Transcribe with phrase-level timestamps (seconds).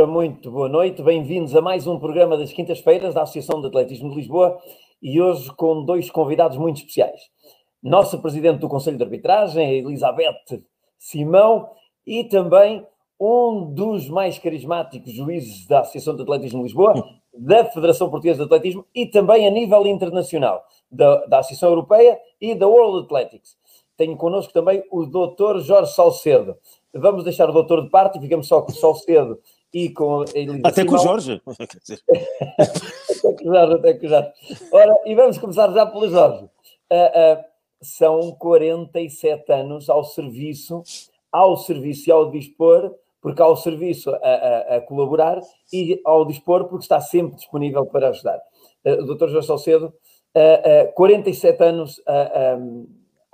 [0.00, 4.08] Ora, muito boa noite, bem-vindos a mais um programa das quintas-feiras da Associação de Atletismo
[4.08, 4.58] de Lisboa
[5.02, 7.20] e hoje com dois convidados muito especiais.
[7.82, 10.62] Nossa Presidente do Conselho de Arbitragem, Elizabeth
[10.98, 11.68] Simão,
[12.06, 12.82] e também
[13.20, 16.94] um dos mais carismáticos juízes da Associação de Atletismo de Lisboa,
[17.34, 22.54] da Federação Portuguesa de Atletismo e também a nível internacional, da, da Associação Europeia e
[22.54, 23.58] da World Athletics.
[23.98, 25.58] Tenho connosco também o Dr.
[25.58, 26.56] Jorge Salcedo.
[26.94, 29.38] Vamos deixar o doutor de parte e ficamos só com o Salcedo
[29.72, 30.24] e com
[30.64, 31.40] Até com o Jorge.
[31.46, 31.66] até
[33.22, 34.32] com o Jorge, até com o Jorge.
[34.72, 36.44] Ora, e vamos começar já pelo Jorge.
[36.44, 37.44] Uh, uh,
[37.80, 40.82] são 47 anos ao serviço,
[41.30, 45.40] ao serviço e ao dispor, porque ao serviço a, a, a colaborar
[45.72, 48.40] e ao dispor porque está sempre disponível para ajudar.
[48.84, 49.28] Uh, o Dr.
[49.28, 49.94] Jorge Salcedo,
[50.36, 52.58] uh, 47 anos a,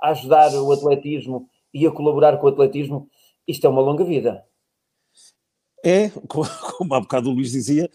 [0.01, 3.09] a ajudar o atletismo e a colaborar com o atletismo,
[3.47, 4.43] isto é uma longa vida.
[5.83, 7.89] É, como há bocado o Luís dizia,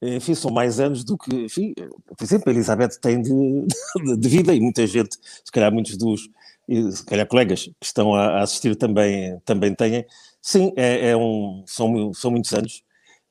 [0.00, 4.28] enfim, são mais anos do que, enfim, por exemplo, a Elizabeth tem de, de, de,
[4.28, 6.28] vida e muita gente, se calhar muitos dos,
[6.68, 10.06] se calhar colegas que estão a, assistir também, também têm.
[10.40, 12.84] Sim, é, é um, são, são muitos anos,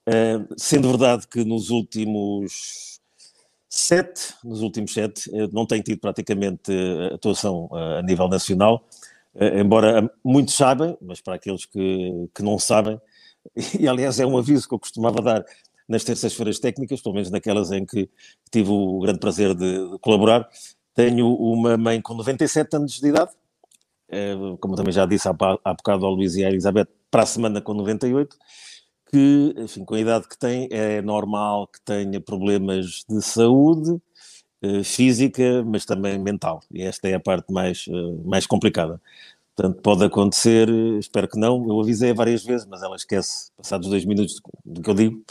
[0.10, 3.00] uh, sendo verdade que nos últimos
[3.70, 6.72] sete, nos últimos sete, não tenho tido praticamente
[7.14, 8.88] atuação a nível nacional,
[9.56, 13.00] embora muitos sabem, mas para aqueles que, que não sabem,
[13.80, 15.46] e aliás é um aviso que eu costumava dar
[15.88, 18.10] nas terças-feiras técnicas, pelo menos naquelas em que
[18.52, 20.48] tive o grande prazer de colaborar.
[20.94, 23.32] Tenho uma mãe com 97 anos de idade,
[24.10, 27.62] eh, como também já disse há, bocado ao Luís e à Elizabeth, para a semana
[27.62, 28.36] com 98,
[29.12, 34.02] que, enfim, com a idade que tem, é normal que tenha problemas de saúde
[34.62, 36.62] eh, física, mas também mental.
[36.72, 39.00] E esta é a parte mais, eh, mais complicada.
[39.58, 40.70] Portanto, pode acontecer,
[41.00, 44.90] espero que não, eu avisei várias vezes, mas ela esquece, passados dois minutos do que
[44.92, 45.26] eu digo,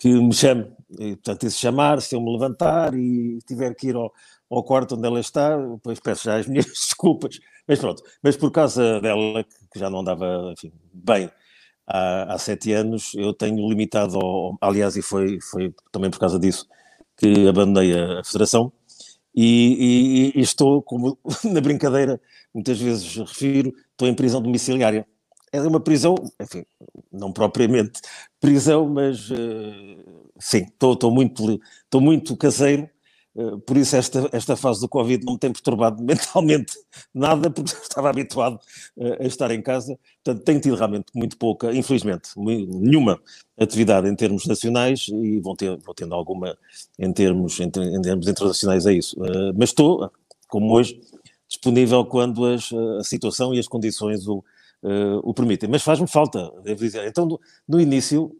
[0.00, 0.66] que me chame.
[0.98, 4.12] E, portanto, se chamar, se eu me levantar e tiver que ir ao,
[4.50, 7.38] ao quarto onde ela está, depois peço já as minhas desculpas.
[7.68, 11.30] Mas pronto, mas por causa dela, que já não andava enfim, bem
[11.86, 16.38] há, há sete anos, eu tenho limitado, ao, aliás, e foi, foi também por causa
[16.38, 16.66] disso
[17.16, 18.72] que abandonei a, a federação,
[19.34, 22.20] e, e, e, estou, como na brincadeira
[22.54, 25.06] muitas vezes refiro, estou em prisão domiciliária.
[25.52, 26.64] É uma prisão, enfim,
[27.12, 28.00] não propriamente
[28.40, 31.60] prisão, mas uh, sim, estou muito,
[31.94, 32.88] muito caseiro,
[33.66, 36.74] por isso esta, esta fase do Covid não me tem perturbado mentalmente
[37.14, 38.58] nada, porque estava habituado
[38.96, 43.18] uh, a estar em casa, portanto tenho tido realmente muito pouca, infelizmente, nenhuma
[43.58, 46.56] atividade em termos nacionais e vou, ter, vou tendo alguma
[46.98, 49.16] em termos, em, termos internacionais a isso,
[49.56, 50.10] mas estou,
[50.48, 51.00] como hoje,
[51.48, 54.42] disponível quando as, a situação e as condições o,
[55.22, 55.68] o permitem.
[55.68, 57.06] Mas faz-me falta, devo dizer.
[57.06, 58.34] Então, no, no início,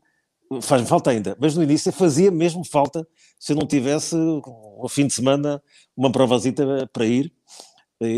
[0.61, 3.07] faz-me falta ainda, mas no início fazia mesmo falta
[3.39, 5.61] se eu não tivesse, ao fim de semana,
[5.97, 7.33] uma provazita para ir.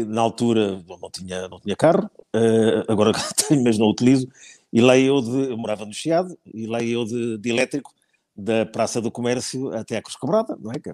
[0.06, 3.12] Na altura não tinha, não tinha carro, uh, agora
[3.48, 4.28] tenho, mas não utilizo.
[4.72, 7.90] E lá eu, de, eu morava no Chiado, e lá eu de, de elétrico,
[8.36, 10.78] da Praça do Comércio até à Cruz Cobrada, não é?
[10.78, 10.92] Que,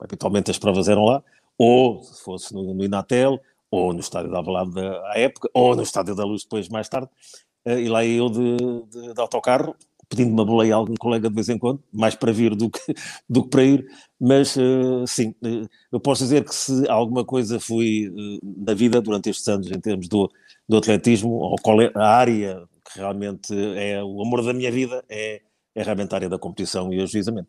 [0.00, 1.22] habitualmente as provas eram lá,
[1.58, 3.40] ou se fosse no, no Inatel,
[3.70, 7.08] ou no Estádio da Alvalade à época, ou no Estádio da Luz depois, mais tarde,
[7.66, 8.56] uh, e lá eu de,
[9.14, 9.76] de autocarro,
[10.08, 12.80] pedindo uma boleia a algum colega de vez em quando, mais para vir do que,
[13.28, 13.86] do que para ir,
[14.20, 19.00] mas uh, sim, uh, eu posso dizer que se alguma coisa fui uh, na vida
[19.00, 20.30] durante estes anos em termos do,
[20.68, 22.62] do atletismo, ou qual é a área
[22.92, 25.40] que realmente é o amor da minha vida, é,
[25.74, 27.48] é realmente a área da competição e ajuizamento.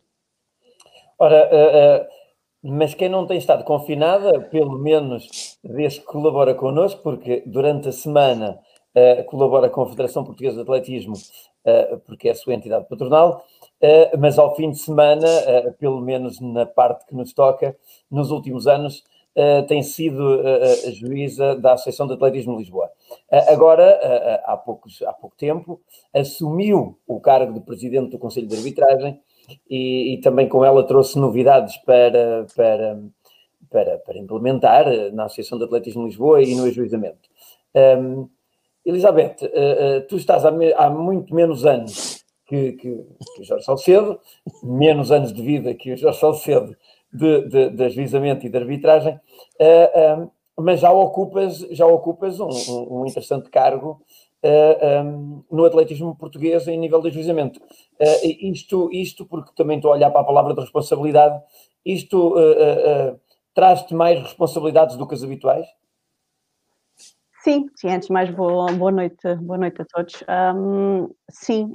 [1.19, 2.07] Ora,
[2.63, 7.91] mas quem não tem estado confinada, pelo menos desde que colabora connosco, porque durante a
[7.91, 8.59] semana
[8.96, 13.44] uh, colabora com a Federação Portuguesa de Atletismo, uh, porque é a sua entidade patronal,
[13.81, 15.28] uh, mas ao fim de semana,
[15.80, 17.75] pelo menos na parte que nos toca,
[18.10, 19.04] nos últimos anos,
[19.68, 20.42] tem sido
[20.94, 22.89] juíza da Associação de Atletismo de Lisboa.
[23.48, 25.80] agora, há, poucos, há pouco tempo,
[26.12, 29.22] assumiu o cargo de presidente do Conselho de Arbitragem
[29.69, 33.00] e, e, também com ela trouxe novidades para, para,
[33.69, 37.30] para, para, implementar na Associação de Atletismo de Lisboa e no ajuizamento.
[37.75, 38.28] Um,
[38.88, 43.06] Elizabeth, uh, uh, tu estás há, me, há, muito menos anos que, que,
[43.36, 44.18] que, o Jorge Salcedo,
[44.63, 46.75] menos anos de vida que o Jorge Salcedo
[47.12, 52.48] de, de, de ajuizamento e de arbitragem, uh, mas já ocupas, já ocupas um,
[52.89, 54.01] um, interessante cargo
[55.04, 57.60] um, no atletismo português em nível de ajuizamento.
[58.24, 61.40] Isto, isto, porque também estou a olhar para a palavra de responsabilidade,
[61.86, 62.33] isto
[63.54, 65.68] traz-te mais responsabilidades do que as habituais?
[67.44, 70.24] Sim, sim, antes de mais boa, boa noite, boa noite a todos.
[70.56, 71.72] Um, sim,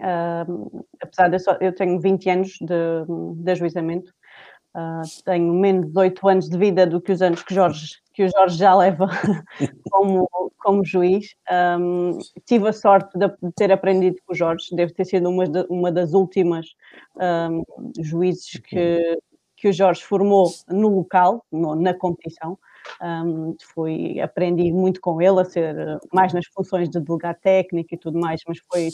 [0.49, 2.75] um, apesar de eu, só, eu tenho 20 anos de,
[3.37, 4.13] de ajuizamento,
[4.75, 8.25] Uh, tenho menos de 8 anos de vida do que os anos que, Jorge, que
[8.25, 9.07] o Jorge já leva
[9.91, 10.27] como,
[10.59, 11.35] como juiz.
[11.79, 15.93] Um, tive a sorte de, ter aprendido com o Jorge, deve ter sido uma, uma
[15.93, 16.67] das últimas
[18.01, 19.19] juízes que,
[19.59, 22.59] que o Jorge formou no local, no, na competição.
[23.03, 27.99] Um, fui, aprendi muito com ele a ser mais nas funções de delegado técnico e
[27.99, 28.89] tudo mais, mas foi,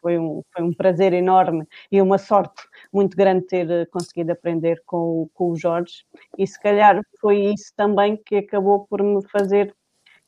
[0.00, 4.82] foi, um, foi um prazer enorme e uma sorte muito grande ter eh, conseguido aprender
[4.86, 6.04] com, com o Jorge
[6.38, 9.74] e se calhar foi isso também que acabou por me fazer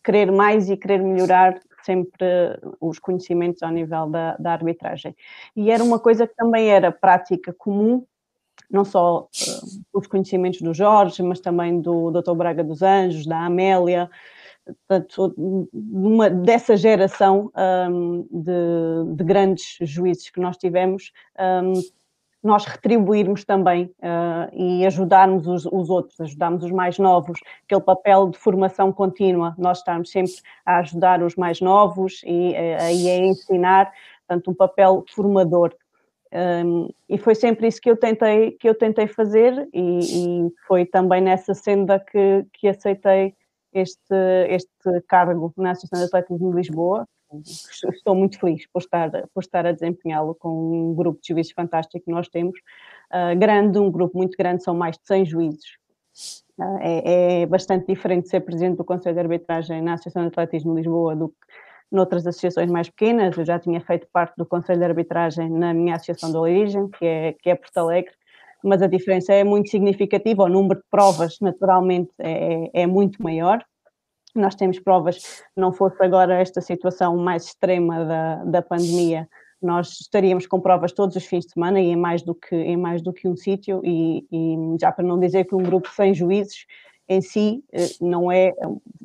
[0.05, 2.27] querer mais e querer melhorar sempre
[2.81, 5.15] os conhecimentos ao nível da, da arbitragem.
[5.57, 8.05] E era uma coisa que também era prática comum
[8.73, 12.35] não só uh, os conhecimentos do Jorge, mas também do Dr.
[12.35, 14.11] Braga dos Anjos, da Amélia,
[14.65, 15.69] portanto,
[16.45, 17.51] dessa geração
[17.91, 21.75] um, de, de, grandes juízes que nós tivemos, um,
[22.43, 28.31] nós retribuirmos também uh, e ajudarmos os, os, outros, ajudarmos os mais novos, aquele papel
[28.31, 30.33] de formação contínua, nós estarmos sempre
[30.67, 33.93] a ajudar os mais novos e, uh, e a ensinar,
[34.27, 35.73] portanto, um papel formador.
[36.33, 40.87] Um, e foi sempre isso que eu tentei, que eu tentei fazer, e, e foi
[40.87, 43.35] também nessa senda que, que aceitei
[43.73, 44.15] este,
[44.49, 47.07] este cargo na Associação de Atletismo de Lisboa.
[47.45, 52.05] Estou muito feliz por estar, por estar a desempenhá-lo com um grupo de juízes fantástico
[52.05, 52.59] que nós temos.
[53.11, 55.77] Uh, grande, um grupo muito grande, são mais de 100 juízes.
[56.59, 60.75] Uh, é, é, bastante diferente ser presidente do Conselho de Arbitragem na Associação de Atletismo
[60.75, 61.37] de Lisboa do que
[61.93, 63.37] noutras associações mais pequenas.
[63.37, 67.05] Eu já tinha feito parte do Conselho de Arbitragem na minha associação de origem, que
[67.05, 68.13] é, que é Porto Alegre,
[68.65, 70.45] mas a diferença é muito significativa.
[70.45, 73.63] O número de provas, naturalmente, é, é muito maior.
[74.35, 79.29] Nós temos provas, não fosse agora esta situação mais extrema da, da pandemia,
[79.63, 82.77] nós estaríamos com provas todos os fins de semana e em mais do que, em
[82.77, 86.13] mais do que um sítio, e, e já para não dizer que um grupo sem
[86.13, 86.67] juízes
[87.09, 88.53] em si eh, não é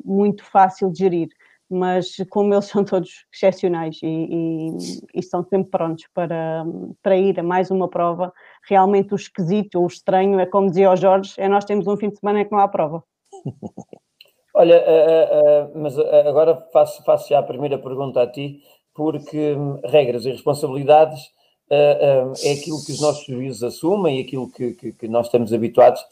[0.04, 1.30] muito fácil de gerir
[1.70, 4.78] mas como eles são todos excepcionais e, e,
[5.14, 6.66] e, estão sempre prontos para,
[7.02, 8.34] para ir a mais uma prova,
[8.68, 12.10] realmente o esquisito, o estranho, é como dizia o Jorge, é nós temos um fim
[12.10, 13.04] de semana em que não há prova.
[14.54, 18.60] Olha, uh, uh, mas agora faço, faço já a primeira pergunta a ti,
[18.92, 21.26] porque hum, regras e responsabilidades
[21.70, 25.54] uh, é aquilo que os nossos juízes assumem e aquilo que, que, que, nós estamos
[25.54, 26.04] habituados,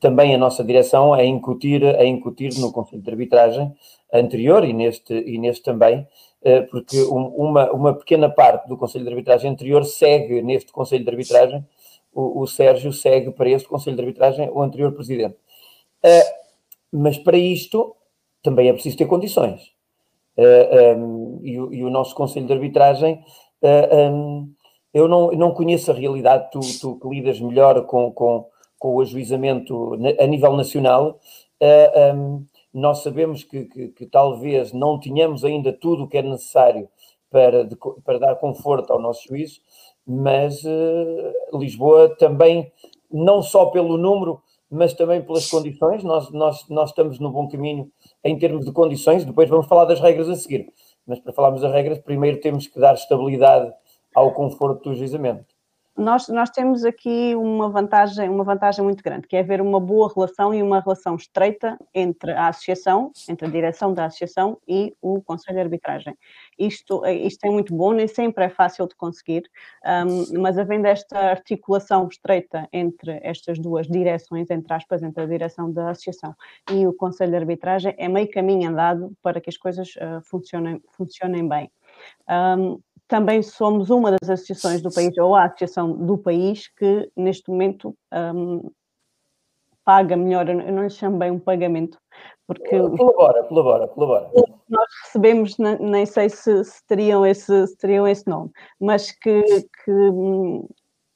[0.00, 3.72] também a nossa direção, a incutir, a incutir no Conselho de Arbitragem
[4.12, 6.06] anterior e neste, e neste também,
[6.42, 11.04] uh, porque um, uma, uma pequena parte do Conselho de Arbitragem anterior segue neste Conselho
[11.04, 11.64] de Arbitragem,
[12.12, 15.36] o, o Sérgio segue para este Conselho de Arbitragem o anterior Presidente.
[16.04, 16.42] Uh,
[16.92, 17.96] mas para isto
[18.42, 19.72] também é preciso ter condições.
[20.36, 23.22] Uh, um, e, o, e, o, nosso Conselho de Arbitragem
[23.62, 24.52] um,
[24.92, 28.46] eu não, não conheço a realidade, tu, tu que lidas melhor com, com,
[28.78, 31.20] com o ajuizamento a nível nacional,
[31.62, 36.22] uh, um, nós sabemos que, que, que, talvez não tenhamos ainda tudo o que é
[36.22, 36.88] necessário
[37.30, 39.60] para, de, para dar conforto ao nosso juízo,
[40.06, 42.72] mas uh, Lisboa também,
[43.10, 44.40] não só pelo número,
[44.70, 47.90] mas também pelas condições, nós, nós, nós estamos no bom caminho
[48.24, 50.72] em termos de condições, depois vamos falar das regras a seguir.
[51.06, 53.70] Mas para falarmos das regras, primeiro temos que dar estabilidade
[54.14, 55.51] ao conforto do juizamento.
[55.96, 60.10] Nós, nós temos aqui uma vantagem, uma vantagem muito grande, que é haver uma boa
[60.12, 65.20] relação e uma relação estreita entre a associação, entre a direção da associação e o
[65.20, 66.16] Conselho de Arbitragem.
[66.58, 69.42] Isto, isto é muito bom, nem sempre é fácil de conseguir,
[69.84, 75.70] um, mas havendo esta articulação estreita entre estas duas direções, entre aspas, entre a direção
[75.70, 76.34] da associação
[76.70, 80.82] e o Conselho de Arbitragem, é meio caminho andado para que as coisas uh, funcionem,
[80.96, 81.70] funcionem bem.
[82.28, 82.80] Um,
[83.12, 87.94] também somos uma das associações do país, ou a associação do país, que neste momento
[88.10, 88.70] um,
[89.84, 91.98] paga melhor, eu não lhe chamo bem um pagamento,
[92.46, 92.70] porque...
[92.70, 94.30] Colabora, colabora, colabora.
[94.66, 98.50] Nós recebemos, nem sei se, se, teriam, esse, se teriam esse nome,
[98.80, 99.42] mas que,
[99.84, 100.66] que hum,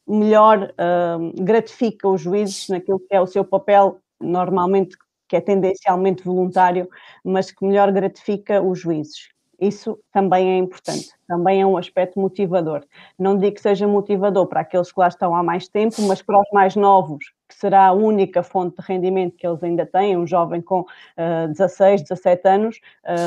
[0.06, 0.74] melhor
[1.18, 4.98] um, gratifica os juízes naquilo que é o seu papel, normalmente
[5.30, 6.90] que é tendencialmente voluntário,
[7.24, 9.34] mas que melhor gratifica os juízes.
[9.60, 12.84] Isso também é importante, também é um aspecto motivador.
[13.18, 16.38] Não digo que seja motivador para aqueles que lá estão há mais tempo, mas para
[16.38, 20.26] os mais novos, que será a única fonte de rendimento que eles ainda têm, um
[20.26, 22.80] jovem com uh, 16, 17 anos,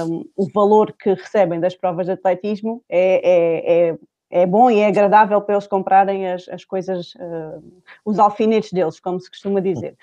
[0.08, 3.98] um, o valor que recebem das provas de atletismo é, é, é
[4.32, 9.00] é bom e é agradável para eles comprarem as, as coisas, uh, os alfinetes deles,
[9.00, 9.98] como se costuma dizer.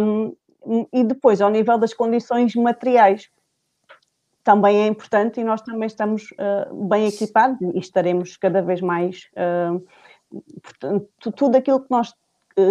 [0.00, 0.34] Um,
[0.92, 3.28] e depois, ao nível das condições materiais,
[4.42, 9.28] também é importante e nós também estamos uh, bem equipados e estaremos cada vez mais.
[9.32, 9.84] Uh,
[10.62, 12.14] portanto, tudo aquilo que nós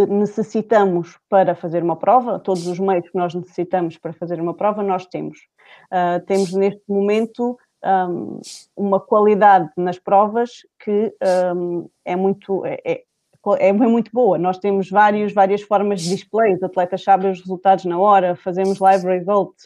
[0.08, 4.84] necessitamos para fazer uma prova, todos os meios que nós necessitamos para fazer uma prova,
[4.84, 5.40] nós temos.
[5.92, 8.42] Uh, temos neste momento um,
[8.76, 11.14] uma qualidade nas provas que
[11.56, 12.66] um, é muito.
[12.66, 13.04] É, é,
[13.60, 14.38] é muito boa.
[14.38, 18.80] Nós temos vários, várias formas de display, os atletas sabem os resultados na hora, fazemos
[18.80, 19.66] live results,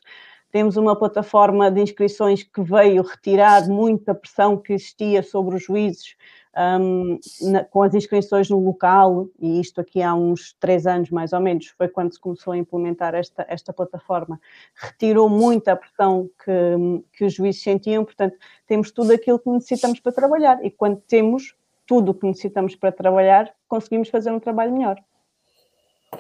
[0.53, 6.15] temos uma plataforma de inscrições que veio retirar muita pressão que existia sobre os juízes
[6.55, 7.17] um,
[7.49, 11.39] na, com as inscrições no local, e isto aqui há uns três anos mais ou
[11.39, 14.39] menos, foi quando se começou a implementar esta, esta plataforma,
[14.75, 20.11] retirou muita pressão que, que os juízes sentiam, portanto, temos tudo aquilo que necessitamos para
[20.11, 21.55] trabalhar, e quando temos
[21.87, 25.01] tudo o que necessitamos para trabalhar, conseguimos fazer um trabalho melhor.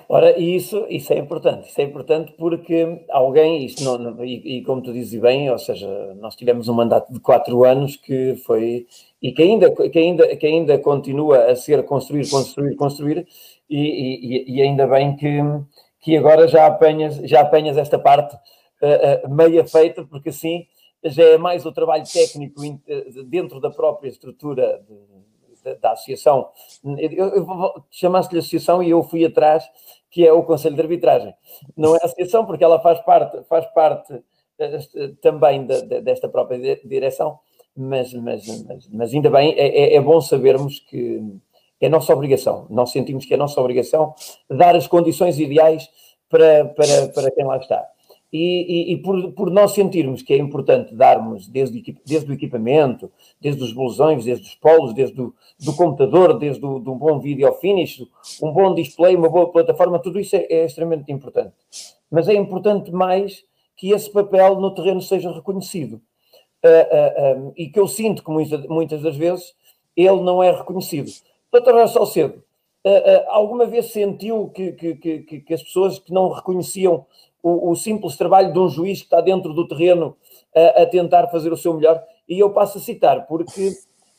[0.07, 4.63] Ora, isso, isso é importante, isso é importante porque alguém, isto não, não e, e,
[4.63, 8.85] como tu dizes bem, ou seja, nós tivemos um mandato de quatro anos que foi,
[9.21, 13.27] e que ainda, que ainda, que ainda continua a ser construir, construir, construir,
[13.69, 15.39] e, e, e ainda bem que,
[16.01, 20.65] que agora já apanhas, já apanhas esta parte uh, uh, meia feita, porque assim
[21.05, 22.61] já é mais o trabalho técnico
[23.25, 24.95] dentro da própria estrutura de,
[25.63, 26.49] da, associação,
[27.89, 29.63] chamasse-lhe associação e eu fui atrás,
[30.09, 31.33] que é o Conselho de Arbitragem.
[31.75, 36.79] Não é associação porque ela faz parte, faz parte uh, também de, de, desta própria
[36.83, 37.39] direção,
[37.75, 41.21] mas, mas, mas, mas ainda bem, é, é, é bom sabermos que
[41.81, 44.15] é nossa obrigação, nós sentimos que é nossa obrigação
[44.49, 45.89] dar as condições ideais
[46.29, 47.85] para, para, para quem lá está.
[48.33, 53.11] E, e, e, por, por nós sentirmos que é importante darmos desde, desde o equipamento,
[53.39, 57.53] desde os blusões, desde os polos, desde o do computador, desde o, do bom vídeo
[57.61, 58.03] finish,
[58.41, 61.53] um bom display, uma boa plataforma, tudo isso é, é extremamente importante.
[62.09, 66.01] Mas é importante mais que esse papel no terreno seja reconhecido.
[66.65, 69.53] Uh, uh, um, e que eu sinto que muitas, muitas das vezes
[69.95, 71.11] ele não é reconhecido.
[71.51, 72.41] Doutor Salcedo,
[72.87, 77.05] uh, alguma vez sentiu que, que, que, que, as pessoas que não reconheciam
[77.43, 80.15] o, o, simples trabalho de um juiz que está dentro do terreno
[80.55, 82.01] a, a, tentar fazer o seu melhor.
[82.27, 83.71] E eu passo a citar, porque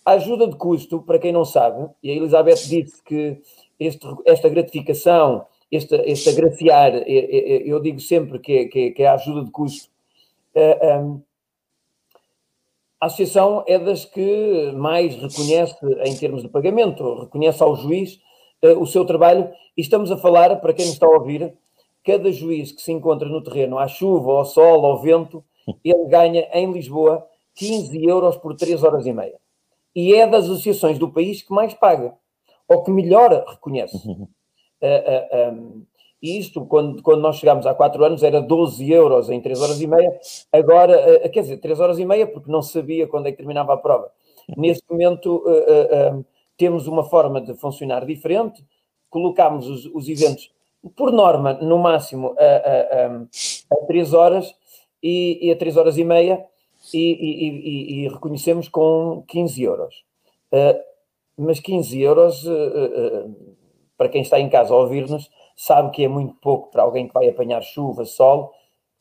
[0.04, 3.40] a ajuda de custo, para quem não sabe, e a Elizabeth disse que
[3.80, 9.14] este, esta gratificação, este, este agraciar, eu digo sempre que é, que que é a
[9.14, 9.88] ajuda de custo.
[13.04, 15.76] A associação é das que mais reconhece,
[16.06, 18.18] em termos de pagamento, reconhece ao juiz
[18.62, 21.54] eh, o seu trabalho, e estamos a falar, para quem nos está a ouvir,
[22.04, 25.42] cada juiz que se encontra no terreno, à chuva, ao sol, ao vento,
[25.82, 29.38] ele ganha em Lisboa 15 euros por 3 horas e meia.
[29.94, 32.14] E é das associações do país que mais paga,
[32.68, 33.96] ou que melhor reconhece.
[34.06, 34.26] Uh,
[34.82, 35.86] uh, um,
[36.20, 39.80] e isto, quando, quando nós chegámos há 4 anos, era 12 euros em 3 horas
[39.80, 40.18] e meia.
[40.52, 43.72] Agora, uh, quer dizer, 3 horas e meia, porque não sabia quando é que terminava
[43.72, 44.10] a prova.
[44.58, 45.42] Neste momento,
[46.58, 48.62] temos uma forma de funcionar diferente.
[49.08, 50.53] Colocámos os, os eventos
[50.96, 54.54] por norma, no máximo a, a, a, a 3 horas
[55.02, 56.44] e, e, a 3 horas e meia
[56.92, 60.04] e, e, e reconhecemos com 15 euros.
[60.52, 60.78] Uh,
[61.36, 63.56] mas 15 euros, uh, uh,
[63.96, 67.14] para quem está em casa a ouvir-nos, sabe que é muito pouco para alguém que
[67.14, 68.52] vai apanhar chuva, sol,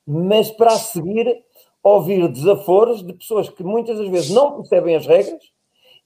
[0.05, 1.43] mas para a seguir
[1.83, 5.43] ouvir desaforos de pessoas que muitas das vezes não percebem as regras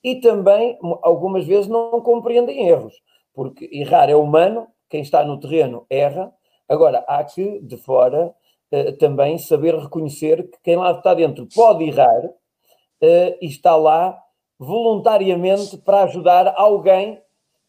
[0.04, 3.00] e também algumas vezes não compreendem erros,
[3.34, 6.34] porque errar é humano quem está no terreno erra.
[6.68, 8.34] Agora, há que, de fora,
[8.72, 14.18] uh, também saber reconhecer que quem lá está dentro pode errar uh, e está lá
[14.60, 17.22] voluntariamente para ajudar alguém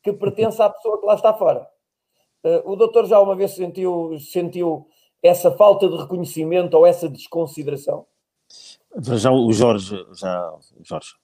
[0.03, 1.69] que pertence à pessoa que lá está fora.
[2.45, 4.89] Uh, o doutor já uma vez sentiu, sentiu
[5.23, 8.07] essa falta de reconhecimento ou essa desconsideração?
[9.13, 11.15] Já o Jorge, já, Jorge.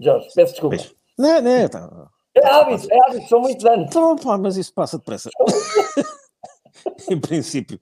[0.00, 0.76] Jorge, peço desculpa.
[1.18, 2.10] Não, não, tá.
[2.36, 3.86] É hábito, é hábito, são muitos anos.
[3.88, 5.30] Então, pá, mas isso passa depressa.
[7.10, 7.80] em princípio.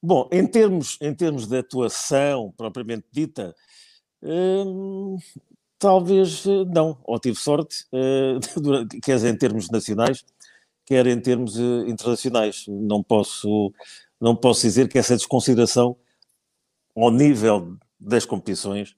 [0.00, 3.54] Bom, em termos, em termos de atuação propriamente dita,
[4.22, 5.16] hum,
[5.78, 10.24] talvez eh, não, ou tive sorte, uh, quer em termos nacionais,
[10.86, 12.64] quer em termos uh, internacionais.
[12.68, 13.72] Não posso,
[14.20, 15.96] não posso dizer que essa desconsideração
[16.96, 18.90] ao nível das competições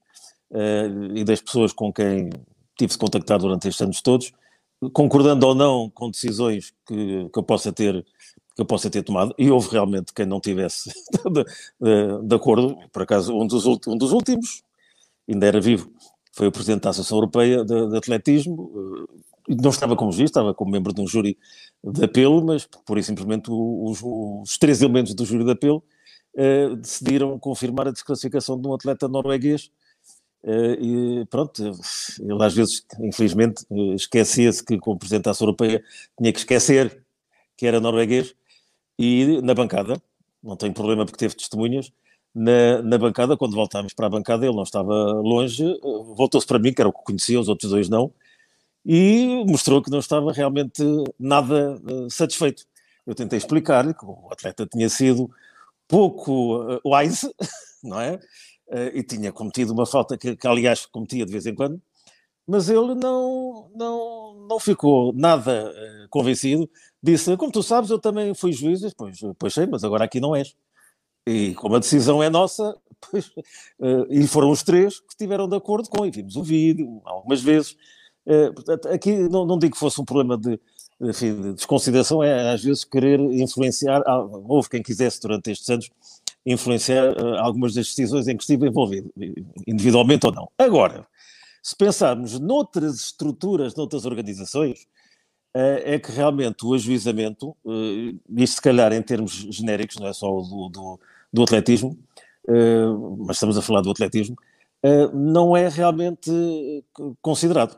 [0.51, 2.31] uh, e das pessoas com quem
[2.77, 4.33] tive-se contactar durante estes anos todos,
[4.93, 8.05] concordando ou não com decisões que, que eu possa ter
[8.55, 10.89] que eu possa ter tomado, e houve realmente quem não tivesse
[11.27, 11.45] de,
[11.81, 14.63] de, de, acordo, por acaso um dos, um dos últimos,
[15.29, 15.91] ainda era vivo,
[16.33, 19.09] foi o Presidente da Associação Europeia de, de Atletismo,
[19.49, 21.37] eh, não estava como juiz, estava como membro de um júri
[21.83, 25.83] de apelo, mas por e simplesmente os, os três elementos do júri de apelo
[26.35, 29.71] uh, decidiram confirmar a desclassificação de um atleta norueguês.
[30.45, 35.83] Uh, e pronto, ele às vezes, infelizmente, esquecia-se que, como Presidente da Ação Europeia,
[36.19, 37.03] tinha que esquecer
[37.57, 38.35] que era norueguês.
[38.99, 40.01] E na bancada,
[40.43, 41.91] não tem problema porque teve testemunhas,
[42.35, 45.65] na, na bancada, quando voltámos para a bancada, ele não estava longe,
[46.17, 48.13] voltou-se para mim, que era o que conhecia, os outros dois não,
[48.85, 50.83] e mostrou que não estava realmente
[51.19, 52.67] nada uh, satisfeito.
[53.07, 55.31] Eu tentei explicar-lhe que o atleta tinha sido
[55.87, 57.33] pouco uh, wise,
[57.83, 58.19] não é?
[58.69, 61.81] Uh, e tinha cometido uma falta que, que, aliás, cometia de vez em quando,
[62.47, 65.73] mas ele não, não, não ficou nada
[66.11, 66.69] convencido.
[67.03, 68.81] Disse: Como tu sabes, eu também fui juiz.
[68.95, 70.55] Pois, pois sei, mas agora aqui não és.
[71.27, 72.77] E como a decisão é nossa,
[73.11, 73.31] pois,
[74.11, 77.77] e foram os três que estiveram de acordo com, e vimos o vídeo algumas vezes.
[78.27, 78.51] Eh,
[78.93, 80.59] aqui não, não, digo que fosse um problema de,
[81.01, 84.03] enfim, de desconsideração, é às vezes querer influenciar,
[84.49, 85.91] houve quem quisesse durante estes anos
[86.45, 89.11] influenciar uh, algumas das decisões em que estive envolvido,
[89.67, 90.49] individualmente ou não.
[90.59, 91.07] Agora,
[91.63, 94.83] se pensarmos noutras estruturas, noutras organizações,
[95.57, 100.13] uh, é que realmente o ajuizamento, uh, isto se calhar em termos genéricos, não é
[100.13, 101.01] só do, do,
[101.33, 101.99] do atletismo,
[103.21, 104.37] mas estamos a falar do atletismo,
[105.15, 106.31] não é realmente
[107.23, 107.75] considerado.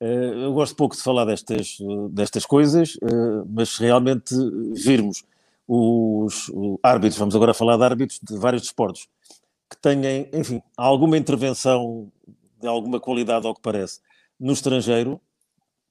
[0.00, 1.78] Eh, eu gosto pouco de falar destas,
[2.10, 4.34] destas coisas, eh, mas realmente
[4.74, 5.24] virmos
[5.66, 6.50] os
[6.82, 9.08] árbitros, vamos agora falar de árbitros de vários desportos,
[9.68, 12.10] que tenham, enfim, alguma intervenção
[12.60, 14.00] de alguma qualidade, ao que parece,
[14.38, 15.20] no estrangeiro,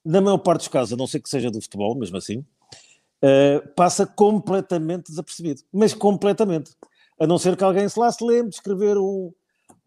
[0.03, 2.45] na maior parte dos casos, a não ser que seja do futebol, mesmo assim,
[3.21, 5.61] eh, passa completamente desapercebido.
[5.73, 6.71] Mas completamente.
[7.19, 9.33] A não ser que alguém se lá se lembre de escrever um,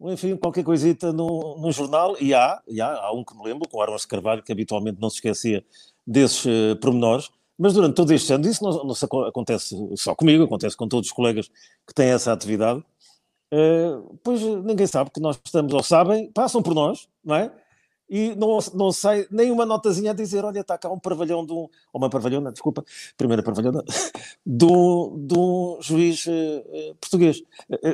[0.01, 3.77] enfim, qualquer coisita no, jornal, e há, e há, há um que me lembro, com
[3.77, 5.63] o Armas Carvalho, que habitualmente não se esquecia
[6.05, 10.77] desses uh, pormenores, mas durante todo este ano, isso não, não acontece só comigo, acontece
[10.77, 11.49] com todos os colegas
[11.85, 12.79] que têm essa atividade,
[13.53, 17.51] uh, pois ninguém sabe que nós estamos, ou sabem, passam por nós, não é?
[18.09, 21.53] e não, não sai nem uma notazinha a dizer: olha, está cá um parvalhão de
[21.53, 21.57] um.
[21.57, 22.83] Ou uma parvalhona, desculpa,
[23.15, 23.83] primeira parvalhona,
[24.45, 27.43] de um, de um juiz uh, português.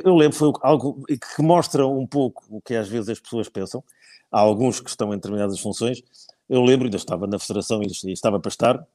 [0.04, 3.84] Eu lembro, foi algo que mostra um pouco o que às vezes as pessoas pensam.
[4.32, 6.02] Há alguns que estão em determinadas funções.
[6.48, 8.86] Eu lembro, ainda estava na Federação e estava para estar,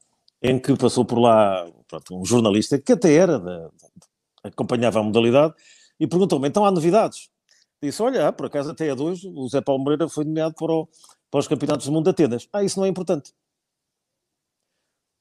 [0.41, 4.07] em que passou por lá pronto, um jornalista que até era, de, de,
[4.43, 5.53] acompanhava a modalidade,
[5.99, 7.29] e perguntou-me: então há novidades?
[7.81, 10.71] disse: Olha, ah, por acaso até a dois, o Zé Paulo Moreira foi nomeado para,
[10.71, 10.87] o,
[11.29, 12.47] para os Campeonatos do Mundo de Atenas.
[12.53, 13.31] Ah, isso não é importante.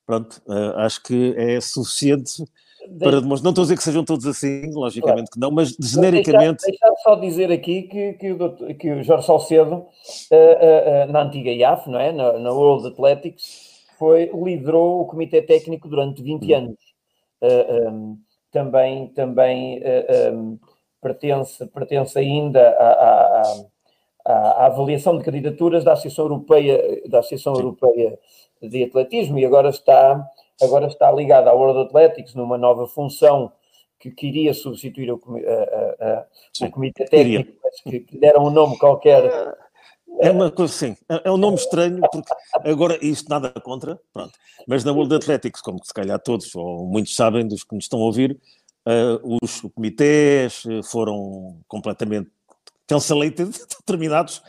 [0.07, 2.45] Pronto, uh, acho que é suficiente
[2.99, 3.45] para demonstrar.
[3.45, 5.33] Não estou a dizer que sejam todos assim, logicamente claro.
[5.33, 6.65] que não, mas genericamente.
[6.65, 11.13] Deixar, deixar só dizer aqui que, que, o, doutor, que o Jorge Salcedo, uh, uh,
[11.13, 12.11] na antiga IAF, não é?
[12.13, 13.70] Na, na, World Athletics,
[14.01, 16.57] foi, liderou o comitê técnico durante 20 hum.
[16.57, 16.79] anos.
[17.43, 18.19] Um,
[18.51, 19.81] também também
[20.33, 20.59] um,
[21.01, 23.43] pertence, pertence ainda à, à,
[24.25, 28.19] à, à, avaliação de candidaturas da Associação Europeia, da Associação Europeia
[28.63, 30.27] de Atletismo e agora está,
[30.63, 33.53] agora está ligado à World Athletics numa nova função
[33.99, 39.23] que queria substituir o, o Comitê Técnico, mas que, que deram um nome qualquer.
[40.19, 42.33] É uma coisa assim, é, é um nome estranho, porque
[42.65, 44.33] agora isto nada contra, pronto,
[44.67, 48.01] mas na World Athletics, como se calhar todos ou muitos sabem dos que nos estão
[48.01, 48.39] a ouvir,
[48.87, 52.31] Uh, os comitês eh, foram completamente
[52.87, 53.51] cancelated,
[53.85, 54.43] terminados,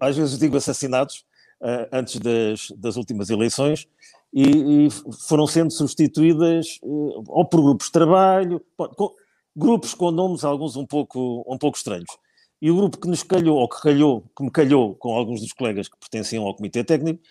[0.00, 1.24] às vezes digo assassinados,
[1.60, 3.88] uh, antes das, das, últimas eleições,
[4.32, 4.88] e, e
[5.26, 9.12] foram sendo substituídas uh, ou por grupos de trabalho, com,
[9.54, 12.16] grupos com nomes alguns um pouco, um pouco estranhos.
[12.60, 15.52] E o grupo que nos calhou, ou que calhou, que me calhou com alguns dos
[15.52, 17.22] colegas que pertenciam ao comitê técnico,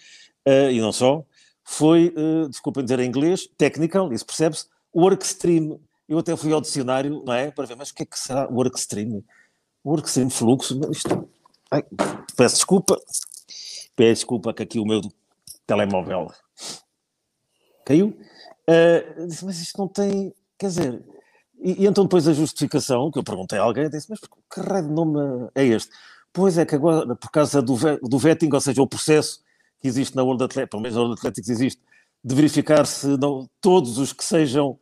[0.72, 1.26] e não só,
[1.64, 2.14] foi,
[2.48, 7.50] desculpem dizer em inglês, technical, isso percebe-se, workstream eu até fui ao dicionário, não é?
[7.50, 9.24] Para ver, mas o que é que será workstream?
[9.84, 10.80] Workstream fluxo?
[10.92, 11.28] Isto...
[11.72, 11.84] Ai,
[12.38, 12.96] peço desculpa.
[13.96, 15.02] Peço desculpa que aqui o meu
[15.66, 16.32] telemóvel
[17.84, 18.18] caiu.
[18.70, 20.34] Uh, disse, mas isto não tem.
[20.60, 21.04] Quer dizer.
[21.60, 24.88] E, e, então depois a justificação, que eu perguntei a alguém, disse, mas que raio
[24.88, 25.20] de nome
[25.56, 25.92] é este?
[26.32, 29.42] Pois é que agora, por causa do, do vetting, ou seja, o processo
[29.80, 31.82] que existe na World Athletics, pelo menos na World Athletics existe,
[32.24, 34.78] de verificar se não, todos os que sejam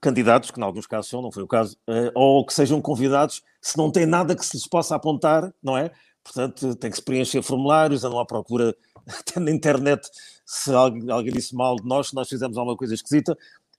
[0.00, 3.42] candidatos, que em alguns casos são, não foi o caso, uh, ou que sejam convidados,
[3.60, 5.90] se não tem nada que se lhes possa apontar, não é?
[6.22, 8.76] Portanto, tem que se preencher formulários, andam à procura
[9.06, 10.08] até na internet
[10.44, 13.36] se alguém, alguém disse mal de nós, se nós fizemos alguma coisa esquisita,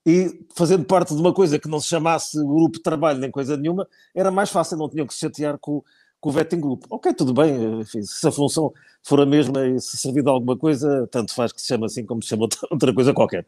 [0.08, 3.58] e fazendo parte de uma coisa que não se chamasse grupo de trabalho nem coisa
[3.58, 5.84] nenhuma, era mais fácil, não tinham que se chatear com,
[6.22, 6.86] com o Vetting Group.
[6.89, 8.72] Ok, tudo bem, enfim, se a função
[9.04, 12.06] for a mesma e se servir de alguma coisa, tanto faz que se chama assim
[12.06, 13.46] como se chama outra coisa qualquer.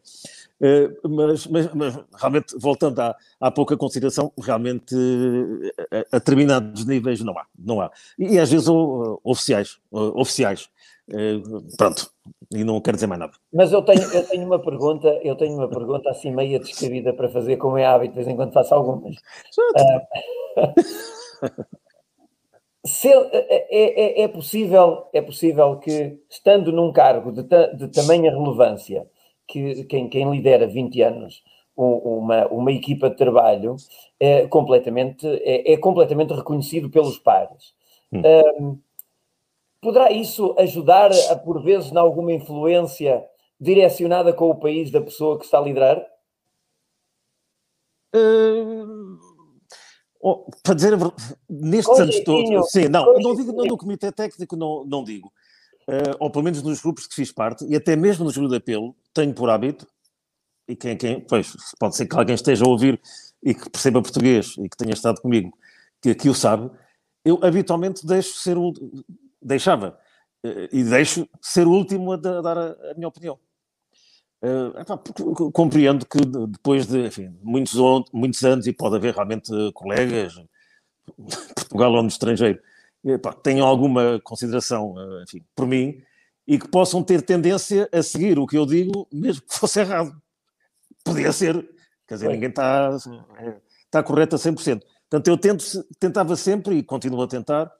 [0.60, 6.84] Uh, mas, mas, mas, realmente, voltando à, à pouca consideração, realmente a, eh, a, determinados
[6.84, 7.90] níveis não há, não há.
[8.18, 10.68] E, e às vezes uh, oficiais, uh, oficiais.
[11.76, 12.10] Pronto,
[12.52, 13.32] e não quero dizer mais nada.
[13.52, 17.28] Mas eu tenho, eu tenho uma pergunta, eu tenho uma pergunta assim meia descabida para
[17.28, 19.16] fazer, como é hábito, de vez em quando faço algumas.
[22.84, 29.06] Se, é, é, é, possível, é possível que, estando num cargo de, de tamanha relevância,
[29.46, 31.42] que quem, quem lidera 20 anos
[31.76, 33.76] uma, uma equipa de trabalho
[34.18, 37.74] é completamente, é, é completamente reconhecido pelos pares.
[38.12, 38.22] Hum.
[38.60, 38.78] Um,
[39.80, 43.24] poderá isso ajudar, a, por vezes, em alguma influência
[43.58, 46.04] direcionada com o país da pessoa que está a liderar?
[48.14, 49.18] Uh
[50.22, 54.54] Oh, para dizer a verdade, nestes anos todos, sim, não, não digo no comitê técnico,
[54.54, 55.32] não, não digo.
[55.88, 58.56] Uh, ou pelo menos nos grupos que fiz parte, e até mesmo no júri de
[58.56, 59.86] apelo, tenho por hábito,
[60.68, 63.00] e quem, quem, pois, pode ser que alguém esteja a ouvir
[63.42, 65.56] e que perceba português e que tenha estado comigo,
[66.02, 66.70] que aqui o sabe,
[67.24, 68.74] eu habitualmente deixo ser o,
[69.40, 69.98] deixava,
[70.44, 73.38] uh, e deixo ser o último a, dar a, minha opinião.
[74.42, 77.74] Uh, compreendo que depois de enfim, muitos,
[78.12, 80.34] muitos anos, e pode haver realmente colegas,
[81.54, 82.58] Portugal ou no estrangeiro,
[83.04, 86.02] epá, tenham alguma consideração enfim, por mim
[86.50, 90.12] e que possam ter tendência a seguir o que eu digo, mesmo que fosse errado.
[91.04, 91.54] Podia ser,
[92.08, 92.90] quer dizer, ninguém está,
[93.84, 94.82] está correto a 100%.
[95.08, 95.64] Portanto, eu tento,
[96.00, 97.70] tentava sempre e continuo a tentar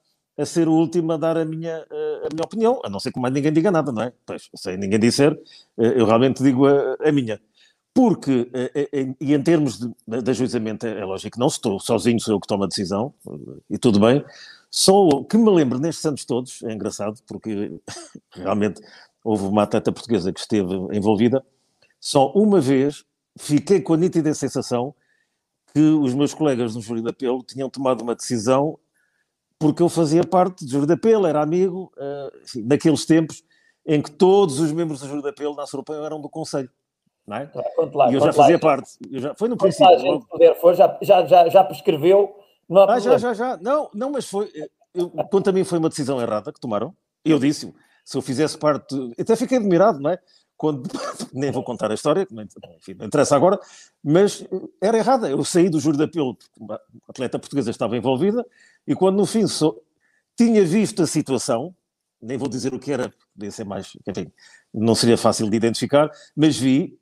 [0.41, 3.19] a ser o último a dar a minha, a minha opinião, a não ser que
[3.19, 4.13] mais ninguém diga nada, não é?
[4.25, 5.33] Pois, sem ninguém disser,
[5.77, 7.39] eh, eu realmente digo a, a minha.
[7.93, 12.19] Porque, eh, eh, e em termos de, de ajuizamento, é lógico que não estou sozinho,
[12.19, 13.13] sou eu que tomo a decisão,
[13.69, 14.23] e tudo bem.
[14.69, 17.79] Só que me lembro nestes anos todos, é engraçado, porque
[18.31, 18.81] realmente
[19.23, 21.45] houve uma atleta portuguesa que esteve envolvida,
[21.99, 23.05] só uma vez
[23.37, 24.95] fiquei com a nítida sensação
[25.73, 28.79] que os meus colegas no júri de apelo tinham tomado uma decisão
[29.61, 33.43] porque eu fazia parte do Júri de Apelo, era amigo, uh, enfim, naqueles tempos
[33.85, 36.69] em que todos os membros do Júri de Apelo na Europeu eram do Conselho.
[37.27, 37.51] Não é?
[37.93, 38.89] Lá, e eu já fazia lá, parte.
[39.11, 39.85] Eu já, foi no princípio.
[39.85, 42.35] Lá, gente puder for, já, já, já, já prescreveu.
[42.67, 43.57] Não ah, já, já, já.
[43.57, 44.51] Não, não, mas foi.
[44.95, 46.95] Eu, quanto a mim foi uma decisão errada que tomaram.
[47.23, 47.71] Eu disse,
[48.03, 48.95] se eu fizesse parte.
[49.19, 50.17] Até fiquei admirado, não é?
[50.61, 50.87] Quando,
[51.33, 52.27] nem vou contar a história,
[52.77, 53.59] enfim, não interessa agora,
[54.03, 54.45] mas
[54.79, 55.27] era errada.
[55.27, 56.37] Eu saí do júri de apelo,
[56.69, 58.45] a atleta portuguesa estava envolvida,
[58.85, 59.83] e quando no fim sou,
[60.37, 61.75] tinha visto a situação,
[62.21, 64.31] nem vou dizer o que era, podia ser mais, enfim,
[64.71, 66.95] não seria fácil de identificar, mas vi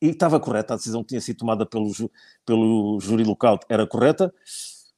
[0.00, 1.90] e estava correta, a decisão que tinha sido tomada pelo,
[2.44, 4.32] pelo júri local era correta,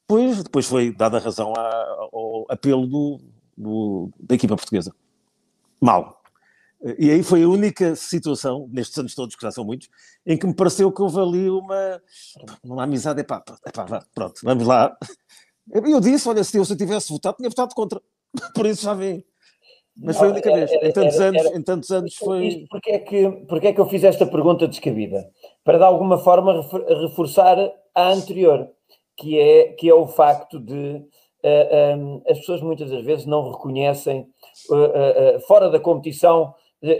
[0.07, 3.19] pois depois foi dada razão ao apelo do,
[3.57, 4.95] do, da equipa portuguesa.
[5.81, 6.18] Mal.
[6.97, 9.89] E aí foi a única situação, nestes anos todos, que já são muitos,
[10.25, 12.03] em que me pareceu que houve ali uma,
[12.63, 13.21] uma amizade.
[13.21, 14.97] Epá, epá, pronto, vamos lá,
[15.71, 18.01] eu disse, olha, se eu, se eu tivesse votado, tinha votado contra.
[18.55, 19.25] Por isso já vem.
[20.01, 20.71] Mas foi a única vez.
[20.73, 22.67] Em tantos anos, em tantos anos foi.
[22.71, 25.29] Porque é, que, porque é que eu fiz esta pergunta descabida?
[25.65, 26.65] Para de alguma forma
[27.03, 27.59] reforçar
[27.95, 28.71] a anterior,
[29.17, 31.07] que é, que é o facto de uh,
[31.43, 34.29] eh, um, eh, as pessoas muitas das vezes não reconhecem,
[34.71, 36.55] uh, uh, fora da competição,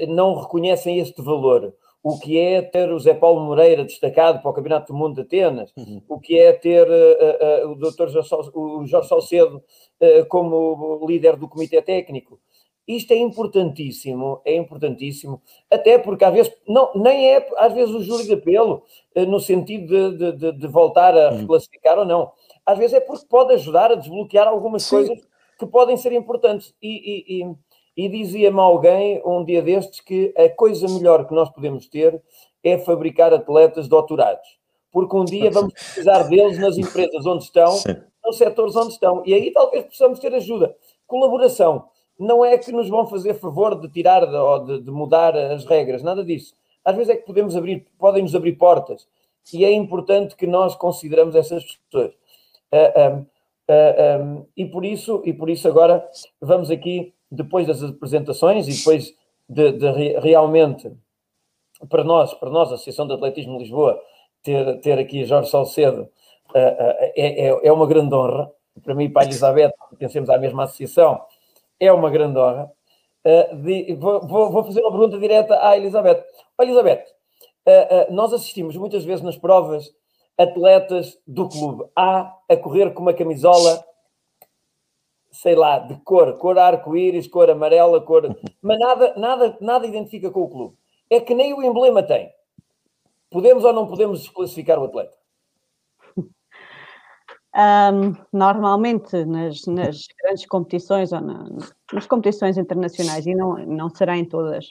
[0.09, 4.55] não reconhecem este valor o que é ter o Zé Paulo Moreira destacado para o
[4.55, 6.01] Campeonato do Mundo de Atenas, uhum.
[6.09, 8.09] o que é ter uh, uh, o Dr.
[8.09, 12.41] Jorge, o Jorge Salcedo uh, como líder do Comitê Técnico.
[12.87, 18.03] Isto é importantíssimo, é importantíssimo, até porque às vezes, não, nem é às vezes o
[18.03, 18.83] júri de apelo,
[19.15, 21.41] no sentido de, de, de voltar a uhum.
[21.41, 22.33] reclassificar ou não.
[22.65, 24.97] Às vezes é porque pode ajudar a desbloquear algumas Sim.
[24.97, 26.75] coisas que podem ser importantes.
[26.81, 27.55] E, e, e
[27.99, 32.23] e dizia-me alguém um dia destes que a coisa melhor que nós podemos ter
[32.63, 34.57] é fabricar atletas doutorados,
[34.93, 37.97] porque um dia vamos precisar deles nas empresas onde estão, Sim.
[38.25, 40.77] nos setores onde estão, e aí talvez possamos ter ajuda.
[41.09, 41.89] Colaboração.
[42.17, 46.01] Não é que nos vão fazer favor de tirar ou de, de mudar as regras,
[46.01, 46.55] nada disso.
[46.85, 49.09] Às vezes é que podemos abrir, podem nos abrir portas,
[49.53, 52.15] e é importante que nós consideramos essas pessoas.
[52.73, 56.09] Uh, um, uh, um, e por isso, e por isso agora
[56.41, 59.15] vamos aqui depois das apresentações e depois
[59.49, 60.93] de, de, realmente,
[61.89, 64.01] para nós, para nós, a Associação de Atletismo de Lisboa,
[64.43, 68.51] ter, ter aqui Jorge Salcedo uh, uh, é, é, é, uma grande honra.
[68.83, 71.21] Para mim e para a Elizabeth, pertencemos à mesma associação,
[71.81, 72.71] é uma grande honra.
[73.25, 76.25] Uh, de, vou, vou, fazer uma pergunta direta à Elizabeth.
[76.61, 77.05] Elizabeth,
[78.11, 79.93] nós assistimos muitas vezes nas provas
[80.39, 83.85] atletas do clube A a correr com uma camisola
[85.39, 88.37] sei lá, de cor, cor arco-íris, cor amarela, cor.
[88.61, 90.77] Mas nada, nada, nada identifica com o clube.
[91.09, 92.33] É que nem o emblema tem.
[93.31, 95.17] Podemos ou não podemos desclassificar o atleta?
[97.55, 101.49] Um, normalmente nas, nas, grandes competições ou na,
[101.93, 104.67] nas competições internacionais, e não, não será em todas,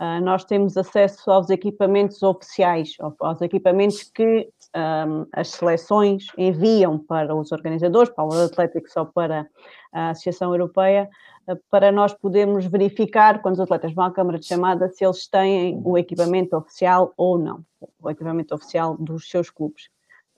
[0.00, 7.34] uh, nós temos acesso aos equipamentos oficiais, aos equipamentos que um, as seleções enviam para
[7.34, 9.46] os organizadores, para o Atlético ou para
[9.92, 11.08] a Associação Europeia,
[11.48, 15.26] uh, para nós podermos verificar, quando os atletas vão à Câmara de Chamada, se eles
[15.28, 17.64] têm o equipamento oficial ou não,
[18.00, 19.88] o equipamento oficial dos seus clubes.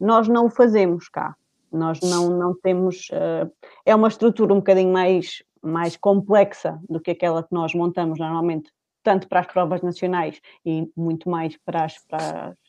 [0.01, 1.37] Nós não o fazemos cá.
[1.71, 3.09] Nós não, não temos.
[3.11, 3.51] Uh,
[3.85, 8.71] é uma estrutura um bocadinho mais, mais complexa do que aquela que nós montamos normalmente,
[9.03, 12.64] tanto para as provas nacionais e muito mais para as, para as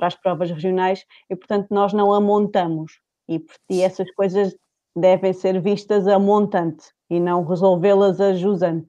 [0.00, 2.98] para as provas regionais e, portanto, nós não a montamos.
[3.28, 4.56] E, e essas coisas
[4.96, 8.88] devem ser vistas a montante e não resolvê-las a jusante.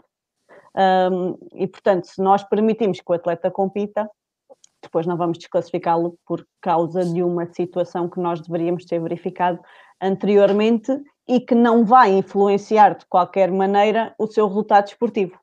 [0.74, 4.10] Um, e, portanto, se nós permitimos que o atleta compita,
[4.82, 9.60] depois não vamos desclassificá-lo por causa de uma situação que nós deveríamos ter verificado
[10.02, 10.92] anteriormente
[11.28, 15.38] e que não vai influenciar de qualquer maneira o seu resultado esportivo.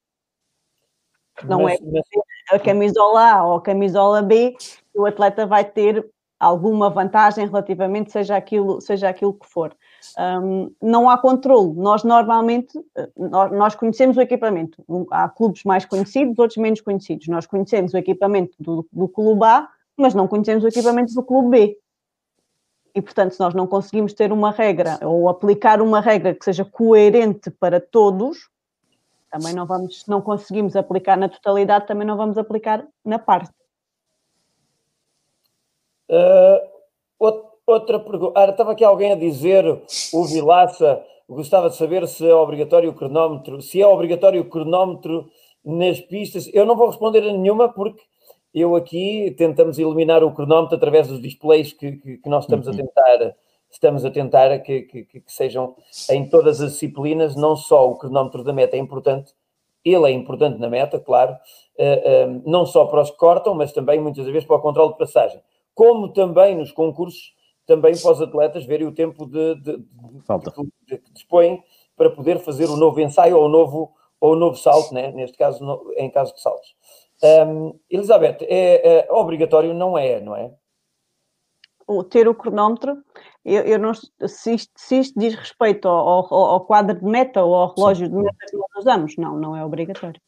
[1.44, 2.04] Não mas, é mas...
[2.50, 4.56] a camisola A ou a camisola B
[5.00, 6.04] o atleta vai ter
[6.38, 9.74] alguma vantagem relativamente, seja aquilo, seja aquilo que for.
[10.16, 11.74] Um, não há controle.
[11.74, 12.78] Nós normalmente,
[13.16, 14.84] nós, nós, conhecemos o equipamento.
[15.10, 17.26] Há clubes mais conhecidos, outros menos conhecidos.
[17.26, 21.50] Nós conhecemos o equipamento do, do clube A, mas não conhecemos o equipamento do clube
[21.50, 21.78] B.
[22.94, 26.64] E, portanto, se nós não conseguimos ter uma regra ou aplicar uma regra que seja
[26.64, 28.48] coerente para todos,
[29.30, 33.52] também não vamos, se não conseguimos aplicar na totalidade, também não vamos aplicar na parte.
[36.10, 36.78] Uh,
[37.68, 38.32] outra pergunta.
[38.40, 39.64] Ah, estava aqui alguém a dizer,
[40.12, 45.30] o Vilaça, gostava de saber se é obrigatório o cronómetro, se é obrigatório o cronómetro
[45.64, 46.50] nas pistas.
[46.54, 48.02] Eu não vou responder a nenhuma porque
[48.54, 52.70] eu aqui tentamos eliminar o cronómetro através dos displays que, que, que nós estamos a
[52.70, 52.78] uhum.
[52.78, 53.36] tentar
[53.70, 55.76] estamos a tentar que, que, que, sejam
[56.08, 59.34] em todas as disciplinas, não só o cronómetro da meta é importante,
[59.84, 63.70] ele é importante na meta, claro, uh, uh, não só para os que cortam, mas
[63.70, 65.38] também muitas vezes para o controle de passagem
[65.78, 67.32] como também nos concursos,
[67.64, 71.62] também para os atletas verem o tempo de, de, de, que dispõem
[71.96, 75.12] para poder fazer o novo ensaio ou o novo, ou o novo salto, né?
[75.12, 76.74] neste caso, no, em caso de saltos.
[77.22, 80.52] Um, Elizabeth, é, é, obrigatório não é, não é?
[81.86, 82.96] O, ter o cronómetro,
[83.44, 87.44] eu, eu não, se, isto, se isto diz respeito ao, ao, ao, quadro de meta
[87.44, 88.16] ou ao relógio Sim.
[88.16, 90.20] de meta que nós usamos, não, não é obrigatório.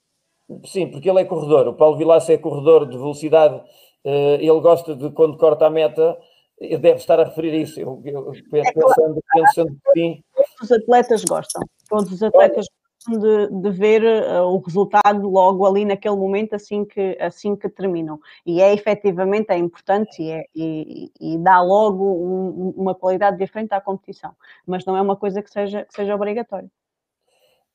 [0.65, 1.67] Sim, porque ele é corredor.
[1.67, 3.61] O Paulo Vilaça é corredor de velocidade
[4.05, 6.17] ele gosta de, quando corta a meta,
[6.61, 7.81] deve estar a referir isso.
[7.81, 10.25] Eu, eu é pensando, pensando que sim.
[10.35, 11.63] Todos os atletas gostam.
[11.89, 16.85] Todos os atletas gostam de, de ver uh, o resultado logo ali naquele momento, assim
[16.85, 18.21] que, assim que terminam.
[18.45, 23.73] E é efetivamente é importante e, é, e, e dá logo um, uma qualidade diferente
[23.73, 24.33] à competição.
[24.67, 26.71] Mas não é uma coisa que seja, que seja obrigatória.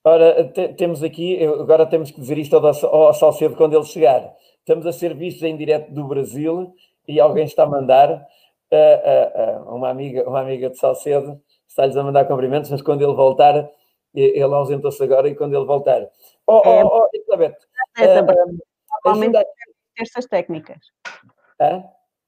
[0.03, 4.31] Ora, te, temos aqui, agora temos que dizer isto ao, ao Salcedo quando ele chegar
[4.65, 6.73] Estamos a ser vistos em direto do Brasil
[7.07, 11.95] e alguém está a mandar uh, uh, uh, uma, amiga, uma amiga de Salcedo, está-lhes
[11.95, 13.69] a mandar cumprimentos, mas quando ele voltar,
[14.11, 16.09] ele ausentou-se agora e quando ele voltar.
[16.47, 17.55] Oh, oh, oh Elizabeth,
[17.99, 18.25] é, uh,
[19.95, 20.79] terças técnicas.
[21.61, 21.83] Hã?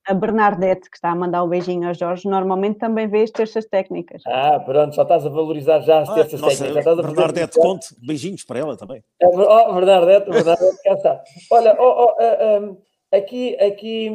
[0.08, 3.66] A Bernadette, que está a mandar um beijinho ao Jorge, normalmente também vê as terças
[3.66, 4.22] técnicas.
[4.26, 6.74] Ah, pronto, só estás a valorizar já as ah, terças nossa, técnicas.
[6.86, 9.04] Já estás a Bernadette, conte, beijinhos para ela também.
[9.22, 11.24] É, oh, Bernadette, Bernadette, cá está.
[11.52, 12.78] Olha, oh, oh, uh, um,
[13.12, 14.10] aqui, aqui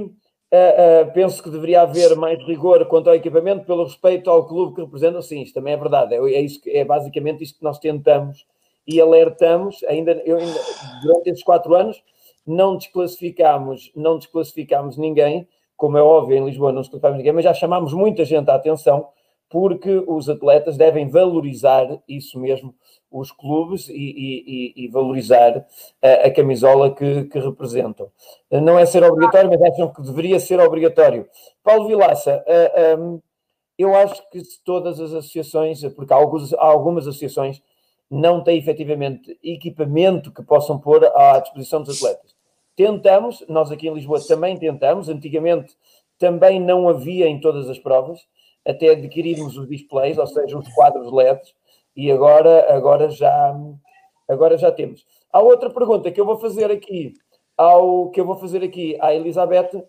[0.53, 4.75] uh, uh, penso que deveria haver mais rigor quanto ao equipamento pelo respeito ao clube
[4.75, 5.21] que representa.
[5.21, 6.15] Sim, isto também é verdade.
[6.15, 8.47] É, é, isso que, é basicamente isto que nós tentamos
[8.87, 10.61] e alertamos, ainda, eu, ainda
[11.03, 12.03] durante esses quatro anos,
[12.47, 15.47] não desclassificámos, não desclassificámos ninguém,
[15.83, 18.55] como é óbvio, em Lisboa não se culpamos ninguém, mas já chamámos muita gente à
[18.55, 19.09] atenção
[19.51, 22.73] porque os atletas devem valorizar isso mesmo,
[23.11, 25.67] os clubes e, e, e valorizar
[26.01, 28.09] a, a camisola que, que, representam.
[28.49, 31.29] Não é ser obrigatório, mas acham que deveria ser obrigatório.
[31.65, 32.45] Paulo Vilaça,
[33.77, 37.61] eu acho que todas as associações, porque há, alguns, há algumas associações
[38.09, 42.41] não têm efetivamente equipamento que possam pôr à disposição dos atletas.
[42.77, 45.77] Tentamos, nós aqui em Lisboa também tentamos, antigamente
[46.19, 48.21] também não havia em todas as provas,
[48.67, 51.55] até adquirirmos os displays, ou seja, os quadros LEDs,
[51.97, 53.55] e agora, agora, já,
[54.29, 55.05] agora já temos.
[55.33, 57.15] Há outra pergunta que eu vou fazer aqui
[57.57, 59.85] ao que eu vou fazer aqui à Elizabeth,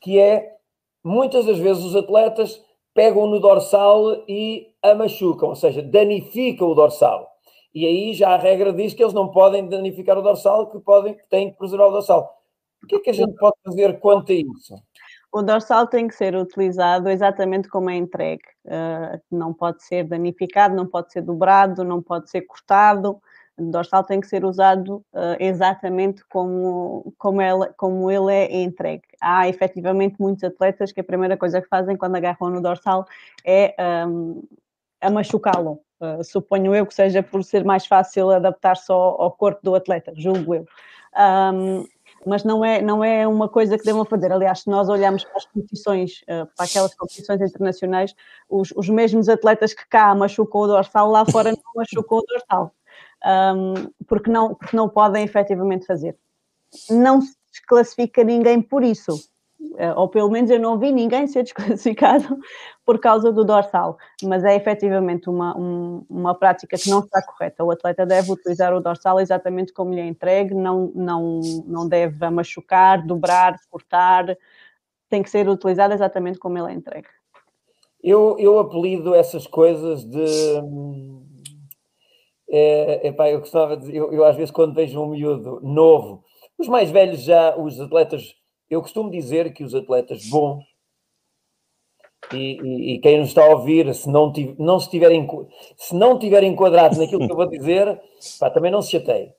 [0.00, 0.56] que é
[1.04, 2.62] muitas das vezes os atletas
[2.94, 7.29] pegam no dorsal e a machucam, ou seja, danificam o dorsal.
[7.74, 11.16] E aí já a regra diz que eles não podem danificar o dorsal, que podem,
[11.28, 12.40] têm que preservar o dorsal.
[12.82, 14.74] O que é que a gente pode fazer quanto a isso?
[15.32, 18.42] O dorsal tem que ser utilizado exatamente como é entregue.
[18.64, 23.20] Uh, não pode ser danificado, não pode ser dobrado, não pode ser cortado.
[23.56, 29.04] O dorsal tem que ser usado uh, exatamente como, como, ela, como ele é entregue.
[29.20, 33.06] Há efetivamente muitos atletas que a primeira coisa que fazem quando agarram no dorsal
[33.44, 33.76] é
[34.08, 34.42] um,
[35.00, 35.80] a machucá-lo.
[36.00, 40.12] Uh, suponho eu que seja por ser mais fácil adaptar-se ao, ao, corpo do atleta,
[40.16, 40.66] julgo eu.
[41.14, 41.84] Um,
[42.26, 44.32] mas não é, não é uma coisa que devam fazer.
[44.32, 48.14] Aliás, se nós olharmos para as competições, uh, para aquelas competições internacionais,
[48.48, 52.74] os, os mesmos atletas que cá machucam o dorsal, lá fora não machucam o dorsal,
[53.54, 53.74] um,
[54.06, 56.16] porque, não, porque não podem efetivamente fazer.
[56.90, 59.29] Não se desclassifica ninguém por isso.
[59.76, 62.24] Eh, ou pelo menos eu não vi ninguém ser desclassificado
[62.84, 67.62] por causa do dorsal, mas é efetivamente uma, um, uma prática que não está correta.
[67.62, 72.28] O atleta deve utilizar o dorsal exatamente como lhe é entregue, não, não, não deve
[72.30, 74.36] machucar, dobrar, cortar,
[75.08, 77.08] tem que ser utilizado exatamente como ele é entregue.
[78.02, 80.24] Eu, eu apelido essas coisas de.
[82.48, 83.94] É, epá, eu gostava de.
[83.94, 86.24] Eu, eu às vezes, quando vejo um miúdo novo,
[86.58, 88.39] os mais velhos já, os atletas
[88.70, 90.64] eu costumo dizer que os atletas bons
[92.32, 95.10] e, e, e quem nos está a ouvir, se não, não se, tiver,
[95.76, 98.00] se não tiver enquadrado naquilo que eu vou dizer,
[98.38, 99.32] pá, também não se chateie.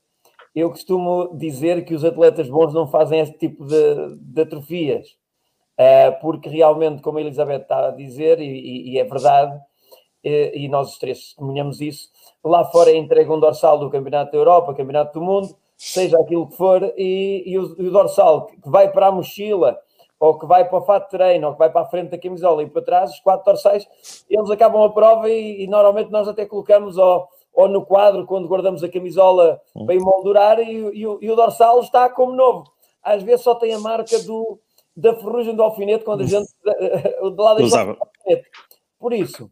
[0.53, 5.07] Eu costumo dizer que os atletas bons não fazem esse tipo de, de atrofias,
[5.79, 9.57] uh, porque realmente, como a Elizabeth está a dizer, e, e é verdade,
[10.21, 12.09] e, e nós os três testemunhamos isso,
[12.43, 16.55] lá fora entregam um dorsal do Campeonato da Europa, Campeonato do Mundo, seja aquilo que
[16.55, 19.79] for, e, e, o, e, o, dorsal que vai para a mochila,
[20.19, 22.19] ou que vai para o fato de treino, ou que vai para a frente da
[22.19, 23.87] camisola e para trás, os quatro dorsais,
[24.29, 28.47] eles acabam a prova e, e normalmente nós até colocamos ou, ou, no quadro, quando
[28.47, 32.71] guardamos a camisola para emoldurar, e, o, o dorsal está como novo.
[33.01, 34.59] Às vezes só tem a marca do,
[34.95, 38.49] da ferrugem do alfinete quando a gente de lá deixa o alfinete.
[38.99, 39.49] Por isso,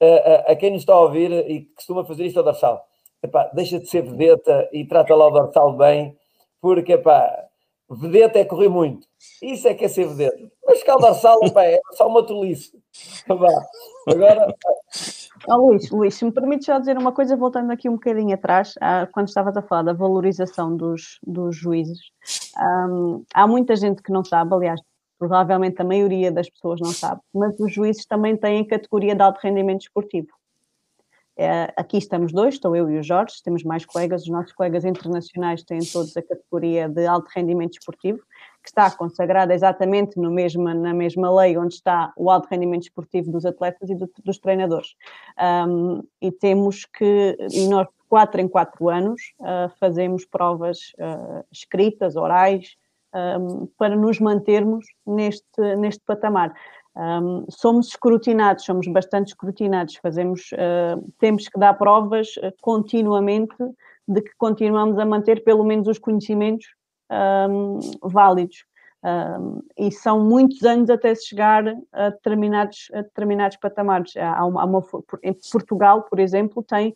[0.00, 2.86] a, a, a, quem nos está a ouvir e costuma fazer isto ao dorsal,
[3.22, 6.16] epá, deixa de ser vedeta e trata lá o dorsal bem,
[6.60, 7.46] porque epá,
[7.88, 9.06] vedeta é correr muito.
[9.42, 10.50] Isso é que é ser vedeta.
[10.66, 12.72] Mas cá o dorsal epá, é só uma tolice.
[13.28, 14.54] Agora.
[15.48, 18.74] Oh, Luís, Luís, se me permite só dizer uma coisa, voltando aqui um bocadinho atrás,
[19.12, 21.98] quando estavas a falar da valorização dos, dos juízes,
[22.88, 24.80] um, há muita gente que não sabe, aliás,
[25.18, 29.38] provavelmente a maioria das pessoas não sabe, mas os juízes também têm categoria de alto
[29.42, 30.28] rendimento esportivo.
[31.38, 34.86] É, aqui estamos dois, estou eu e o Jorge, temos mais colegas, os nossos colegas
[34.86, 38.20] internacionais têm todos a categoria de alto rendimento esportivo,
[38.62, 43.44] que está consagrada exatamente no na mesma lei onde está o alto rendimento esportivo dos
[43.44, 44.94] atletas e do, dos treinadores.
[45.68, 52.16] Um, e temos que, e nós, quatro em quatro anos, uh, fazemos provas uh, escritas,
[52.16, 52.76] orais,
[53.14, 56.54] um, para nos mantermos neste, neste patamar.
[56.96, 63.54] Um, somos escrutinados, somos bastante escrutinados, fazemos, uh, temos que dar provas uh, continuamente
[64.08, 66.66] de que continuamos a manter pelo menos os conhecimentos
[67.50, 68.64] um, válidos.
[69.04, 74.16] Um, e são muitos anos até se chegar a determinados, a determinados patamares.
[74.16, 74.84] Há uma, há uma,
[75.22, 76.94] em Portugal, por exemplo, tem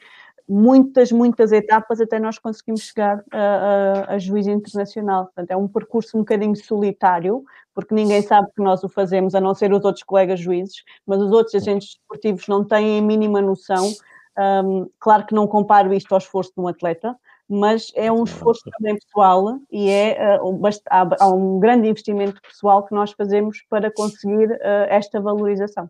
[0.50, 4.18] muitas, muitas etapas até nós conseguimos chegar a, a, a
[4.50, 5.26] internacional.
[5.26, 9.40] Portanto, é um percurso um bocadinho solitário, porque ninguém sabe que nós o fazemos, a
[9.40, 13.40] não ser os outros colegas juízes, mas os outros agentes desportivos não têm a mínima
[13.40, 13.92] noção.
[14.36, 17.16] Um, claro que não comparo isto ao esforço de um atleta,
[17.48, 22.94] mas é um esforço também pessoal e é, uh, há, um grande investimento pessoal que
[22.94, 25.88] nós fazemos para conseguir uh, esta valorização.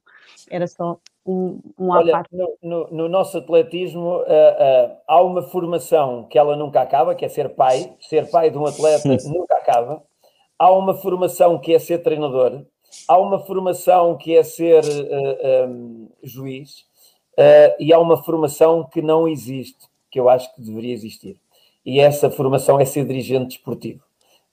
[0.50, 6.24] Era só um, um Olha, no, no, no, nosso atletismo uh, uh, há uma formação
[6.24, 7.92] que ela nunca acaba, que é ser pai.
[8.00, 10.02] Ser pai de um atleta nunca acaba.
[10.58, 12.62] Há uma formação que é ser treinador.
[13.06, 16.84] Há uma formação que é ser uh, eh, um, juiz.
[17.78, 21.36] e há uma formação que não existe, que eu acho que deveria existir.
[21.86, 24.02] E essa formação é ser dirigente desportivo.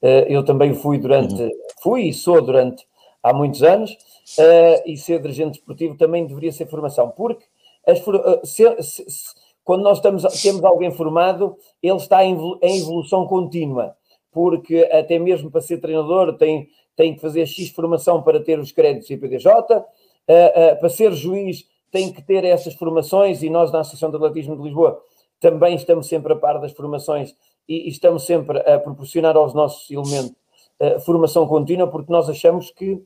[0.02, 1.50] eu também fui durante, uhum.
[1.82, 2.86] fui e sou durante
[3.30, 7.46] há muitos anos, uh, e ser dirigente desportivo também deveria ser formação, porque
[7.86, 13.28] as, uh, se, se, se, quando nós estamos, temos alguém formado, ele está em, evolução
[13.28, 13.96] contínua,
[14.32, 18.72] porque até mesmo para ser treinador tem, tem que fazer X formação para ter os
[18.72, 19.86] créditos IPDJ, uh,
[20.28, 24.56] eh, para ser juiz tem que ter essas formações, e nós na Associação de Atletismo
[24.56, 25.02] de Lisboa
[25.40, 27.36] também estamos sempre a par das formações
[27.68, 30.36] e, e estamos sempre a proporcionar aos nossos elementos
[30.80, 33.02] uh, formação contínua, porque nós achamos que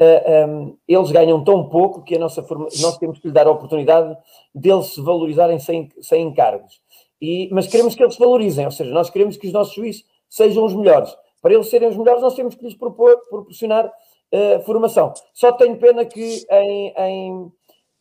[0.00, 3.46] uh, um, eles ganham tão pouco que a nossa forma, nós temos que lhe dar
[3.46, 4.16] a oportunidade
[4.54, 6.80] deles se valorizarem sem, sem encargos.
[7.20, 10.04] E, mas queremos que eles se valorizem, ou seja, nós queremos que os nossos juízes
[10.28, 11.14] sejam os melhores.
[11.40, 15.12] Para eles serem os melhores, nós temos que lhes propor, proporcionar uh, formação.
[15.32, 17.52] Só tenho pena que em, em,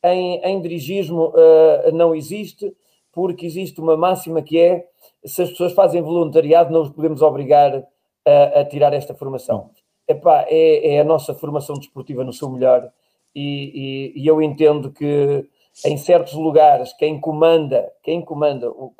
[0.03, 2.75] em, em dirigismo uh, não existe,
[3.11, 4.87] porque existe uma máxima que é
[5.25, 7.83] se as pessoas fazem voluntariado, não os podemos obrigar
[8.25, 9.71] a, a tirar esta formação.
[10.07, 12.89] Epá, é, é a nossa formação desportiva no seu melhor
[13.35, 15.45] e, e, e, eu entendo que
[15.85, 18.93] em certos lugares quem comanda, quem comanda, o,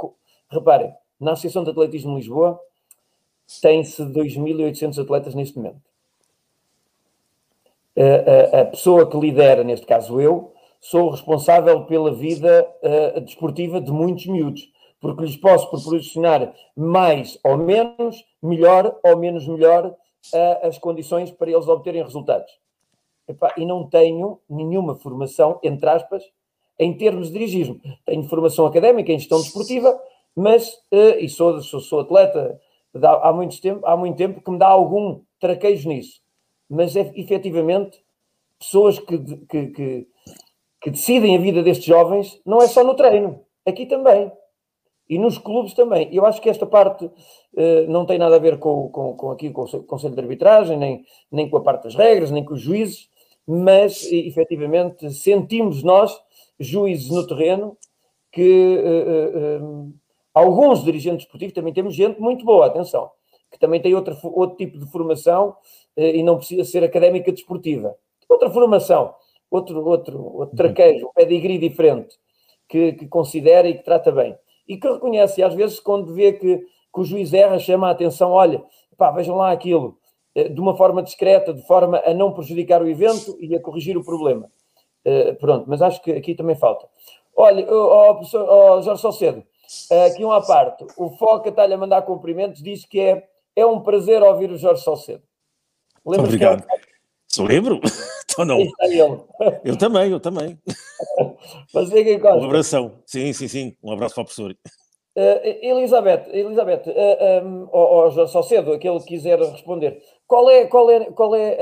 [0.50, 2.60] reparem, na Associação de Atletismo de Lisboa
[3.62, 5.82] tem-se 2.800 atletas neste momento.
[7.98, 12.68] A, a, a, pessoa que lidera, neste caso eu, sou responsável pela vida
[13.24, 19.96] desportiva de muitos miúdos porque lhes posso proporcionar mais ou menos, melhor ou menos melhor,
[20.34, 22.52] uh, as condições para eles obterem resultados.
[23.58, 26.24] E não tenho nenhuma formação, entre aspas,
[26.80, 27.80] em termos de dirigismo.
[28.06, 30.00] Tenho formação académica em gestão desportiva,
[30.36, 32.60] mas, uh, e sou, sou, sou atleta
[33.22, 36.22] há, muito tempo, há muito tempo que me dá algum traquejo nisso.
[36.70, 38.02] Mas, é, efetivamente,
[38.60, 40.08] pessoas que, que, que,
[40.82, 44.32] que decidem a vida destes jovens não é só no treino, aqui também.
[45.10, 46.10] E nos clubes também.
[46.12, 49.50] Eu acho que esta parte uh, não tem nada a ver com, com, com aqui
[49.50, 52.62] com o Conselho de Arbitragem, nem, nem com a parte das regras, nem com os
[52.62, 53.10] juízes,
[53.48, 56.14] mas efetivamente sentimos nós,
[56.60, 57.78] juízes no terreno,
[58.32, 59.94] que uh, uh,
[60.34, 63.10] alguns dirigentes esportivos também temos gente muito boa, atenção,
[63.50, 65.56] que também tem outra, outro tipo de formação
[65.96, 67.96] e não precisa ser académica desportiva.
[68.30, 69.16] Outra formação,
[69.50, 72.16] outro, outro, outro traquejo, um pedigree diferente,
[72.68, 74.38] que, que considera e que trata bem
[74.68, 77.92] e que reconhece, e às vezes, quando vê que, que o juiz erra, chama a
[77.92, 78.64] atenção: olha,
[78.98, 79.98] pá, vejam lá aquilo,
[80.36, 83.98] eh, de uma forma discreta, de forma a não prejudicar o evento e a corrigir
[83.98, 84.52] o problema.
[85.06, 86.86] Uh, pronto, mas acho que aqui também falta.
[87.36, 89.44] Olha, oh, professor oh, Jorge Salcedo,
[90.06, 93.80] aqui um à parte, o Foca está-lhe a mandar cumprimentos, diz que é, é um
[93.80, 95.24] prazer ouvir o Jorge Salcedo.
[96.04, 96.66] Obrigado.
[97.28, 97.80] Se lembro?
[98.38, 99.26] Então não.
[99.64, 100.60] Eu também, eu também.
[101.74, 103.00] Mas Um abração.
[103.06, 103.76] Sim, sim, sim.
[103.82, 104.56] Um abraço para o professor.
[105.16, 110.00] Uh, Elizabeth, Elizabeth uh, eh, um, ehm, ou, ou só cedo, aquele que quiser responder,
[110.28, 111.58] qual é, qual é, qual é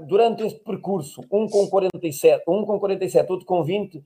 [0.00, 4.02] uh, durante este percurso, um com 47, um com 47, outro com 20,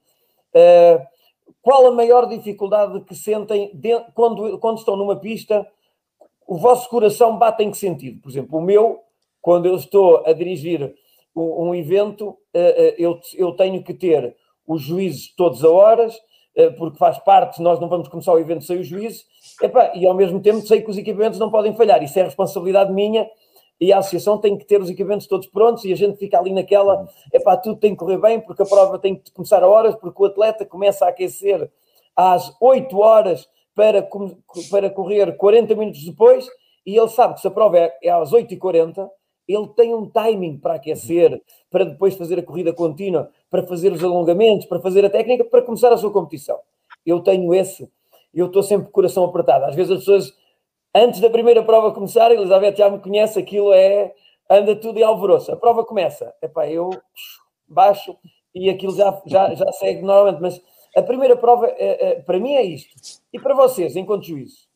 [1.62, 5.64] qual a maior dificuldade que sentem de, quando, quando estão numa pista?
[6.44, 8.20] O vosso coração bate em que sentido?
[8.20, 8.98] Por exemplo, o meu,
[9.40, 10.92] quando eu estou a dirigir
[11.40, 12.36] um, evento,
[12.96, 14.36] eu, eu tenho que ter
[14.66, 16.18] os juízes todos a horas,
[16.58, 19.24] eh, porque faz parte, nós não vamos começar o evento sem os juízes,
[19.94, 23.30] e ao mesmo tempo sei que os equipamentos não podem falhar, isso é responsabilidade minha,
[23.80, 26.52] e a associação tem que ter os equipamentos todos prontos e a gente fica ali
[26.52, 29.94] naquela, epá, tudo tem que correr bem, porque a prova tem que começar a horas,
[29.94, 31.70] porque o atleta começa a aquecer
[32.16, 34.02] às 8 horas para,
[34.68, 36.48] para correr 40 minutos depois,
[36.84, 39.08] e ele sabe que se a prova é, é às 8h40,
[39.48, 44.04] ele tem um timing para aquecer, para depois fazer a corrida contínua, para fazer os
[44.04, 46.58] alongamentos, para fazer a técnica, para começar a sua competição.
[47.04, 47.90] Eu tenho esse,
[48.34, 49.64] eu estou sempre com o coração apertado.
[49.64, 50.34] Às vezes as pessoas,
[50.94, 54.14] antes da primeira prova começar, Elizabeth já me conhece, aquilo é,
[54.50, 55.50] anda tudo em alvoroço.
[55.50, 56.90] A prova começa, epá, eu
[57.66, 58.14] baixo
[58.54, 60.62] e aquilo já, já, já segue normalmente, mas
[60.94, 63.22] a primeira prova, é, é, para mim, é isto.
[63.32, 64.67] E para vocês, enquanto juízes?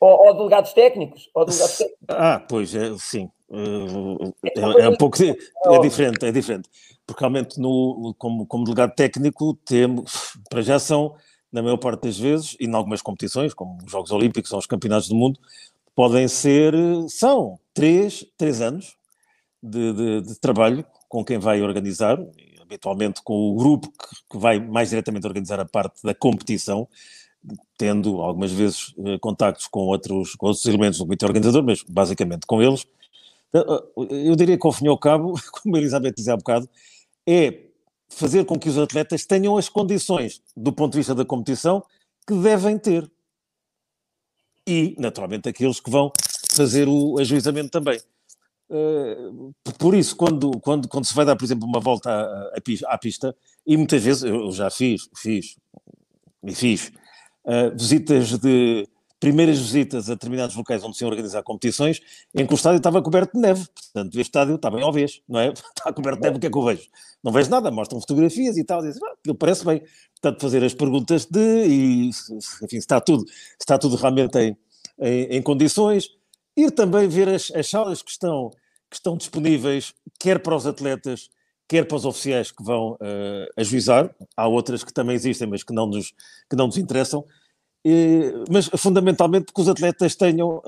[0.00, 1.28] Ou, ou delegados técnicos?
[1.34, 2.06] Ou delegados técnicos?
[2.08, 3.30] Ah, pois, é, sim.
[3.52, 6.68] É, é, é, um pouco é diferente, é diferente.
[7.06, 11.14] Porque realmente no, como, como delegado técnico temos, para já são,
[11.52, 14.66] na maior parte das vezes, e em algumas competições, como os Jogos Olímpicos ou os
[14.66, 15.38] Campeonatos do Mundo,
[15.94, 16.72] podem ser,
[17.08, 18.96] são três, três anos
[19.62, 22.18] de, de, de trabalho com quem vai organizar,
[22.62, 26.88] habitualmente com o grupo que, que vai mais diretamente organizar a parte da competição,
[27.76, 32.46] tendo algumas vezes eh, contactos com outros, com outros elementos do comitê organizador, mas basicamente
[32.46, 32.86] com eles.
[33.48, 36.36] Então, eh, eu diria que, ao fim e ao cabo, como a Elizabeth dizia há
[36.36, 36.68] bocado,
[37.26, 37.60] é
[38.08, 41.82] fazer com que os atletas tenham as condições, do ponto de vista da competição,
[42.26, 43.10] que devem ter.
[44.66, 46.12] E, naturalmente, aqueles que vão
[46.50, 47.98] fazer o ajuizamento também.
[48.68, 52.98] Uh, por isso, quando, quando, quando se vai dar, por exemplo, uma volta à, à,
[52.98, 53.34] pista,
[53.66, 55.56] e muitas vezes eu já fiz, fiz
[56.44, 56.92] e fiz
[57.44, 58.88] uh, visitas de
[59.20, 62.00] primeiras visitas a determinados locais onde se iam organizar competições,
[62.34, 63.66] em que o estádio estava coberto de neve.
[63.74, 65.52] Portanto, este estádio está bem ao vez, não é?
[65.76, 66.88] Está coberto de neve, o que é que eu vejo?
[67.22, 69.82] Não vejo nada, mostram fotografias e tal, dizem, ah, parece bem.
[70.20, 72.10] Portanto, fazer as perguntas de, e,
[72.62, 73.24] enfim, está tudo,
[73.58, 74.56] está tudo realmente em,
[74.98, 76.08] em, em condições.
[76.56, 78.50] Ir também ver as, as salas que estão
[78.90, 81.30] que estão disponíveis quer para os atletas,
[81.70, 84.12] quer para os oficiais que vão uh, ajuizar.
[84.36, 86.12] Há outras que também existem, mas que não nos,
[86.50, 87.24] que não nos interessam.
[87.84, 90.60] E, mas fundamentalmente que os atletas tenham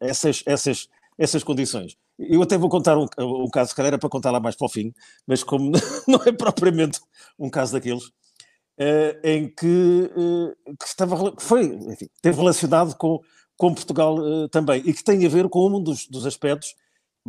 [0.00, 1.96] essas, essas, essas condições.
[2.18, 4.66] Eu até vou contar um, um caso, se calhar era para contar lá mais para
[4.66, 4.92] o fim,
[5.28, 5.70] mas como
[6.08, 6.98] não é propriamente
[7.38, 13.20] um caso daqueles, uh, em que, uh, que, estava, foi, enfim, teve relacionado com,
[13.56, 16.74] com Portugal uh, também, e que tem a ver com um dos, dos aspectos,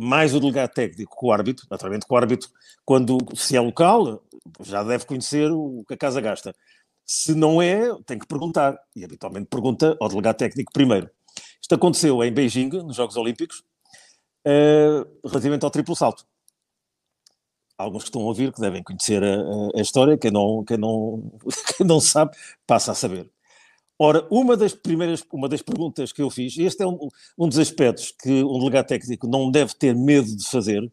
[0.00, 2.48] mais o delegado técnico que o árbitro, naturalmente que o árbitro,
[2.84, 4.22] quando se é local,
[4.62, 6.54] já deve conhecer o que a casa gasta.
[7.04, 11.10] Se não é, tem que perguntar, e habitualmente pergunta ao delegado técnico primeiro.
[11.60, 13.62] Isto aconteceu em Beijing, nos Jogos Olímpicos,
[15.24, 16.24] relativamente ao triplo salto
[17.80, 21.32] alguns que estão a ouvir que devem conhecer a, a história, quem não, quem, não,
[21.76, 22.36] quem não sabe
[22.66, 23.30] passa a saber.
[24.02, 26.96] Ora, uma das primeiras, uma das perguntas que eu fiz, e este é um,
[27.38, 30.90] um dos aspectos que um delegado técnico não deve ter medo de fazer,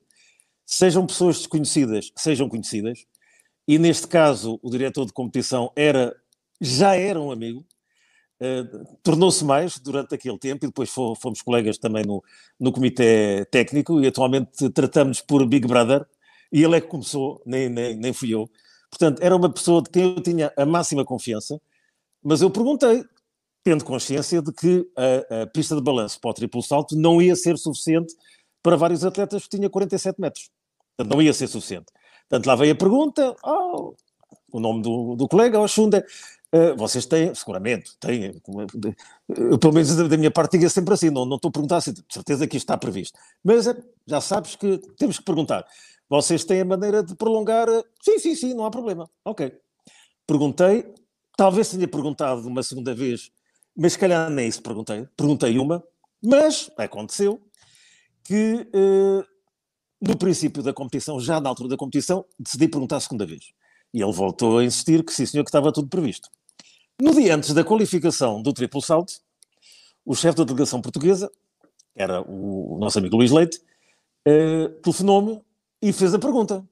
[0.65, 3.05] sejam pessoas desconhecidas, sejam conhecidas,
[3.65, 6.13] e neste caso o diretor de competição era,
[6.59, 7.65] já era um amigo,
[8.41, 12.21] uh, tornou-se mais durante aquele tempo, e depois fomos colegas também no,
[12.59, 16.05] no comitê técnico, e atualmente tratamos por Big Brother,
[16.51, 18.49] e ele é que começou, nem, nem, nem fui eu.
[18.89, 21.57] Portanto, era uma pessoa de quem eu tinha a máxima confiança,
[22.27, 23.05] mas eu perguntei,
[23.63, 27.33] tendo consciência de que a, a pista de balanço para o triplo salto não ia
[27.37, 28.13] ser suficiente
[28.61, 30.49] para vários atletas que tinha 47 metros.
[30.97, 31.85] Portanto, não ia ser suficiente.
[32.29, 33.95] Portanto, lá veio a pergunta, oh,
[34.51, 36.05] o nome do, do colega, oh, Xunda,
[36.53, 38.41] uh, vocês têm, seguramente, têm,
[39.29, 41.93] eu, pelo menos da minha parte diga sempre assim, não, não estou a perguntar se
[41.93, 45.65] de certeza que isto está previsto, mas uh, já sabes que temos que perguntar.
[46.09, 47.69] Vocês têm a maneira de prolongar.
[48.01, 49.09] Sim, sim, sim, não há problema.
[49.23, 49.57] Ok.
[50.25, 50.93] Perguntei,
[51.37, 53.31] talvez tenha perguntado uma segunda vez,
[53.75, 55.07] mas se calhar nem isso perguntei.
[55.15, 55.83] Perguntei uma,
[56.21, 57.39] mas aconteceu
[58.23, 59.23] que uh,
[60.01, 63.53] no princípio da competição, já na altura da competição, decidi perguntar a segunda vez.
[63.93, 66.27] E ele voltou a insistir que sim, senhor, que estava tudo previsto.
[66.99, 69.13] No dia antes da qualificação do triplo salto,
[70.03, 71.31] o chefe da delegação portuguesa,
[71.95, 73.61] era o nosso amigo Luís Leite,
[74.27, 75.41] uh, telefonou-me
[75.81, 76.67] e fez a pergunta.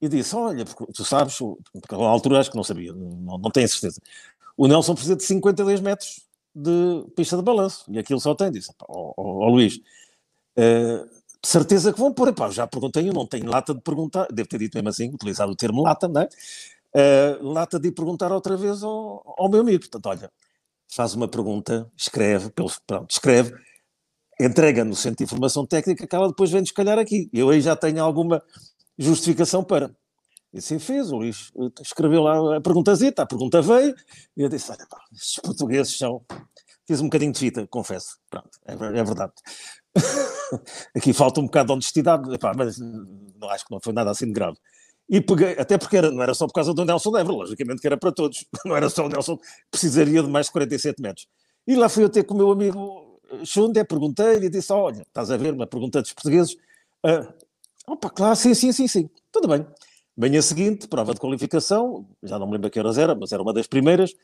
[0.00, 3.68] E disse: Olha, tu sabes, porque à altura acho que não sabia, não, não tenho
[3.68, 4.00] certeza.
[4.56, 6.20] O Nelson precisa de 52 metros
[6.54, 8.50] de pista de balanço e aquilo só tem.
[8.50, 9.76] Disse: Ó oh, oh, oh, Luís,
[10.58, 11.08] uh,
[11.44, 12.28] certeza que vão pôr.
[12.28, 15.52] Epá, já perguntei, eu não tenho lata de perguntar, devo ter dito mesmo assim, utilizado
[15.52, 16.28] o termo lata, não é?
[16.96, 19.80] Uh, lata de perguntar outra vez ao, ao meu amigo.
[19.80, 20.30] Portanto, olha,
[20.88, 23.54] faz uma pergunta, escreve, pronto, escreve
[24.40, 27.28] entrega no centro de informação técnica que ela depois vem descalhar aqui.
[27.32, 28.42] Eu aí já tenho alguma
[28.98, 29.94] justificação para.
[30.52, 33.94] E assim fez, o Luís escreveu lá a perguntazita, a pergunta veio,
[34.36, 36.24] e eu disse, olha, pá, estes portugueses são...
[36.86, 38.18] Fiz um bocadinho de fita, confesso.
[38.30, 39.32] Pronto, é, é verdade.
[40.94, 44.26] aqui falta um bocado de honestidade, epá, mas não acho que não foi nada assim
[44.26, 44.56] de grave.
[45.08, 47.86] E peguei, até porque era, não era só por causa do Nelson Lever, logicamente que
[47.86, 48.46] era para todos.
[48.64, 49.38] Não era só o Nelson,
[49.70, 51.26] precisaria de mais de 47 metros.
[51.66, 55.30] E lá fui eu ter com o meu amigo Xunde, perguntei-lhe e disse: Olha, estás
[55.30, 56.54] a ver uma pergunta dos portugueses?
[57.04, 57.32] Uh,
[57.86, 59.66] opa, claro, sim, sim, sim, sim, tudo bem.
[60.16, 63.42] Manhã seguinte, prova de qualificação, já não me lembro a que horas era, mas era
[63.42, 64.14] uma das primeiras.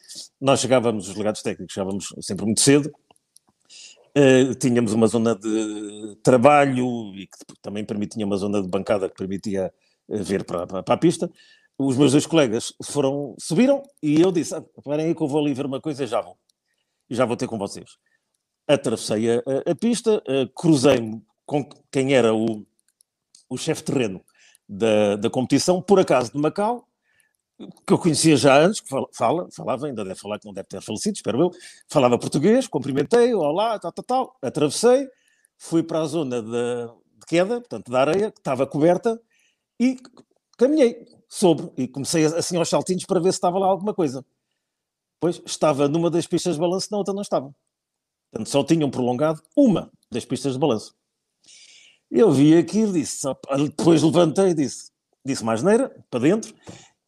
[0.40, 2.92] Nós chegávamos, os legados técnicos, chegávamos sempre muito cedo.
[4.16, 9.16] Uh, tínhamos uma zona de trabalho e que também permitia uma zona de bancada que
[9.16, 9.72] permitia
[10.08, 11.30] uh, ver para, para, para, a pista.
[11.78, 15.40] Os meus dois colegas foram, subiram e eu disse: ah, Parem aí que eu vou
[15.40, 16.36] ali ver uma coisa e já vou.
[17.08, 17.98] Já vou ter com vocês
[18.74, 22.64] atravessei a, a, a pista, uh, cruzei-me com quem era o,
[23.50, 24.24] o chefe terreno
[24.68, 26.86] da, da competição, por acaso de Macau,
[27.86, 30.68] que eu conhecia já antes, que fala, fala, falava, ainda deve falar que não deve
[30.68, 31.50] ter falecido, espero eu,
[31.88, 35.08] falava português, cumprimentei, olá, tal, tal, tal, atravessei,
[35.58, 39.20] fui para a zona de, de queda, portanto da areia, que estava coberta,
[39.78, 39.98] e
[40.56, 44.24] caminhei sobre, e comecei assim aos saltinhos para ver se estava lá alguma coisa.
[45.18, 47.54] Pois, estava numa das pistas de balanço, na outra não estava.
[48.30, 50.94] Portanto, só tinham prolongado uma das pistas de balanço.
[52.10, 53.26] Eu vi aquilo, disse,
[53.66, 54.90] depois levantei e disse,
[55.24, 56.52] disse mais neira, para dentro,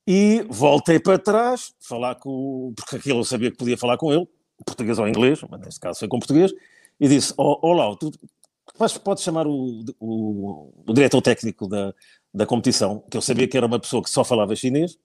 [0.07, 4.29] e voltei para trás, falar com, porque aquilo eu sabia que podia falar com ele,
[4.65, 6.53] português ou inglês, mas neste caso foi com português,
[7.01, 8.13] e disse, oh, olá, tu
[9.03, 11.93] podes chamar o, o, o diretor técnico da,
[12.33, 14.97] da competição, que eu sabia que era uma pessoa que só falava chinês,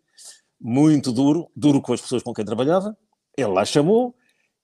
[0.59, 2.95] muito duro, duro com as pessoas com quem trabalhava,
[3.35, 4.15] ele lá chamou,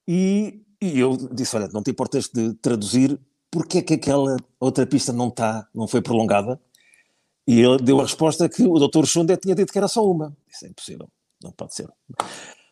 [0.08, 3.18] e e eu disse: Olha, não te importas de traduzir
[3.54, 6.60] porque é que aquela outra pista não está, não foi prolongada?
[7.48, 9.06] E ele deu a resposta que o Dr.
[9.06, 10.36] Xundé tinha dito que era só uma.
[10.50, 11.08] Isso é impossível,
[11.40, 11.88] não pode ser.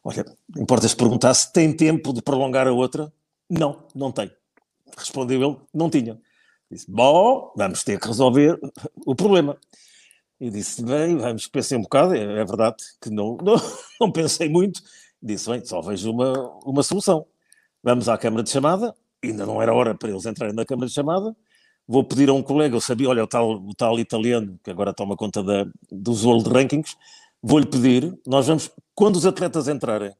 [0.03, 0.25] Olha,
[0.57, 3.13] importas perguntar se tem tempo de prolongar a outra?
[3.47, 4.31] Não, não tem.
[4.97, 6.19] Respondeu ele, não tinha.
[6.71, 8.59] Disse, bom, vamos ter que resolver
[9.05, 9.59] o problema.
[10.39, 13.55] E disse, bem, vamos pensar um bocado, é, é verdade que não, não,
[13.99, 14.81] não, pensei muito.
[15.21, 16.33] Disse, bem, só vejo uma,
[16.65, 17.27] uma solução.
[17.83, 20.93] Vamos à câmara de chamada, ainda não era hora para eles entrarem na câmara de
[20.93, 21.35] chamada,
[21.87, 24.93] vou pedir a um colega, eu sabia, olha, o tal, o tal italiano, que agora
[24.93, 26.95] toma conta da, dos World Rankings,
[27.41, 30.13] vou-lhe pedir, nós vamos, quando os atletas entrarem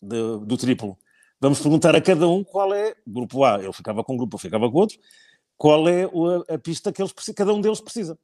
[0.00, 0.96] do triplo,
[1.40, 4.40] vamos perguntar a cada um qual é, grupo A, ele ficava com um grupo, eu
[4.40, 4.98] ficava com outro,
[5.56, 8.18] qual é a, a pista que eles, cada um deles precisa.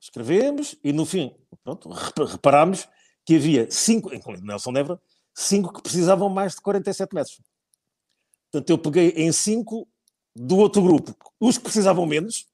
[0.00, 1.88] Escrevemos e no fim, pronto,
[2.26, 2.88] reparámos
[3.24, 5.00] que havia cinco, incluindo Nelson Nebra,
[5.34, 7.40] cinco que precisavam mais de 47 metros.
[8.56, 9.86] Portanto, eu peguei em cinco
[10.34, 12.46] do outro grupo, os que precisavam menos,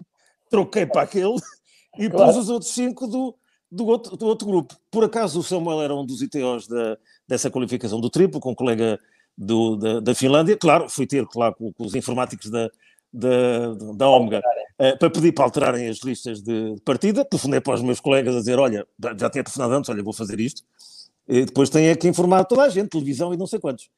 [0.51, 1.37] troquei para aquele
[1.97, 2.27] e claro.
[2.27, 3.37] pus os outros cinco do,
[3.71, 4.77] do, outro, do outro grupo.
[4.91, 8.55] Por acaso o Samuel era um dos ITOs da, dessa qualificação do triplo, com um
[8.55, 8.99] colega
[9.39, 10.57] do, da, da Finlândia.
[10.57, 12.69] Claro, fui ter lá com, com os informáticos da,
[13.13, 14.41] da, da Omega
[14.81, 17.25] uh, para pedir para alterarem as listas de partida.
[17.25, 20.41] Telefonei para os meus colegas a dizer: Olha, já tinha telefonado antes, olha, vou fazer
[20.41, 20.65] isto.
[21.29, 23.89] E depois tenho que informar toda a gente, televisão e não sei quantos.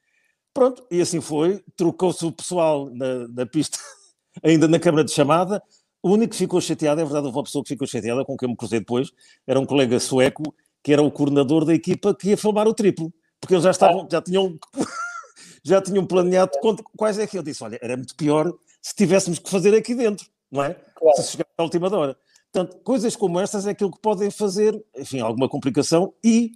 [0.55, 1.63] Pronto, e assim foi.
[1.77, 3.77] Trocou-se o pessoal na, na pista,
[4.43, 5.61] ainda na câmara de chamada.
[6.01, 8.49] O único que ficou chateado, é verdade, houve uma pessoa que ficou chateada, com quem
[8.49, 9.11] me cruzei depois,
[9.47, 13.13] era um colega sueco, que era o coordenador da equipa que ia filmar o triplo,
[13.41, 14.59] porque eles já estavam, já tinham,
[15.65, 16.53] já tinham planeado
[16.97, 18.53] quais é que eu disse, olha, era muito pior
[18.83, 20.75] se tivéssemos que fazer aqui dentro, não é?
[20.95, 21.23] Claro.
[21.23, 22.17] Se chegar à última hora.
[22.53, 26.53] Portanto, coisas como estas é aquilo que podem fazer, enfim, alguma complicação e,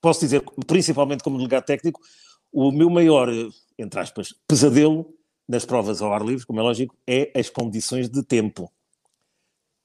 [0.00, 2.00] posso dizer, principalmente como delegado técnico,
[2.52, 3.28] o meu maior,
[3.78, 5.14] entre aspas, pesadelo
[5.48, 8.70] nas provas ao ar livre, como é lógico, é as condições de tempo.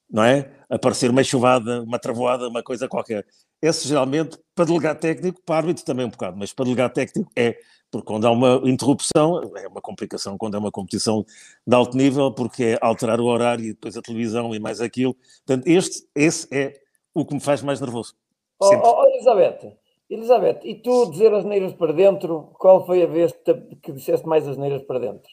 [0.10, 0.52] Não é?
[0.70, 3.26] Aparecer uma chuvada, uma travoada, uma coisa qualquer.
[3.62, 7.58] Esse geralmente, para delegado técnico, para árbitro também um bocado, mas para delegado técnico é
[7.94, 11.24] porque quando há uma interrupção, é uma complicação quando é uma competição
[11.66, 15.16] de alto nível, porque é alterar o horário e depois a televisão e mais aquilo.
[15.46, 16.74] Portanto, este, esse é
[17.14, 18.16] o que me faz mais nervoso.
[18.60, 19.78] Oh, oh, oh, Elizabeth,
[20.14, 23.34] Elizabeth, e tu dizer as neiras para dentro, qual foi a vez
[23.82, 25.32] que, disseste mais as neiras para dentro?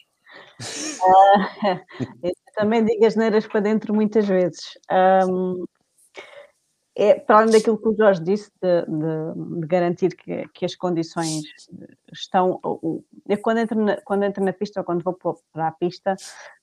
[0.59, 1.79] Uh,
[2.23, 4.77] eu também digo as neiras para dentro muitas vezes.
[4.91, 5.63] Um,
[6.95, 10.75] é, para além daquilo que o Jorge disse, de, de, de garantir que, que, as
[10.75, 11.43] condições
[12.11, 12.59] estão.
[12.63, 15.17] Eu, quando entro, na, quando entro na pista ou quando vou
[15.53, 16.15] para a pista,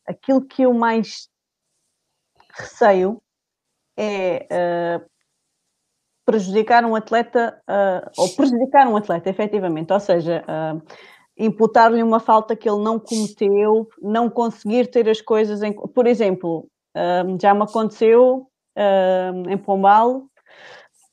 [0.06, 1.30] aquilo que eu mais
[2.52, 3.22] receio
[3.96, 5.17] é uh,
[6.28, 10.82] prejudicar um atleta, uh, ou prejudicar um atleta, efetivamente, ou seja, uh,
[11.38, 15.72] imputar-lhe uma falta que ele não cometeu, não conseguir ter as coisas em.
[15.72, 16.68] Por exemplo,
[17.40, 20.24] já me aconteceu uh, em Pombal,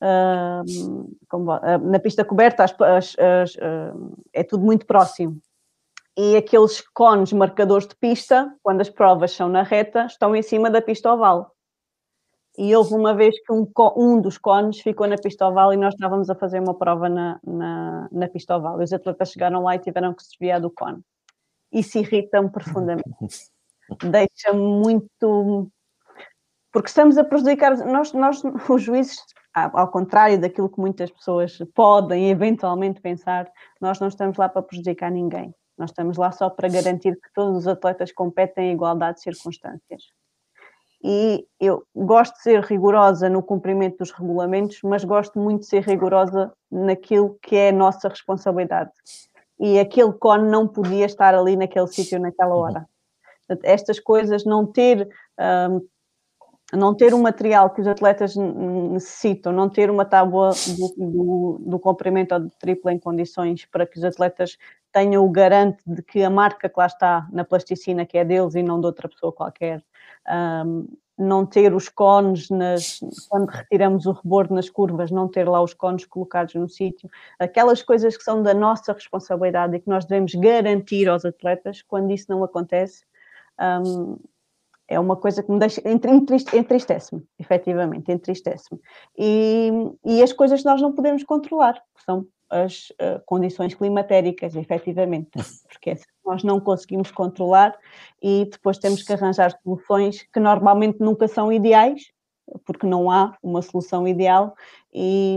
[0.02, 3.56] uh, na pista coberta as, as, as,
[4.34, 5.40] é tudo muito próximo.
[6.14, 10.68] E aqueles cones marcadores de pista, quando as provas são na reta, estão em cima
[10.68, 11.55] da pista oval.
[12.58, 15.94] E houve uma vez que um, um dos cones ficou na pista oval e nós
[15.94, 18.80] estávamos a fazer uma prova na, na, na pista oval.
[18.80, 21.00] E os atletas chegaram lá e tiveram que se desviar do cone.
[21.72, 23.04] Isso irrita-me profundamente.
[24.02, 25.70] Deixa-me muito
[26.76, 29.16] porque estamos a prejudicar, nós, nós os juízes,
[29.54, 33.50] ao contrário daquilo que muitas pessoas podem eventualmente pensar,
[33.80, 35.54] nós não estamos lá para prejudicar ninguém.
[35.78, 40.02] Nós estamos lá só para garantir que todos os atletas competem em igualdade de circunstâncias.
[41.08, 45.84] E eu gosto de ser rigorosa no cumprimento dos regulamentos, mas gosto muito de ser
[45.84, 48.90] rigorosa naquilo que é a nossa responsabilidade.
[49.60, 52.88] E aquele cone não podia estar ali naquele sítio naquela hora.
[53.62, 55.08] Estas coisas, não ter
[55.70, 55.86] um,
[56.72, 61.78] não ter o material que os atletas necessitam, não ter uma tábua do, do, do
[61.78, 64.58] comprimento ou do triplo em condições para que os atletas
[64.92, 68.56] tenham o garante de que a marca que lá está na plasticina que é deles
[68.56, 69.84] e não de outra pessoa qualquer,
[70.28, 70.86] um,
[71.18, 75.72] não ter os cones nas, quando retiramos o rebordo nas curvas, não ter lá os
[75.72, 77.08] cones colocados no sítio,
[77.38, 82.10] aquelas coisas que são da nossa responsabilidade e que nós devemos garantir aos atletas, quando
[82.10, 83.04] isso não acontece,
[83.58, 84.18] um,
[84.88, 85.82] é uma coisa que me deixa,
[86.54, 88.80] entristece-me, efetivamente, entristece-me.
[89.18, 89.70] E,
[90.04, 95.30] e as coisas que nós não podemos controlar, que são as uh, condições climatéricas, efetivamente,
[95.68, 97.76] porque nós não conseguimos controlar
[98.22, 102.12] e depois temos que arranjar soluções que normalmente nunca são ideais,
[102.64, 104.54] porque não há uma solução ideal
[104.94, 105.36] e,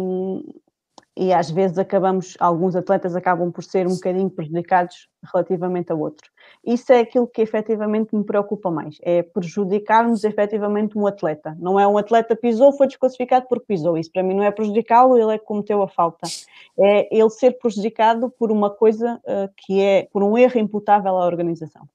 [1.18, 6.30] e às vezes acabamos, alguns atletas acabam por ser um bocadinho prejudicados relativamente a outros.
[6.66, 11.56] Isso é aquilo que efetivamente me preocupa mais, é prejudicarmos efetivamente um atleta.
[11.58, 13.98] Não é um atleta pisou, foi desclassificado porque pisou.
[13.98, 16.28] Isso para mim não é prejudicá-lo, ele é que cometeu a falta.
[16.78, 21.26] É ele ser prejudicado por uma coisa uh, que é, por um erro imputável à
[21.26, 21.88] organização.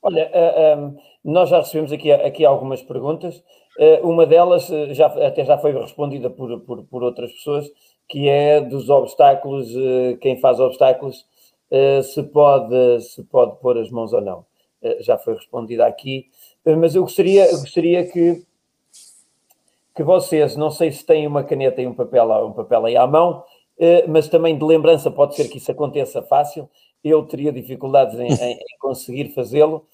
[0.00, 0.96] Olha, uh, um,
[1.32, 3.42] nós já recebemos aqui, aqui algumas perguntas.
[3.76, 7.66] Uh, uma delas já, até já foi respondida por, por, por, outras pessoas,
[8.08, 9.68] que é dos obstáculos,
[10.20, 11.24] quem faz obstáculos,
[12.02, 14.44] se, pode, se pode pôr as mãos ou não.
[15.00, 16.28] já foi respondida aqui.
[16.78, 18.44] mas eu gostaria, gostaria que
[19.94, 23.06] que vocês, não sei se têm uma caneta e um papel, um papel aí à
[23.06, 23.44] mão,
[23.78, 26.70] eh, mas também de lembrança pode ser que isso aconteça fácil.
[27.02, 29.86] Eu teria dificuldades em, em, em conseguir fazê-lo.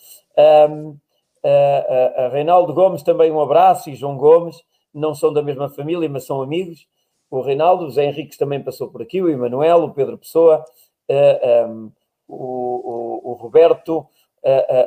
[0.70, 0.96] Um,
[1.42, 4.56] a, a, a Reinaldo Gomes também um abraço e João Gomes
[4.92, 6.86] não são da mesma família, mas são amigos.
[7.30, 10.64] O Reinaldo, o Zé Henriques também passou por aqui, o Emanuel, o Pedro Pessoa,
[11.08, 11.92] um,
[12.28, 14.06] o, o, o, Roberto,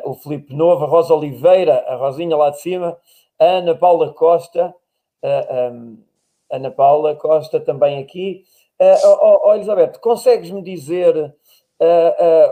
[0.04, 2.98] o Felipe Novo, a Rosa Oliveira, a Rosinha lá de cima,
[3.40, 4.74] a Ana Paula Costa,
[6.50, 8.44] Ana Paula Costa também aqui.
[8.82, 11.36] Uh, oh, Elizabeth, consegues-me dizer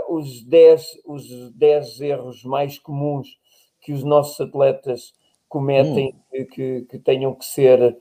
[0.09, 3.27] os 10 os dez erros mais comuns
[3.81, 5.13] que os nossos atletas
[5.47, 6.19] cometem, hum.
[6.29, 7.97] que, que, que, tenham que ser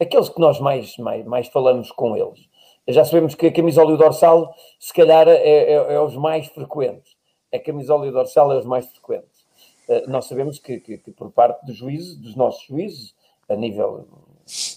[0.00, 2.48] aqueles que nós mais, mais, mais falamos com eles?
[2.88, 6.46] Já sabemos que a camisola e o dorsal, se calhar, é, é, é os mais
[6.46, 7.16] frequentes.
[7.52, 9.44] A camisola e o dorsal é os mais frequentes.
[9.88, 13.14] Eh, nós sabemos que, que, que, por parte dos juízes, dos nossos juízes,
[13.48, 14.06] a nível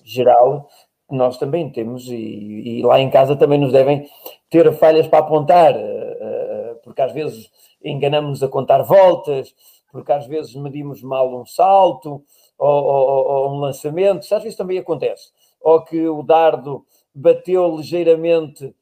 [0.03, 0.69] geral,
[1.09, 4.07] nós também temos, e, e, lá em casa também nos devem
[4.49, 7.51] ter falhas para apontar, eh, porque às vezes
[7.83, 9.53] enganamos a contar voltas,
[9.91, 12.23] porque às vezes medimos mal um salto
[12.57, 15.31] ou, ou, ou um lançamento, às vezes também acontece,
[15.61, 16.85] ou que o dardo
[17.19, 18.73] bateu ligeiramente,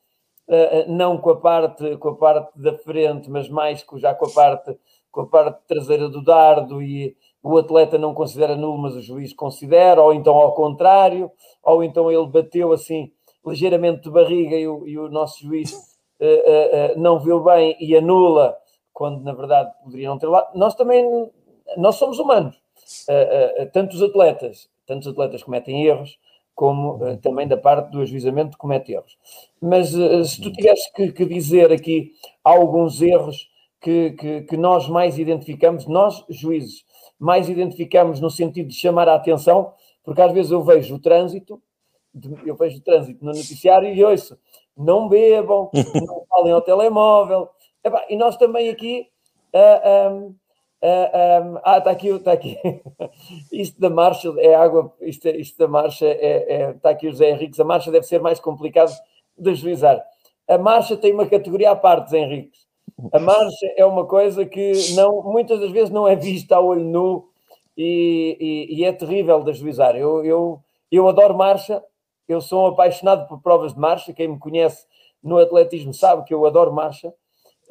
[0.88, 4.78] não com a parte, com a parte da frente, mas mais já com a parte
[5.18, 9.34] com a parte traseira do dardo e o atleta não considera nulo, mas o juiz
[9.34, 11.32] considera, ou então ao contrário,
[11.64, 13.12] ou então ele bateu assim
[13.44, 17.76] ligeiramente de barriga e o, e o nosso juiz uh, uh, uh, não viu bem
[17.80, 18.56] e anula,
[18.94, 20.52] quando na verdade poderiam ter lá.
[20.54, 21.32] Nós também,
[21.78, 22.62] nós somos humanos,
[23.74, 26.20] tantos atletas, tantos atletas cometem erros,
[26.58, 29.16] como também da parte do ajuizamento comete erros.
[29.62, 33.47] Mas se tu tivesse que, que dizer aqui alguns erros
[33.80, 36.84] que, que, que, nós mais identificamos, nós, juízes,
[37.20, 39.72] mais identificamos no sentido de chamar a atenção,
[40.03, 41.62] porque às vezes eu vejo o trânsito,
[42.43, 44.36] eu vejo o trânsito no noticiário e ouço,
[44.76, 45.70] não bebam,
[46.08, 47.49] não falem ao telemóvel,
[48.10, 49.08] e nós também aqui.
[49.53, 50.36] Uh, um,
[50.82, 52.58] uh, um, ah, está aqui, está aqui.
[53.52, 57.30] isto da marcha é água, isto, isto da marcha é, é, está aqui o José
[57.30, 57.60] Henriques.
[57.60, 58.94] A marcha deve ser mais complicado
[59.38, 60.04] de juizar.
[60.48, 62.68] A marcha tem uma categoria à parte, Zé Henriques.
[63.12, 66.84] A marcha é uma coisa que não, muitas das vezes não é vista a olho
[66.84, 67.30] nu
[67.76, 68.38] e,
[68.70, 69.96] e, e é terrível de ajuizar.
[69.96, 70.60] Eu, eu,
[70.92, 71.84] eu adoro marcha,
[72.28, 74.14] eu sou um apaixonado por provas de marcha.
[74.14, 74.86] Quem me conhece
[75.22, 77.14] no atletismo sabe que eu adoro marcha,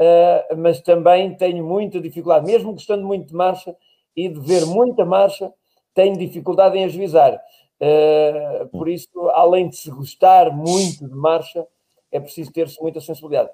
[0.00, 3.76] uh, mas também tenho muita dificuldade, mesmo gostando muito de marcha
[4.14, 5.52] e de ver muita marcha,
[5.94, 7.40] tenho dificuldade em ajuizar.
[7.80, 11.66] Uh, por isso, além de se gostar muito de marcha,
[12.10, 13.50] é preciso ter-se muita sensibilidade.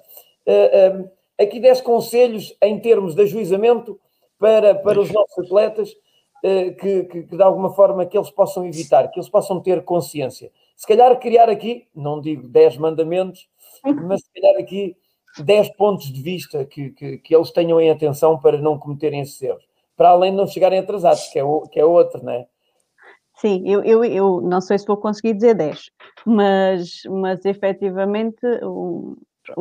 [0.46, 3.98] Uh, aqui 10 conselhos em termos de ajuizamento
[4.38, 5.94] para, para os nossos atletas
[6.80, 10.50] que, que, que, de alguma forma que eles possam evitar, que eles possam ter consciência.
[10.74, 13.48] Se calhar criar aqui, não digo 10 mandamentos,
[13.84, 14.96] mas se calhar aqui
[15.38, 19.40] 10 pontos de vista que, que, que eles tenham em atenção para não cometerem esses
[19.40, 19.64] erros.
[19.96, 22.46] Para além de não chegarem atrasados, que é, o, que é outro, não é?
[23.36, 25.90] Sim, eu, eu, eu não sei se vou conseguir dizer 10,
[26.26, 28.40] mas, mas efetivamente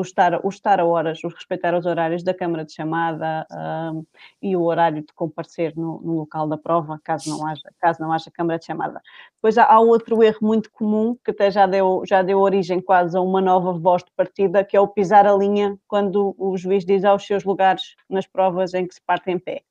[0.02, 4.06] estar, o estar a horas, o respeitar os horários da câmara de chamada um,
[4.42, 8.12] e o horário de comparecer no, no, local da prova, caso não haja, caso não
[8.12, 9.02] haja câmara de chamada.
[9.36, 13.18] Depois há, há, outro erro muito comum, que até já deu, já deu origem quase
[13.18, 16.86] a uma nova voz de partida, que é o pisar a linha quando o juiz
[16.86, 19.64] diz aos seus lugares nas provas em que se parte em pé.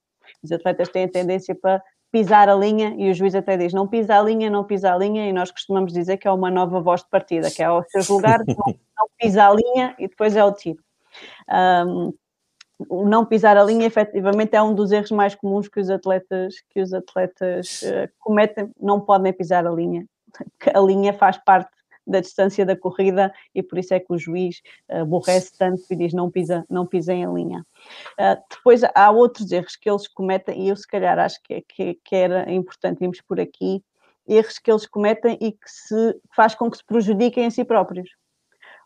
[0.42, 1.82] Os atletas têm a tendência para
[2.12, 4.98] pisar a linha, e o juiz até diz não pisa a linha, não pisa a
[4.98, 7.88] linha, e nós costumamos dizer que é uma nova voz de partida, que é aos
[7.90, 8.44] seus lugares,
[9.00, 10.82] não, pisa a linha e depois é o tiro.
[11.48, 12.12] Um,
[12.88, 16.54] o não pisar a linha, efetivamente, é um dos erros mais comuns que os atletas,
[16.70, 20.06] que os atletas uh, cometem, não podem pisar a linha.
[20.74, 21.70] A linha faz parte
[22.06, 25.96] da distância da corrida e por isso é que o juiz uh, aborrece tanto e
[25.96, 27.64] diz não, pisa, não pisem a linha.
[28.12, 31.94] Uh, depois há outros erros que eles cometem e eu se calhar acho que, que,
[32.02, 33.82] que era importante irmos por aqui,
[34.26, 38.10] erros que eles cometem e que se faz com que se prejudiquem a si próprios.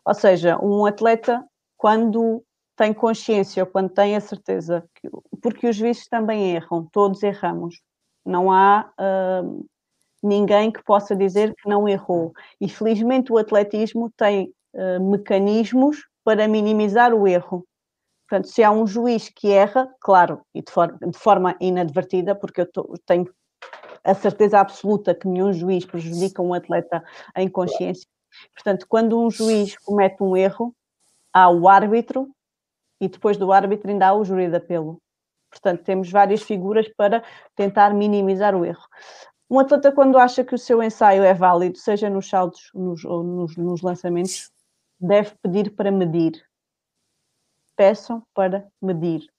[0.05, 1.43] Ou seja, um atleta,
[1.77, 2.43] quando
[2.75, 5.09] tem consciência quando tem a certeza, que,
[5.41, 7.81] porque os juízes também erram, todos erramos,
[8.25, 9.65] não há uh,
[10.21, 12.33] ninguém que possa dizer que não errou.
[12.59, 17.65] E felizmente o atletismo tem uh, mecanismos para minimizar o erro.
[18.27, 22.61] Portanto, se há um juiz que erra, claro, e de forma, de forma inadvertida, porque
[22.61, 22.67] eu
[23.05, 23.31] tenho
[24.03, 27.03] a certeza absoluta que nenhum juiz prejudica um atleta
[27.35, 28.07] em consciência.
[28.53, 30.75] Portanto, quando um juiz comete um erro,
[31.33, 32.29] há o árbitro
[32.99, 35.01] e depois do árbitro ainda há o júri de apelo.
[35.49, 37.23] Portanto, temos várias figuras para
[37.55, 38.85] tentar minimizar o erro.
[39.49, 43.23] Um atleta, quando acha que o seu ensaio é válido, seja nos saltos nos, ou
[43.23, 44.51] nos, nos lançamentos,
[44.99, 46.43] deve pedir para medir.
[47.75, 49.29] Peçam para medir.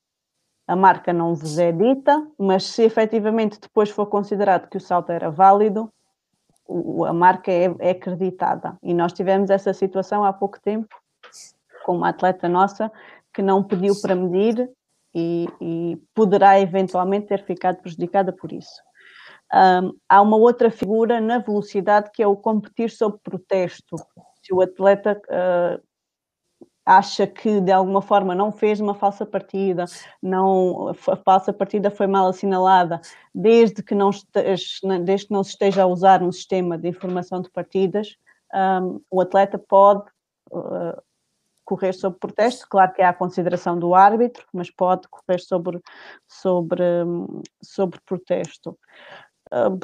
[0.66, 5.10] A marca não vos é dita, mas se efetivamente depois for considerado que o salto
[5.10, 5.92] era válido,
[7.06, 8.76] a marca é, é acreditada.
[8.82, 10.94] E nós tivemos essa situação há pouco tempo
[11.84, 12.90] com uma atleta nossa
[13.32, 14.68] que não pediu para medir
[15.14, 18.82] e, e poderá eventualmente ter ficado prejudicada por isso.
[19.54, 23.96] Um, há uma outra figura na velocidade que é o competir sob protesto.
[24.42, 25.85] Se o atleta uh,
[26.86, 29.84] acha que de alguma forma não fez uma falsa partida,
[30.22, 33.00] não, a falsa partida foi mal assinalada,
[33.34, 37.42] desde que não, esteja, desde que não se esteja a usar um sistema de informação
[37.42, 38.16] de partidas,
[38.54, 40.08] um, o atleta pode
[40.52, 41.02] uh,
[41.64, 42.66] correr sob protesto.
[42.68, 45.82] Claro que há a consideração do árbitro, mas pode correr sobre,
[46.28, 46.84] sobre,
[47.60, 48.78] sobre protesto.
[49.52, 49.78] Uh,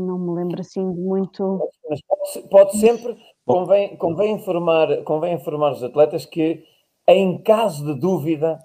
[0.00, 1.70] não me lembro assim de muito.
[1.88, 6.64] Mas pode, pode sempre, convém, convém, informar, convém informar os atletas que,
[7.06, 8.58] em caso de dúvida,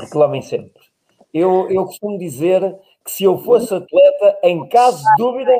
[0.00, 0.82] reclamem sempre.
[1.32, 5.52] Eu, eu costumo dizer que se eu fosse atleta, em caso de dúvida,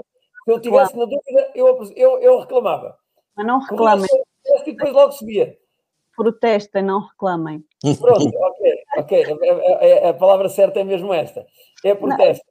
[0.44, 1.10] se eu tivesse claro.
[1.10, 2.96] na dúvida, eu, eu, eu reclamava.
[3.36, 4.08] Mas não reclamem.
[4.64, 5.58] E depois logo subia.
[6.16, 7.62] Protestem, não reclamem.
[8.00, 9.24] Pronto, ok, ok.
[9.24, 11.46] A, a, a, palavra certa é mesmo esta.
[11.84, 12.46] É protesto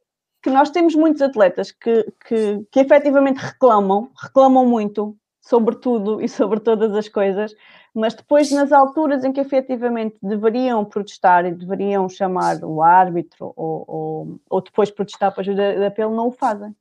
[0.45, 6.29] que nós temos muitos atletas que, que, que efetivamente reclamam, reclamam muito sobre tudo e
[6.29, 7.55] sobre todas as coisas,
[7.95, 13.85] mas depois, nas alturas em que efetivamente deveriam protestar e deveriam chamar o árbitro ou,
[13.87, 16.75] ou, ou depois protestar para ajuda de apelo, não o fazem.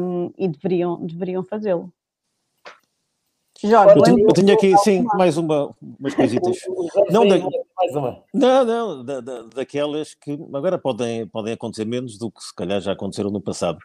[0.00, 1.92] Um, e deveriam, deveriam fazê-lo.
[3.68, 6.56] Jorge, eu, tenho, eu tenho aqui, sim, mais uma, umas coisitas.
[7.10, 7.38] não, da.
[8.32, 12.80] Não, não, da, da, daquelas que agora podem, podem acontecer menos do que se calhar
[12.80, 13.78] já aconteceram no passado,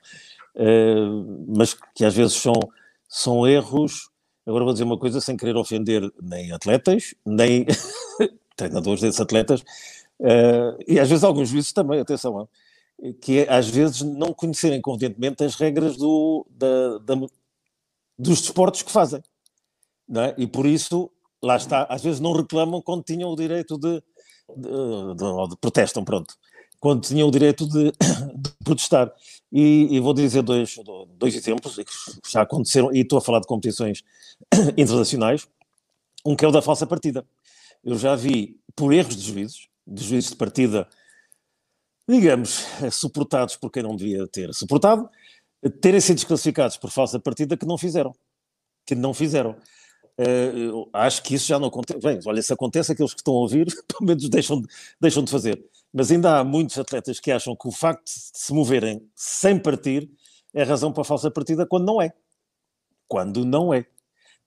[0.55, 2.53] uh, mas que às vezes são,
[3.07, 4.09] são erros.
[4.45, 7.65] Agora vou dizer uma coisa sem querer ofender nem atletas, nem
[8.55, 9.61] treinadores desses atletas,
[10.19, 12.47] uh, e às vezes alguns juízes também, atenção,
[13.21, 17.15] que é, às vezes não conhecerem convenientemente as regras do, da, da,
[18.17, 19.21] dos desportos que fazem.
[20.13, 20.35] É?
[20.37, 21.09] E por isso,
[21.41, 24.03] lá está, às vezes não reclamam quando tinham o direito de,
[24.55, 26.35] de, de, de protestam, pronto,
[26.79, 27.93] quando tinham o direito de,
[28.63, 29.11] protestar.
[29.51, 30.77] E, e, vou dizer dois,
[31.17, 34.03] dois exemplos que já aconteceram, e estou a falar de competições
[34.77, 35.47] internacionais,
[36.25, 37.25] um que é o da falsa partida.
[37.83, 40.87] Eu já vi, por erros de juízes, de juízes de partida,
[42.07, 45.09] digamos, suportados por quem não devia ter suportado,
[45.81, 48.13] terem sido desclassificados por falsa partida que não fizeram.
[48.85, 49.55] Que não fizeram.
[50.19, 51.99] Uh, acho que isso já não acontece.
[51.99, 54.67] Bem, olha, se acontece, aqueles que estão a ouvir, pelo menos deixam de,
[54.99, 55.63] deixam de fazer.
[55.93, 60.09] Mas ainda há muitos atletas que acham que o facto de se moverem sem partir
[60.53, 62.13] é razão para a falsa partida, quando não é.
[63.07, 63.85] Quando não é.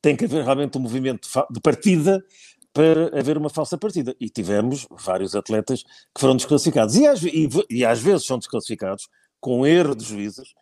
[0.01, 2.25] Tem que haver realmente um movimento de partida
[2.73, 4.15] para haver uma falsa partida.
[4.21, 6.97] E tivemos vários atletas que foram desclassificados.
[6.97, 9.09] E às, e, e às vezes são desclassificados
[9.41, 10.55] com erro de juízes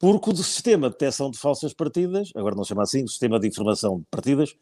[0.00, 3.46] porque o sistema de detecção de falsas partidas, agora não chama assim, o sistema de
[3.46, 4.56] informação de partidas,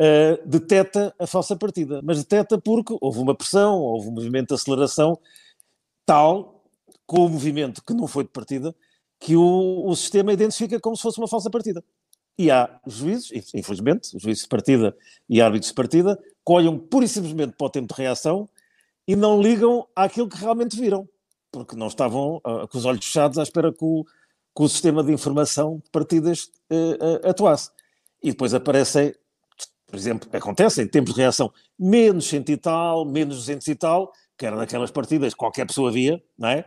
[0.00, 2.00] uh, detecta a falsa partida.
[2.02, 5.16] Mas detecta porque houve uma pressão, houve um movimento de aceleração
[6.04, 6.64] tal,
[7.06, 8.74] com o movimento que não foi de partida,
[9.20, 11.84] que o, o sistema identifica como se fosse uma falsa partida.
[12.36, 14.96] E há juízes, infelizmente, juízes de partida
[15.28, 18.48] e árbitros de partida, que olham pura e simplesmente para o tempo de reação
[19.06, 21.08] e não ligam àquilo que realmente viram,
[21.52, 24.04] porque não estavam uh, com os olhos fechados à espera que o,
[24.54, 27.70] que o sistema de informação de partidas uh, uh, atuasse.
[28.22, 29.14] E depois aparecem,
[29.86, 34.12] por exemplo, acontece em tempos de reação menos cento e tal, menos 200 e tal,
[34.36, 36.64] que era daquelas partidas que qualquer pessoa via, não é?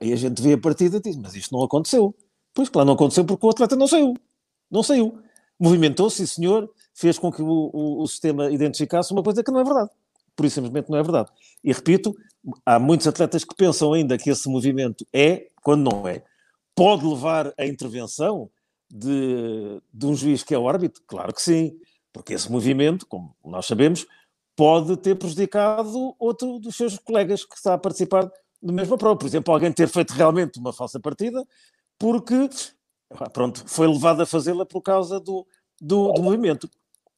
[0.00, 2.14] E a gente vê a partida e diz, mas isto não aconteceu.
[2.54, 4.14] Pois claro, não aconteceu porque o atleta não saiu.
[4.70, 5.18] Não saiu.
[5.58, 9.64] Movimentou-se, senhor, fez com que o, o, o, sistema identificasse uma coisa que não é
[9.64, 9.90] verdade.
[10.34, 11.30] Por isso simplesmente não é verdade.
[11.62, 12.14] E repito,
[12.64, 16.22] há muitos atletas que pensam ainda que esse movimento é, quando não é
[16.76, 18.50] pode levar à intervenção
[18.88, 21.02] de, de um juiz que é o árbitro?
[21.06, 21.76] Claro que sim,
[22.12, 24.06] porque esse movimento, como nós sabemos,
[24.54, 28.30] pode ter prejudicado outro dos seus colegas que está a participar
[28.62, 29.16] da mesma prova.
[29.16, 31.44] Por exemplo, alguém ter feito realmente uma falsa partida
[31.98, 32.48] porque,
[33.32, 35.46] pronto, foi levado a fazê-la por causa do,
[35.80, 36.68] do, do movimento.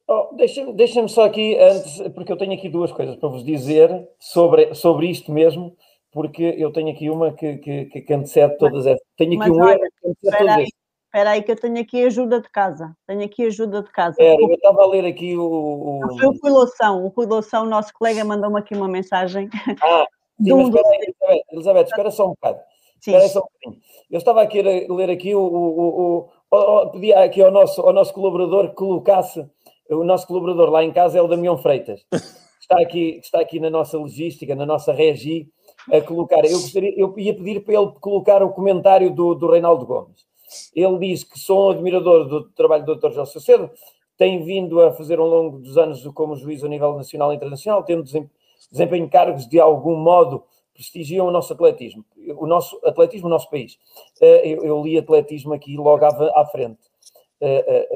[0.07, 4.09] Oh, Deixem-me deixem só aqui, antes, porque eu tenho aqui duas coisas para vos dizer
[4.19, 5.77] sobre, sobre isto mesmo,
[6.11, 9.05] porque eu tenho aqui uma que, que, que antecede todas essas.
[9.17, 10.67] Tenho aqui Mas um olha, erro que antecede Espera todas aí,
[11.05, 12.95] espera aí que eu tenho aqui ajuda de casa.
[13.07, 14.15] Tenho aqui ajuda de casa.
[14.19, 15.43] Era, eu estava a ler aqui o.
[15.43, 17.05] o- Não foi o Rui Loução.
[17.05, 19.49] O Rui Loução, nosso colega, mandou-me aqui uma mensagem.
[19.81, 20.05] Ah,
[20.41, 22.59] sim, mas um espera aí, Elizabeth, Elizabeth, espera só um bocado.
[22.99, 23.11] Sim.
[23.11, 23.83] Espera só um bocadinho.
[24.09, 25.41] Eu estava aqui a ler aqui o.
[25.41, 29.47] o, o, o, o pedi aqui ao nosso, ao nosso colaborador que colocasse.
[29.89, 32.05] O nosso colaborador lá em casa é o Damião Freitas.
[32.59, 35.49] Está aqui, está aqui na nossa logística, na nossa regi,
[35.91, 36.43] a colocar.
[36.45, 40.25] Eu, gostaria, eu ia pedir para ele colocar o comentário do, do Reinaldo Gomes.
[40.75, 43.11] Ele diz que sou um admirador do trabalho do Dr.
[43.11, 43.69] Jorge Sacedo,
[44.17, 47.83] tem vindo a fazer ao longo dos anos como juiz a nível nacional e internacional,
[47.83, 48.29] tendo desem-
[48.71, 52.03] desempenho cargos de algum modo prestigiam o nosso atletismo,
[52.37, 53.77] o nosso atletismo, o nosso país.
[54.21, 56.79] Eh, Eu, li atletismo aqui logo à, frente.
[57.41, 57.87] Eh,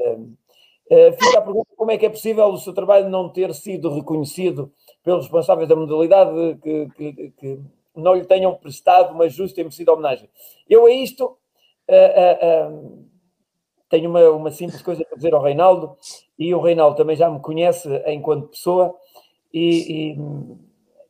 [0.90, 3.88] eh, Fica a pergunta como é que é possível o seu trabalho não ter sido
[3.90, 4.70] reconhecido
[5.02, 7.60] pelos responsáveis da modalidade que- que
[7.94, 10.28] não lhe tenham prestado uma justa e merecida homenagem.
[10.68, 11.36] Eu a isto
[11.86, 12.70] eh, eh, eh,
[13.88, 15.96] tenho uma, uma simples coisa para dizer ao Reinaldo,
[16.38, 18.94] e o Reinaldo também já me conhece enquanto pessoa,
[19.52, 20.18] e, e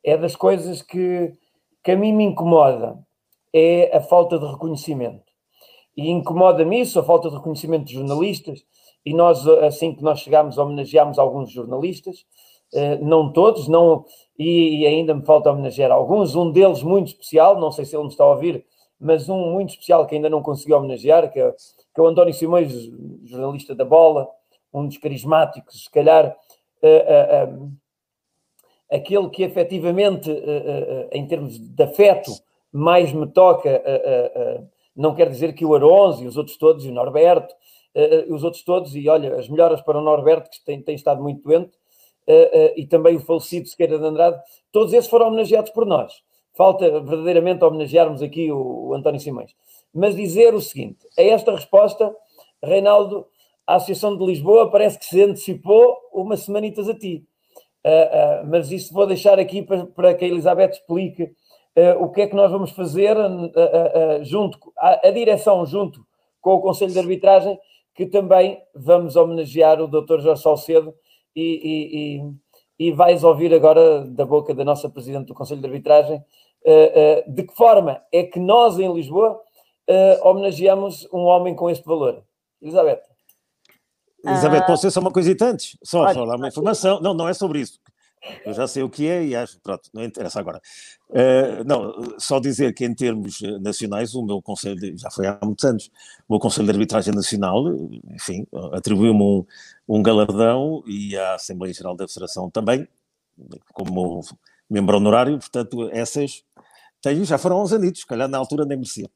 [0.03, 1.33] é das coisas que,
[1.83, 2.99] que a mim me incomoda,
[3.53, 5.33] é a falta de reconhecimento.
[5.97, 8.65] E incomoda-me isso, a falta de reconhecimento de jornalistas,
[9.07, 12.27] e nós, assim que nós chegámos, homenageámos alguns jornalistas,
[13.01, 14.05] não todos, não,
[14.39, 18.11] e, ainda me falta homenagear alguns, um deles muito especial, não sei se ele me
[18.11, 18.65] está a ouvir,
[18.99, 22.35] mas um muito especial que ainda não consegui homenagear, que é, que é o António
[22.35, 22.73] Simões,
[23.25, 24.29] jornalista da bola,
[24.73, 26.37] um dos carismáticos, se calhar,
[26.83, 27.49] eh, eh,
[28.97, 30.31] aquele que efetivamente,
[31.13, 32.33] em termos de afeto,
[32.73, 33.83] mais me toca,
[34.97, 37.55] não quer dizer que o Aronso e os outros todos, e o Norberto,
[38.29, 41.43] os outros todos, e olha, as melhoras para o Norberto, que tem, tem estado muito
[41.43, 41.71] doente,
[42.27, 44.41] eh, eh, e também o falecido Sequeira de Andrade,
[44.73, 46.13] todos esses foram homenageados por nós.
[46.55, 49.55] Falta verdadeiramente homenagearmos aqui o, o António Simões.
[49.93, 52.15] Mas dizer o seguinte: a esta resposta,
[52.63, 53.27] Reinaldo,
[53.67, 57.25] a Associação de Lisboa parece que se antecipou umas semanitas a ti.
[57.85, 62.11] Uh, uh, mas isso vou deixar aqui para, para que a Elizabeth explique uh, o
[62.11, 63.15] que é que nós vamos fazer
[64.23, 66.01] junto, a, a, direção junto
[66.41, 67.59] com o Conselho de Arbitragem,
[67.95, 70.21] que também vamos homenagear o Dr.
[70.21, 70.95] Jorge Salcedo
[71.35, 72.23] e,
[72.79, 76.23] e, e, e vais ouvir agora da boca da nossa Presidente do Conselho de Arbitragem
[77.29, 79.39] de que forma é que nós em Lisboa
[80.23, 82.25] homenageamos um homem com este valor.
[82.63, 83.03] Elizabeth.
[84.25, 85.77] Elizabeth, posso dizer só uma coisita antes?
[85.85, 87.01] Só para dar uma informação.
[87.01, 87.79] Não, não é sobre isso.
[88.45, 90.61] Eu já sei o que é e acho, pronto, não interessa agora.
[91.11, 95.39] Uh, não, só dizer que em termos nacionais, o meu Conselho, de, já foi há
[95.43, 95.91] muitos anos,
[96.29, 97.65] o meu Conselho de Arbitragem Nacional,
[98.11, 99.47] enfim, atribuiu-me um,
[99.89, 102.89] um galardão e a Assembleia Geral da Federação também,
[103.73, 104.23] como
[104.71, 106.43] membro honorário, portanto, essas
[107.05, 109.11] tenho, já foram há uns anitos, se calhar na altura nem merecia.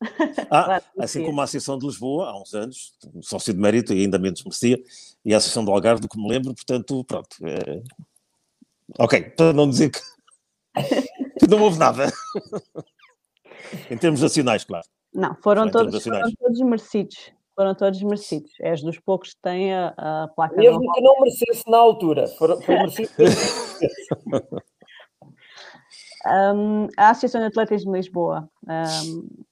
[0.52, 2.92] Ah, assim como a Associação de Lisboa, há uns anos,
[3.22, 4.82] sócio de mérito e ainda menos merecia,
[5.24, 7.36] e a Associação do Algarve, do que me lembro, portanto, pronto.
[7.42, 7.80] É...
[8.98, 10.00] Ok, para não dizer que,
[11.38, 12.06] que não houve nada.
[13.90, 14.86] em termos nacionais, claro.
[15.12, 17.32] Não, foram, todos, foram todos merecidos.
[17.54, 18.52] Foram todos merecidos.
[18.60, 20.56] És dos poucos que têm a, a placa.
[20.56, 20.92] Mesmo não...
[20.92, 22.26] que não merecesse na altura.
[22.28, 23.10] Foi, foi merecido.
[26.54, 29.44] um, a Associação de Atletismo de Lisboa um,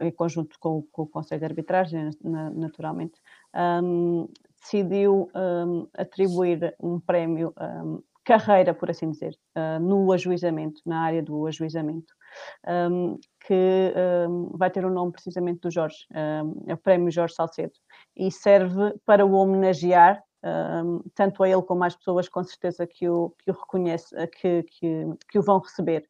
[0.00, 3.20] em conjunto com, com, o Conselho de Arbitragem, naturalmente,
[3.54, 4.26] um,
[4.60, 11.22] decidiu um, atribuir um prémio um, carreira, por assim dizer, uh, no ajuizamento, na área
[11.22, 12.14] do ajuizamento,
[13.46, 13.92] que
[14.52, 16.06] vai ter o nome precisamente do Jorge,
[16.66, 17.74] é o prémio Jorge Salcedo,
[18.16, 20.22] e serve para o homenagear
[21.14, 25.04] tanto a ele como às pessoas com certeza que o, que o reconhece, que, que,
[25.28, 26.06] que o vão receber.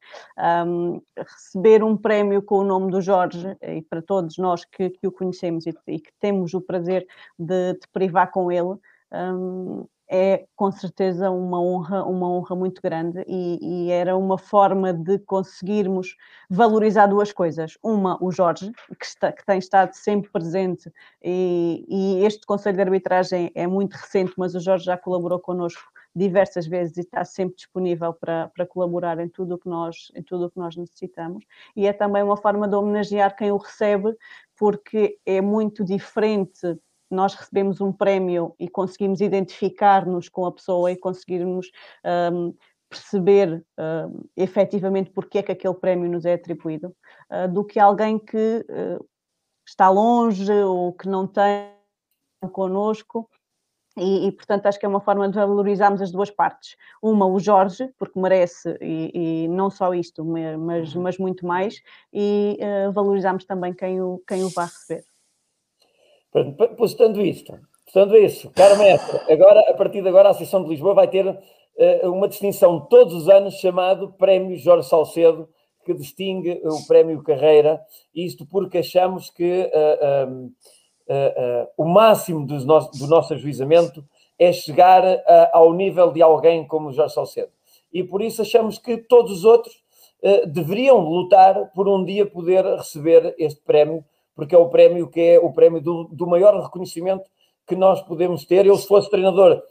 [1.17, 5.11] Receber um prémio com o nome do Jorge, e para todos nós que, que o
[5.11, 7.07] conhecemos e, e, que temos o prazer
[7.37, 8.75] de, de privar com ele,
[9.13, 14.93] um, é com certeza uma honra, uma honra muito grande e, e, era uma forma
[14.93, 16.15] de conseguirmos
[16.49, 17.77] valorizar duas coisas.
[17.81, 20.91] Uma, o Jorge, que, está, que tem estado sempre presente
[21.23, 25.83] e, e, este Conselho de Arbitragem é muito recente, mas o Jorge já colaborou connosco
[26.15, 30.21] diversas vezes e está sempre disponível para, para colaborar em tudo o que nós em
[30.21, 31.43] tudo o que nós necessitamos
[31.75, 34.15] e é também uma forma de homenagear quem o recebe
[34.55, 36.77] porque é muito diferente
[37.09, 41.69] nós recebemos um prémio e conseguimos identificar-nos com a pessoa e conseguirmos
[42.31, 42.53] um,
[42.89, 46.95] perceber um, efetivamente porque é que aquele prémio nos é atribuído,
[47.31, 49.05] uh, do que alguém que uh,
[49.65, 51.71] está longe ou que não tem
[52.51, 53.29] connosco
[53.95, 56.75] E, e, portanto, acho que é uma forma de valorizarmos as duas partes.
[57.01, 61.75] Uma, o Jorge, porque merece, e, e não só isto, mas, mas muito mais,
[62.11, 65.05] e uh, valorizarmos também quem o, quem o vai receber.
[66.75, 67.53] Postando isto,
[67.85, 71.27] postando isso, caro mestre, agora, a partir de agora, a Associação de Lisboa vai ter
[71.27, 75.47] uh, uma distinção todos os anos chamado Prémio Jorge Salcedo,
[75.85, 77.79] que distingue o Prémio Carreira,
[78.15, 79.69] isto porque achamos que.
[79.71, 84.03] Uh, uh, o máximo do nosso, do nosso ajuizamento
[84.39, 85.03] é chegar
[85.51, 87.51] ao nível de alguém como Jorge Salcedo.
[87.91, 89.83] E por isso achamos que todos os outros
[90.47, 94.03] deveriam lutar por um dia poder receber este prémio,
[94.35, 97.29] porque é o prémio que é o prémio do, do maior reconhecimento
[97.67, 98.65] que nós podemos ter.
[98.65, 99.61] Eu, se fosse treinador,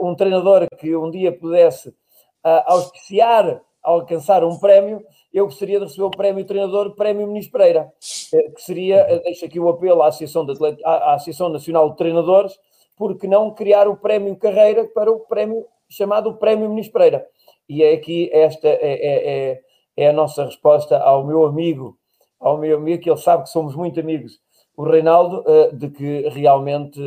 [0.00, 1.94] um treinador que um dia pudesse
[2.42, 7.92] auspiciar alcançar um prémio, eu gostaria de receber o prémio treinador, prémio Ministro Pereira,
[8.32, 10.52] eh, que seria, deixo aqui o apelo à Associação, de
[10.84, 12.58] à Associação Nacional de Treinadores,
[12.96, 17.26] porque não criar o prémio carreira para o prémio chamado Prémio Ministro Pereira.
[17.68, 19.60] E é aqui esta é, é, é,
[19.96, 21.98] é, a nossa resposta ao meu amigo,
[22.42, 24.40] ao meu amigo, que ele sabe que somos muito amigos,
[24.76, 27.00] o Reinaldo, eh, de que realmente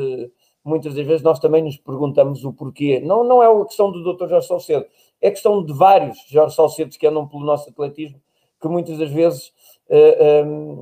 [0.63, 2.99] muitas das vezes nós também nos perguntamos o porquê.
[2.99, 4.27] Não, não é a questão do Dr.
[4.29, 4.85] Jorge Salcedo,
[5.21, 8.19] é questão de vários Jorge Salcedos que andam pelo nosso atletismo,
[8.59, 9.51] que muitas das vezes,
[9.89, 10.81] uh, um,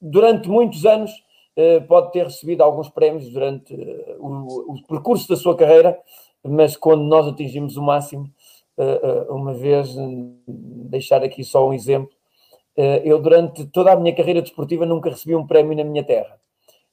[0.00, 1.10] durante muitos anos,
[1.56, 3.74] uh, pode ter recebido alguns prémios durante
[4.18, 5.98] o, o, percurso da sua carreira,
[6.42, 8.30] mas quando nós atingimos o máximo,
[9.30, 9.94] uma vez,
[10.46, 12.10] deixar aqui só um exemplo,
[12.76, 16.38] eu durante toda a minha carreira desportiva nunca recebi um prémio na minha terra.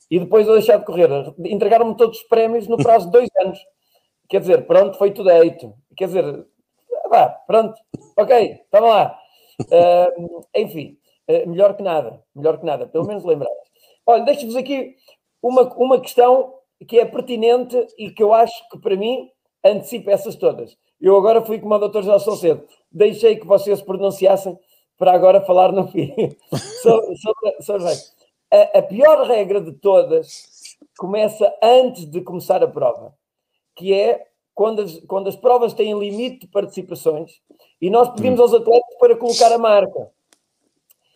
[0.09, 1.09] E depois eu deixar de correr,
[1.45, 3.59] entregaram-me todos os prémios no prazo de dois anos.
[4.29, 5.73] Quer dizer, pronto, foi tudo deito.
[5.95, 6.45] Quer dizer,
[7.11, 7.75] Vá, pronto,
[8.15, 9.19] ok, estava lá.
[9.63, 10.97] Uh, enfim,
[11.29, 13.51] uh, melhor que nada, melhor que nada, pelo menos lembrar.
[14.05, 14.95] Olha, deixo-vos aqui
[15.43, 16.53] uma, uma questão
[16.87, 19.29] que é pertinente e que eu acho que para mim
[19.61, 20.77] antecipa essas todas.
[21.01, 22.01] Eu agora fui como o Dr.
[22.01, 24.57] José Salcedo, deixei que vocês se pronunciassem
[25.01, 26.13] para agora falar no fim.
[26.83, 27.91] sobre, sobre, sobre
[28.51, 33.11] a, a pior regra de todas começa antes de começar a prova,
[33.75, 37.41] que é quando as, quando as provas têm limite de participações
[37.81, 38.43] e nós pedimos hum.
[38.43, 40.11] aos atletas para colocar a marca.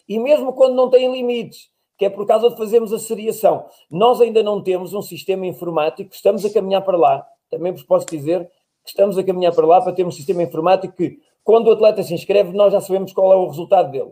[0.10, 4.20] E mesmo quando não têm limites, que é por causa de fazermos a seriação, nós
[4.20, 7.28] ainda não temos um sistema informático, estamos a caminhar para lá.
[7.52, 8.50] Também vos posso dizer
[8.84, 12.02] que estamos a caminhar para lá para ter um sistema informático que, quando o atleta
[12.02, 14.12] se inscreve, nós já sabemos qual é o resultado dele.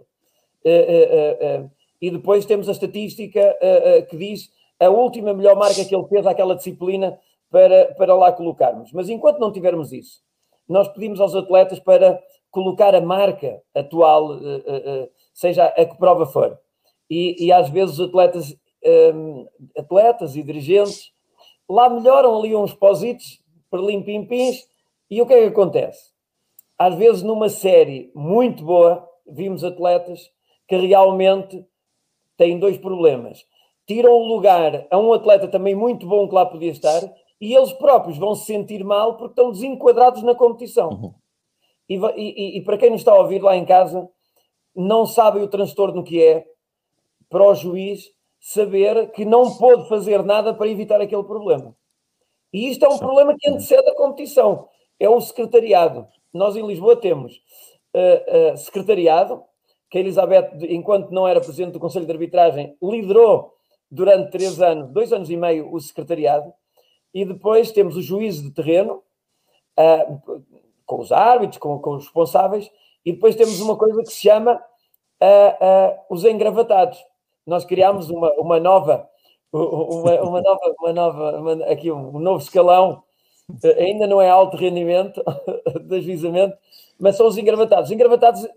[0.63, 3.57] Uh, uh, uh, e depois temos a estatística
[4.09, 7.17] que diz a última melhor marca que ele fez àquela disciplina
[7.49, 8.91] para, para lá colocarmos.
[8.91, 10.21] Mas enquanto não tivermos isso,
[10.67, 12.21] nós pedimos aos atletas para
[12.51, 16.59] colocar a marca atual, uh, seja a que prova for.
[17.09, 18.55] E, e às vezes os atletas,
[19.15, 21.11] um, atletas e dirigentes
[21.69, 24.67] lá melhoram ali uns positos, perlim-pim-pins,
[25.09, 26.12] e o que é que acontece?
[26.77, 30.29] Às vezes numa série muito boa, vimos atletas
[30.67, 31.65] que realmente
[32.37, 33.45] têm dois problemas.
[33.85, 37.01] Tiram o lugar a um atleta também muito bom que lá podia estar
[37.39, 40.89] e eles próprios vão se sentir mal porque estão desenquadrados na competição.
[40.89, 41.13] Uhum.
[41.89, 44.09] E, e, e, para quem nos está a ouvir lá em casa,
[44.73, 46.45] não sabem o transtorno que é
[47.29, 48.09] para o juiz
[48.39, 51.75] saber que não pôde fazer nada para evitar aquele problema.
[52.51, 54.69] E isto é um problema que antecede a competição.
[54.99, 56.07] É o secretariado.
[56.33, 57.41] Nós em Lisboa temos
[57.93, 59.43] uh, uh, secretariado,
[59.89, 63.53] que a Elizabeth, enquanto não era presidente do Conselho de Arbitragem, liderou
[63.89, 66.51] durante três anos, dois anos e meio, o secretariado
[67.13, 69.03] e depois temos o juízo de terreno,
[69.77, 70.41] uh,
[70.83, 72.71] com os árbitros, com, com, os responsáveis,
[73.05, 74.61] e depois temos uma coisa que se chama
[76.09, 77.01] os engravatados.
[77.47, 79.07] Nós criámos uma, uma nova,
[79.53, 83.03] uma, uma nova, uma nova uma, aqui um, um, novo escalão,
[83.77, 85.23] ainda não é alto rendimento
[85.87, 86.57] de ajuizamento,
[86.99, 87.89] mas são os engravatados.
[87.89, 88.47] Os engravatados,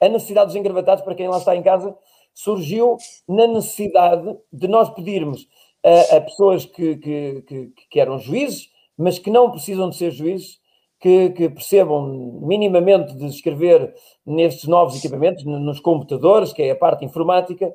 [0.00, 1.96] a necessidade dos engravatados, para quem lá está em casa,
[2.34, 2.96] surgiu
[3.28, 5.46] na necessidade de nós pedirmos
[5.84, 10.10] a, a pessoas que, que, que, que, eram juízes, mas que não precisam de ser
[10.10, 10.58] juízes,
[10.98, 13.94] que, que, percebam minimamente de escrever
[14.24, 17.72] nestes novos equipamentos, nos computadores, que é a parte informática,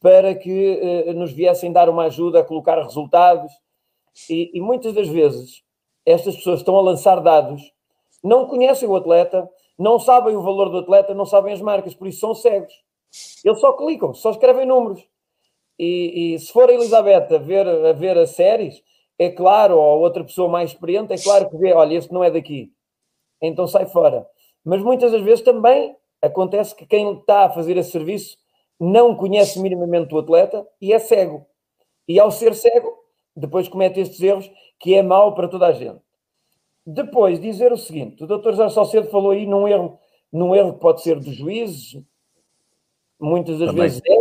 [0.00, 3.52] para que eh, nos viessem dar uma ajuda a colocar resultados.
[4.28, 5.62] E, e muitas das vezes
[6.04, 7.62] estas pessoas estão a lançar dados,
[8.22, 12.06] não conhecem o atleta, não sabem o valor do atleta, não sabem as marcas, por
[12.06, 12.72] isso são cegos.
[13.44, 15.02] Eles só clicam, só escrevem números.
[15.78, 18.82] E, e, se for a Elizabeth a ver, a ver as séries,
[19.18, 22.30] é claro, ou outra pessoa mais experiente, é claro que vê, olha, este não é
[22.30, 22.70] daqui.
[23.40, 24.26] Então sai fora.
[24.64, 28.36] Mas muitas das vezes também acontece que quem está a fazer esse serviço
[28.78, 31.46] não conhece minimamente o atleta e é cego.
[32.06, 32.92] E ao ser cego,
[33.36, 36.00] depois comete estes erros, que é mau para toda a gente.
[36.86, 39.98] Depois, dizer o seguinte: o doutor Jorge Salcedo falou aí num erro,
[40.32, 42.02] num erro que pode ser dos juízes,
[43.20, 43.82] muitas das também.
[43.82, 44.20] vezes é,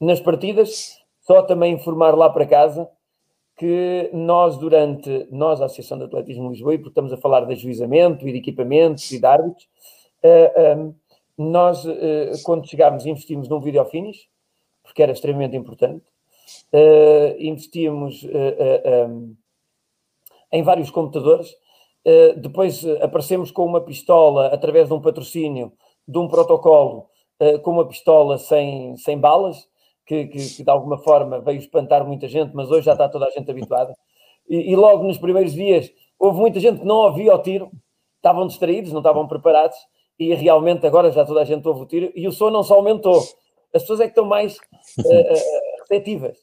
[0.00, 2.88] nas partidas, só também informar lá para casa
[3.56, 7.52] que nós, durante, nós, a Associação de Atletismo de Lisboa, porque estamos a falar de
[7.52, 9.68] ajuizamento e de equipamentos e de árbitros,
[10.24, 10.94] uh, uh,
[11.38, 14.28] nós, uh, quando chegámos, investimos num video finish,
[14.82, 16.04] porque era extremamente importante,
[17.38, 18.24] investimos
[19.08, 19.34] um,
[20.52, 21.54] em vários computadores,
[22.36, 25.72] depois aparecemos com uma pistola, através de um patrocínio,
[26.06, 27.08] de um protocolo,
[27.62, 29.68] com uma pistola sem, sem balas,
[30.06, 33.26] que, que, que, de alguma forma veio espantar muita gente, mas hoje já está toda
[33.26, 33.94] a gente habituada.
[34.48, 37.70] E, e, logo nos primeiros dias houve muita gente que não ouvia o tiro,
[38.16, 39.76] estavam distraídos, não estavam preparados,
[40.18, 42.74] e realmente agora já toda a gente ouve o tiro e o som não só
[42.74, 43.18] aumentou,
[43.74, 44.60] as pessoas é que estão mais uh,
[45.94, 46.38] receptivas.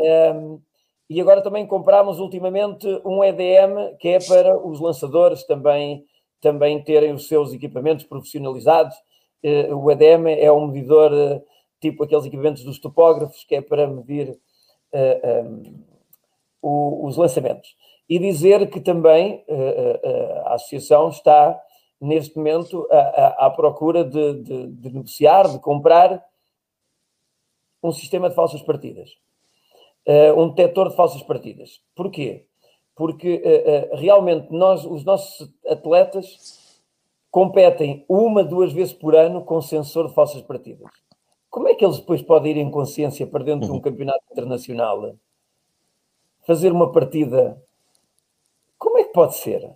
[0.00, 0.60] Um,
[1.08, 6.04] e agora também comprámos ultimamente um EDM que é para os lançadores também,
[6.40, 8.96] também terem os seus equipamentos profissionalizados.
[9.44, 11.12] Uh, o EDM é um medidor.
[11.12, 11.42] Uh,
[11.80, 14.36] tipo aqueles equipamentos dos topógrafos, que é para medir uh,
[14.92, 15.44] eh,
[16.62, 17.76] um, os lançamentos.
[18.08, 19.44] E dizer que também
[20.44, 21.60] a associação está,
[22.00, 26.24] neste momento, à, à procura de, de, de, negociar, de comprar
[27.82, 29.10] um sistema de falsas partidas.
[30.36, 31.80] um detector de falsas partidas.
[31.94, 32.46] Porquê?
[32.94, 33.42] Porque
[33.92, 36.80] realmente nós, os nossos atletas
[37.30, 40.90] competem uma, duas vezes por ano com sensor de falsas partidas
[41.56, 43.80] como é que eles depois podem ir em consciência para dentro de um uhum.
[43.80, 45.16] campeonato internacional?
[46.46, 47.58] Fazer uma partida.
[48.76, 49.66] Como é que pode ser?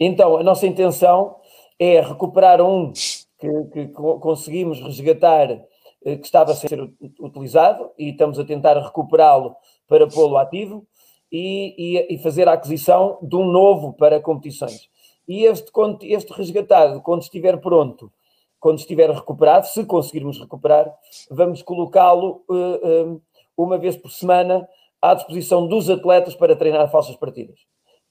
[0.00, 1.36] Então, a nossa intenção
[1.78, 2.94] é recuperar um
[3.38, 5.62] que, que conseguimos resgatar
[6.04, 6.78] que estava a ser
[7.18, 9.56] utilizado e estamos a tentar recuperá-lo
[9.88, 10.86] para pô-lo ativo
[11.32, 14.88] e, e, e, fazer a aquisição de um novo para competições.
[15.26, 15.72] E este,
[16.02, 18.12] este resgatado, quando estiver pronto,
[18.60, 20.94] quando estiver recuperado, se conseguirmos recuperar,
[21.30, 23.22] vamos colocá-lo uh, uh,
[23.56, 24.66] uma vez por semana
[25.02, 27.58] à disposição dos atletas para treinar falsas partidas,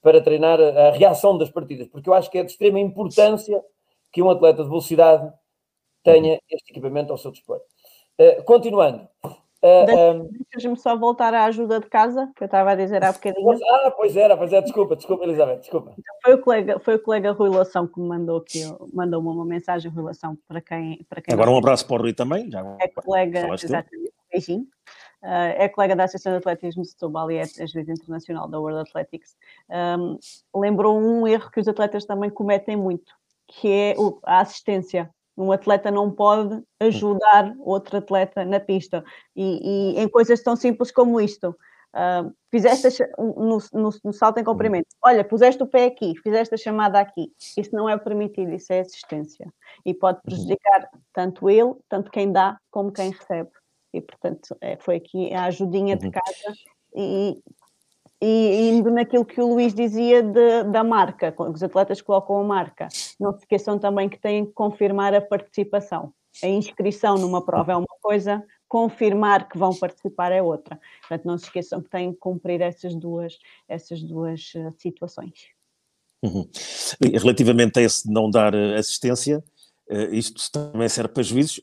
[0.02, 3.64] para treinar a, a, reação das partidas, porque eu acho que é de extrema importância
[4.12, 5.32] que um atleta de velocidade
[6.04, 7.60] tenha este equipamento ao seu dispor.
[8.20, 9.08] Uh, continuando,
[9.64, 13.50] Uh, Deixa-me só voltar à ajuda de casa, que eu estava a dizer há bocadinho.
[13.50, 15.94] Ah, pois era, pois é, desculpa, desculpa, Elizabeth, desculpa.
[15.98, 18.62] Então, foi, o colega, foi o colega Rui Lação que me mandou aqui,
[18.92, 21.02] mandou-me uma mensagem, Rui Lação, para quem.
[21.08, 22.52] Para quem Agora um abraço para o Rui também.
[22.52, 24.68] Já é colega, exatamente, beijinho.
[25.24, 28.60] Uh, é colega da Associação de Atletismo de Setúbal e é a juiz internacional da
[28.60, 29.38] World Athletics.
[29.70, 30.20] Um,
[30.60, 33.14] lembrou um erro que os atletas também cometem muito,
[33.48, 33.96] que é
[34.26, 39.04] a assistência um atleta não pode ajudar outro atleta na pista.
[39.36, 41.56] E, e em coisas tão simples como isto.
[41.96, 46.58] Uh, fizeste no, no, no, salto em comprimento, olha, puseste o pé aqui, fizeste a
[46.58, 49.54] chamada aqui, isso não é permitido, isso é assistência
[49.86, 53.52] e pode prejudicar tanto ele, tanto quem dá, como quem recebe.
[53.94, 56.12] E portanto, é, foi aqui a ajudinha de uhum.
[56.12, 56.58] casa
[56.96, 57.40] e
[58.26, 62.88] e indo naquilo que o Luís dizia de, da marca, os atletas colocam a marca,
[63.20, 66.14] não se esqueçam também que têm que confirmar a participação.
[66.42, 70.80] A inscrição numa prova é uma coisa, confirmar que vão participar é outra.
[71.02, 73.38] Portanto, não se esqueçam que têm que cumprir essas duas,
[73.68, 75.50] essas duas uh, situações.
[76.24, 76.50] Uhum.
[77.02, 79.44] Relativamente a esse não dar eh, assistência,
[79.90, 81.60] uh, isto também serve para juízes,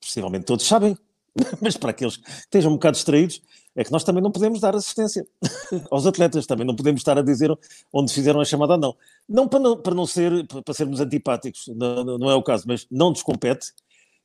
[0.00, 0.96] possivelmente todos sabem,
[1.60, 3.42] mas para aqueles que estejam um bocado distraídos,
[3.74, 5.26] é que nós também não podemos dar assistência
[5.90, 7.50] aos atletas, também não podemos estar a dizer
[7.92, 8.94] onde fizeram a chamada não.
[9.28, 12.86] Não para não, para não ser, para sermos antipáticos, não, não é o caso, mas
[12.90, 13.72] não nos compete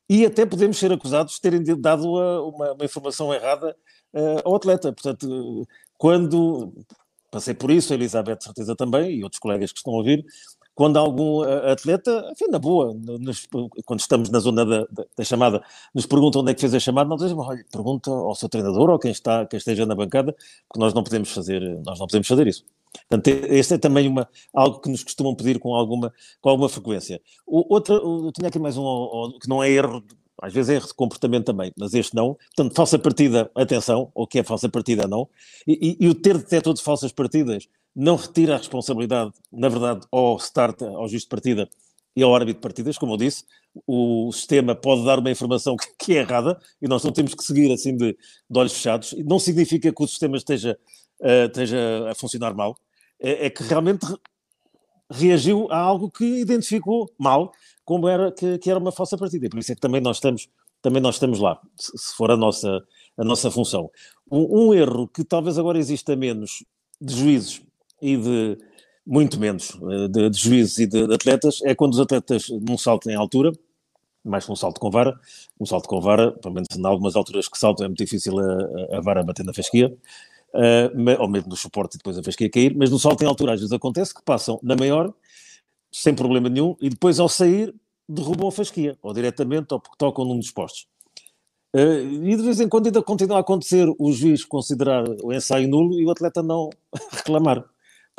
[0.08, 3.76] e até podemos ser acusados de terem dado uma, uma informação errada
[4.14, 4.92] uh, ao atleta.
[4.92, 5.66] Portanto,
[5.98, 6.72] quando
[7.30, 10.24] passei por isso, a Elizabeth certeza também, e outros colegas que estão a ouvir,
[10.78, 13.48] quando algum eh, atleta, enfim, na boa, nos,
[13.84, 15.60] quando estamos na zona da, da, da, chamada,
[15.92, 18.88] nos perguntam onde é que fez a chamada, nós dizemos, olha, pergunta ao seu treinador
[18.88, 20.32] ou quem, está, quem esteja na bancada,
[20.68, 22.64] porque nós não podemos fazer, nós não podemos fazer isso.
[23.08, 27.20] Portanto, este é também uma, algo que nos costumam pedir com alguma, com alguma frequência.
[27.44, 30.00] O, outra, eu tinha aqui mais um, que não é erro,
[30.40, 32.36] às vezes é erro de comportamento também, mas este não.
[32.54, 35.28] Portanto, falsa partida, atenção, ou que é falsa partida não.
[35.66, 40.06] E, e, e o ter detector de falsas partidas não retira a responsabilidade, na verdade,
[40.10, 41.68] ao start, ao juiz de partida
[42.14, 43.44] e ao árbitro de partidas, como eu disse,
[43.86, 47.72] o sistema pode dar uma informação que, é errada e nós não temos que seguir
[47.72, 48.16] assim de,
[48.50, 49.14] de olhos fechados.
[49.24, 50.78] Não significa que o sistema esteja,
[51.20, 52.76] uh, esteja a funcionar mal,
[53.20, 54.06] é, é, que realmente
[55.10, 57.52] reagiu a algo que identificou mal
[57.84, 59.46] como era que, que, era uma falsa partida.
[59.46, 60.48] E por isso é que também nós estamos,
[60.82, 62.84] também nós estamos lá, se, se for a nossa,
[63.16, 63.90] a nossa função.
[64.30, 66.64] Um, um, erro que talvez agora exista menos
[67.00, 67.62] de juízes
[68.00, 68.58] e de
[69.06, 72.76] muito menos eh, de, de juízes e de, de, atletas é quando os atletas num
[72.76, 73.52] salto em altura,
[74.22, 75.18] mais que um salto com vara,
[75.58, 78.98] um salto com vara, pelo menos em algumas alturas que saltam é muito difícil a,
[78.98, 79.96] a vara bater na fasquia,
[80.54, 83.54] uh, ou mesmo no suporte e depois a fasquia cair, mas no salto em altura
[83.54, 85.12] às vezes acontece que passam na maior,
[85.90, 87.74] sem problema nenhum, e depois ao sair
[88.06, 90.86] derrubam a fasquia, ou diretamente, ou porque tocam num dos postos.
[91.74, 95.68] Uh, e de vez em quando ainda continua a acontecer o juiz considerar o ensaio
[95.68, 96.70] nulo e o atleta não
[97.12, 97.64] reclamar.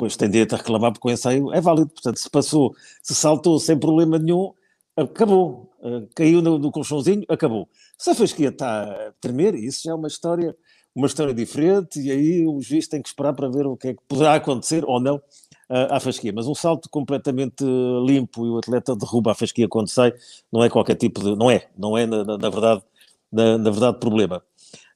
[0.00, 1.90] Pois tem direito a reclamar porque o ensaio é válido.
[1.90, 4.54] Portanto, se passou, se saltou sem problema nenhum,
[4.96, 5.70] acabou.
[5.78, 7.68] Uh, caiu no, no, colchãozinho, acabou.
[7.98, 10.56] Se a fasquia está a tremer, isso já é uma história,
[10.94, 13.92] uma história diferente e aí o juiz tem que esperar para ver o que é
[13.92, 16.32] que poderá acontecer ou não uh, à fasquia.
[16.34, 17.62] Mas um salto completamente
[18.06, 20.14] limpo e o atleta derruba a fasquia quando sai,
[20.50, 21.36] não é qualquer tipo de...
[21.36, 22.82] Não é, não é na, na, verdade
[23.30, 24.42] na, na verdade, problema.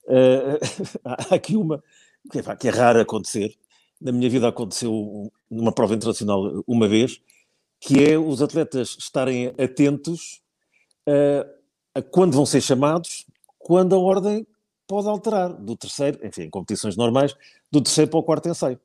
[0.07, 0.57] Uh,
[1.05, 1.83] há aqui uma
[2.31, 3.55] que é, é raro acontecer.
[4.05, 7.23] Na minha vida aconteceu numa prova internacional uma vez,
[7.81, 10.43] que é os atletas estarem atentos
[11.09, 11.51] uh,
[11.95, 13.25] a quando vão ser chamados,
[13.59, 14.47] quando a ordem
[14.87, 17.35] pode alterar do terceiro, enfim, em competições normais,
[17.73, 18.79] do terceiro para o quarto ensaio.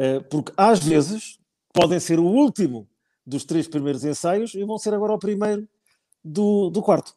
[0.00, 1.40] Uh, porque às vezes
[1.72, 2.88] podem ser o último
[3.26, 5.68] dos três primeiros ensaios e vão ser agora o primeiro
[6.24, 7.16] do, do quarto.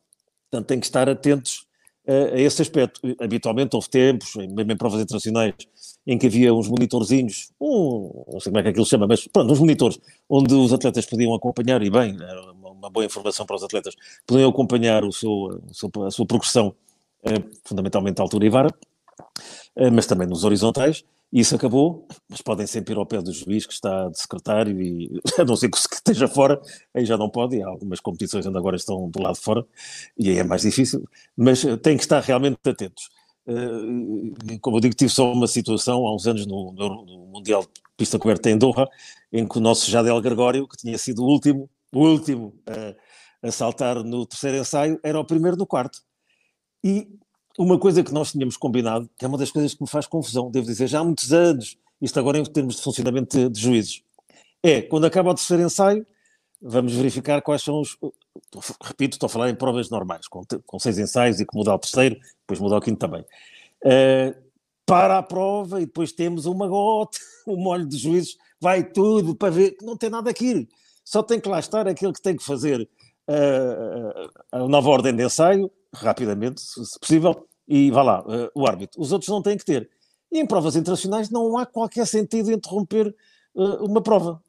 [0.50, 1.68] Portanto, tem que estar atentos
[2.08, 3.02] a, a esse aspecto.
[3.22, 5.54] Habitualmente houve tempos, mesmo em provas internacionais,
[6.06, 9.28] em que havia uns monitorzinhos, um, não sei como é que aquilo se chama, mas
[9.28, 10.00] pronto, uns monitores,
[10.30, 13.96] onde os atletas podiam acompanhar, e bem, era uma boa informação para os atletas,
[14.28, 15.62] podiam acompanhar o seu,
[16.06, 16.76] a sua progressão,
[17.24, 18.70] eh, fundamentalmente à altura e vara,
[19.76, 23.66] eh, mas também nos horizontais, isso acabou, mas podem sempre ir ao pé do juiz
[23.66, 26.62] que está de secretário e, a não ser que esteja fora,
[26.94, 29.66] aí já não pode, e há algumas competições onde agora estão do lado de fora,
[30.18, 33.10] e aí é mais difícil, mas eh, tem que estar realmente atentos.
[33.46, 37.62] Uh, como eu digo, tive só uma situação há uns anos no, no, no Mundial
[37.64, 38.88] de Pista Coberta em Doha,
[39.32, 43.52] em que o nosso Jadel Gregório, que tinha sido o último, o último a, a
[43.52, 46.00] saltar no terceiro ensaio, era o primeiro no quarto.
[46.84, 47.08] E
[47.58, 50.50] uma coisa que nós tínhamos combinado, que é uma das coisas que me faz confusão,
[50.50, 54.02] devo dizer, já há muitos anos, isto agora em termos de funcionamento de, de juízes,
[54.62, 56.06] é, quando acaba o terceiro ensaio,
[56.64, 57.98] vamos verificar quais são os.
[58.82, 61.80] Repito, estou a falar em provas normais, com, com seis ensaios e que muda o
[61.80, 63.22] terceiro, depois muda o quinto também.
[63.84, 64.34] Uh,
[64.86, 69.52] para a prova e depois temos uma gota, um molho de juízes, vai tudo para
[69.52, 70.68] ver não tem nada aqui.
[71.04, 72.88] Só tem que lá estar aquele que tem que fazer
[73.28, 79.02] uh, a nova ordem de ensaio, rapidamente, se possível, e vá lá, uh, o árbitro.
[79.02, 79.90] Os outros não têm que ter.
[80.32, 83.14] E em provas internacionais não há qualquer sentido interromper
[83.54, 84.42] uma prova,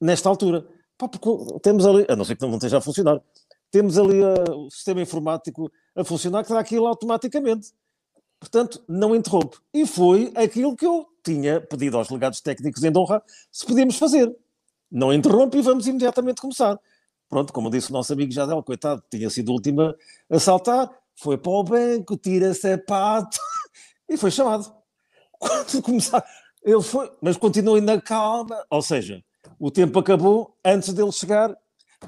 [0.00, 0.64] nesta altura.
[1.02, 3.20] Pá, porque temos ali, a não ser que não esteja a funcionar,
[3.72, 7.72] temos ali uh, o sistema informático a funcionar que dá aquilo automaticamente.
[8.38, 9.56] Portanto, não interrompe.
[9.74, 13.20] E foi aquilo que eu tinha pedido aos legados técnicos em Doha
[13.50, 14.32] se podíamos fazer.
[14.88, 16.78] Não interrompe e vamos imediatamente começar.
[17.28, 19.92] Pronto, como disse o nosso amigo Jadel, coitado, tinha sido o último
[20.30, 23.40] a saltar, foi para o banco, tira sapato
[24.08, 24.72] e foi chamado.
[25.36, 26.24] Quando começar,
[26.62, 29.20] ele foi, mas continuou ainda calma, ou seja,
[29.58, 31.56] o tempo acabou antes dele chegar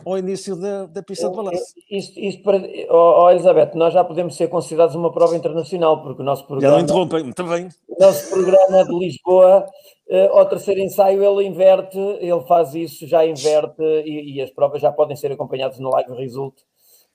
[0.04, 1.74] ao início da, da pista de balanço.
[1.90, 2.58] Isto, isto para.
[2.90, 6.74] Oh, oh, Elizabeth, nós já podemos ser considerados uma prova internacional, porque o nosso programa.
[6.74, 7.68] Já não interrompem, bem.
[7.88, 9.66] O nosso programa de Lisboa,
[10.08, 14.80] uh, ao terceiro ensaio, ele inverte, ele faz isso, já inverte, e, e as provas
[14.80, 16.54] já podem ser acompanhadas no Live Result.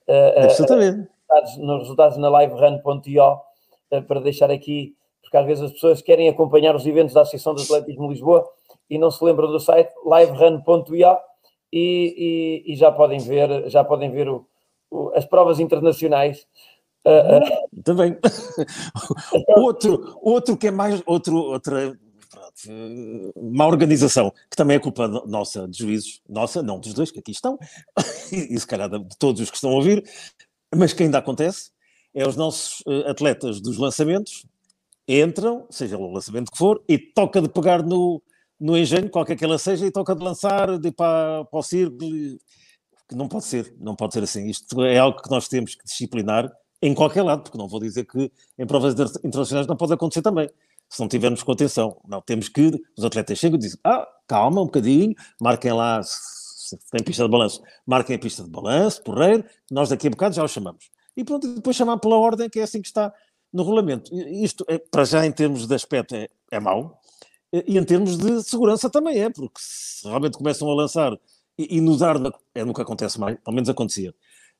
[0.07, 1.01] Uh, Absolutamente.
[1.01, 3.33] Uh, nos resultados na liverun.io,
[3.91, 7.53] uh, para deixar aqui, porque às vezes as pessoas querem acompanhar os eventos da Associação
[7.53, 8.49] de Atletismo Lisboa
[8.89, 11.17] e não se lembram do site liverun.io
[11.71, 14.47] e, e, e, já podem ver, já podem ver o,
[14.89, 16.47] o, as provas internacionais.
[17.05, 17.83] Uh, uh.
[17.83, 18.17] Também.
[19.55, 21.95] outro, outro que é mais outro, outra
[23.51, 27.31] má organização, que também é culpa nossa de juízes, nossa, não dos dois que aqui
[27.31, 27.57] estão,
[28.31, 30.03] e, se calhar de todos os que estão a ouvir,
[30.75, 31.71] mas que ainda acontece,
[32.13, 34.45] é os nossos uh, atletas dos lançamentos
[35.07, 38.21] entram, seja o lançamento que for, e toca de pegar no,
[38.59, 41.99] no engenho, qualquer que ela seja, e toca de lançar, de para, para o círculo,
[43.07, 44.47] que não pode ser, não pode ser assim.
[44.47, 48.05] Isto é algo que nós temos que disciplinar em qualquer lado, porque não vou dizer
[48.05, 50.49] que em provas internacionais não pode acontecer também,
[50.87, 51.99] se não tivermos com atenção.
[52.07, 56.77] Não, temos que, os atletas chegam e dizem, ah, calma um bocadinho, marquem lá, se
[56.91, 60.43] tem pista de balanço, marquem a pista de balanço, porreiro, nós daqui a bocado já
[60.43, 60.89] o chamamos.
[61.17, 63.13] E pronto, depois chamar pela ordem, que é assim que está
[63.51, 64.13] no regulamento.
[64.13, 66.98] Isto, é, para já, em termos de aspecto, é, é mau,
[67.51, 71.17] e em termos de segurança também é, porque se realmente começam a lançar
[71.57, 72.15] e, e nos ar,
[72.55, 74.13] é nunca acontece mais, pelo menos acontecia,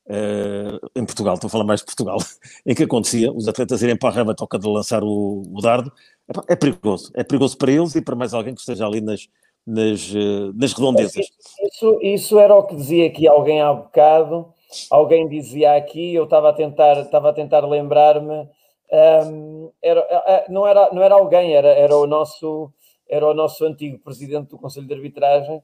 [0.06, 2.18] uh, em Portugal, estou a falar mais de Portugal,
[2.66, 5.92] em que acontecia, os atletas irem para a rama toca de lançar o, o dardo,
[6.28, 9.28] é, é, perigoso, é perigoso para eles e para mais alguém que esteja ali nas,
[9.66, 11.26] nas, uh, nas redondezas.
[11.62, 14.52] Isso, isso era o que dizia aqui alguém há bocado,
[14.90, 18.48] alguém dizia aqui, eu estava a tentar, estava a tentar lembrar-me,
[18.92, 22.72] um, era, não, era, não era alguém, era, era, o nosso,
[23.10, 25.62] era o nosso antigo presidente do Conselho de Arbitragem,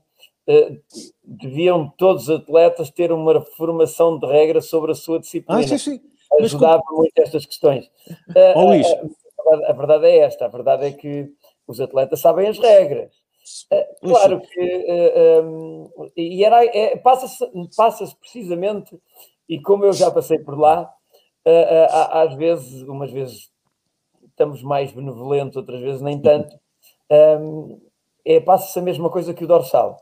[0.49, 0.81] Uh,
[1.25, 5.61] deviam todos os atletas ter uma formação de regras sobre a sua disciplina.
[5.61, 6.01] Ah, sim, sim.
[6.41, 7.01] Ajudava como...
[7.01, 7.91] muito estas questões.
[8.55, 8.87] Oh, Luís.
[8.87, 11.29] A, a, verdade é esta: a verdade é que
[11.67, 13.13] os atletas sabem as regras.
[13.73, 14.87] Uh, claro que.
[15.43, 17.45] Um, e era, é, passa-se
[17.77, 18.97] passa precisamente,
[19.49, 20.89] e como eu já passei por lá,
[22.13, 23.51] às vezes, umas vezes
[24.29, 26.57] estamos mais benevolentes, outras vezes nem tanto.
[27.11, 27.81] Um,
[28.25, 29.97] é, passa-se a mesma coisa que o dorsal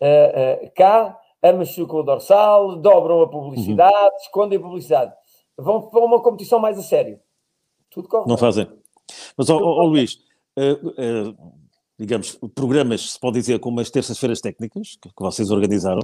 [0.00, 4.16] uh, uh, cá amachucam o dorsal, dobram a publicidade, uhum.
[4.20, 5.12] escondem a publicidade.
[5.56, 7.18] Vão para uma competição mais a sério.
[7.90, 8.28] Tudo corre.
[8.28, 8.68] Não fazem.
[9.36, 10.18] Mas, ó, oh, oh, Luís,
[10.58, 11.34] uh,
[11.98, 16.02] digamos, programas, se pode dizer, como as terças-feiras técnicas, que, que, vocês organizaram,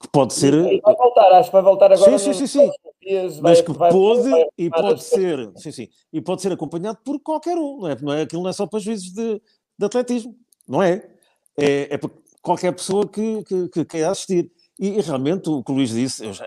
[0.00, 0.54] que pode ser.
[0.54, 2.18] E vai voltar, acho que vai voltar agora.
[2.18, 2.46] Sim, sim, sim.
[2.46, 2.70] sim.
[3.00, 6.98] Dias, Mas que vai, pode vai, e pode ser, sim, sim, e pode ser acompanhado
[7.04, 7.96] por qualquer um, não é?
[8.02, 9.40] Não é aquilo não é só para juízes de,
[9.78, 10.34] de atletismo,
[10.66, 11.08] não é?
[11.56, 12.00] É, é
[12.42, 14.50] qualquer pessoa que, que, que queira assistir.
[14.78, 16.44] E, e, realmente o que o Luís disse, já,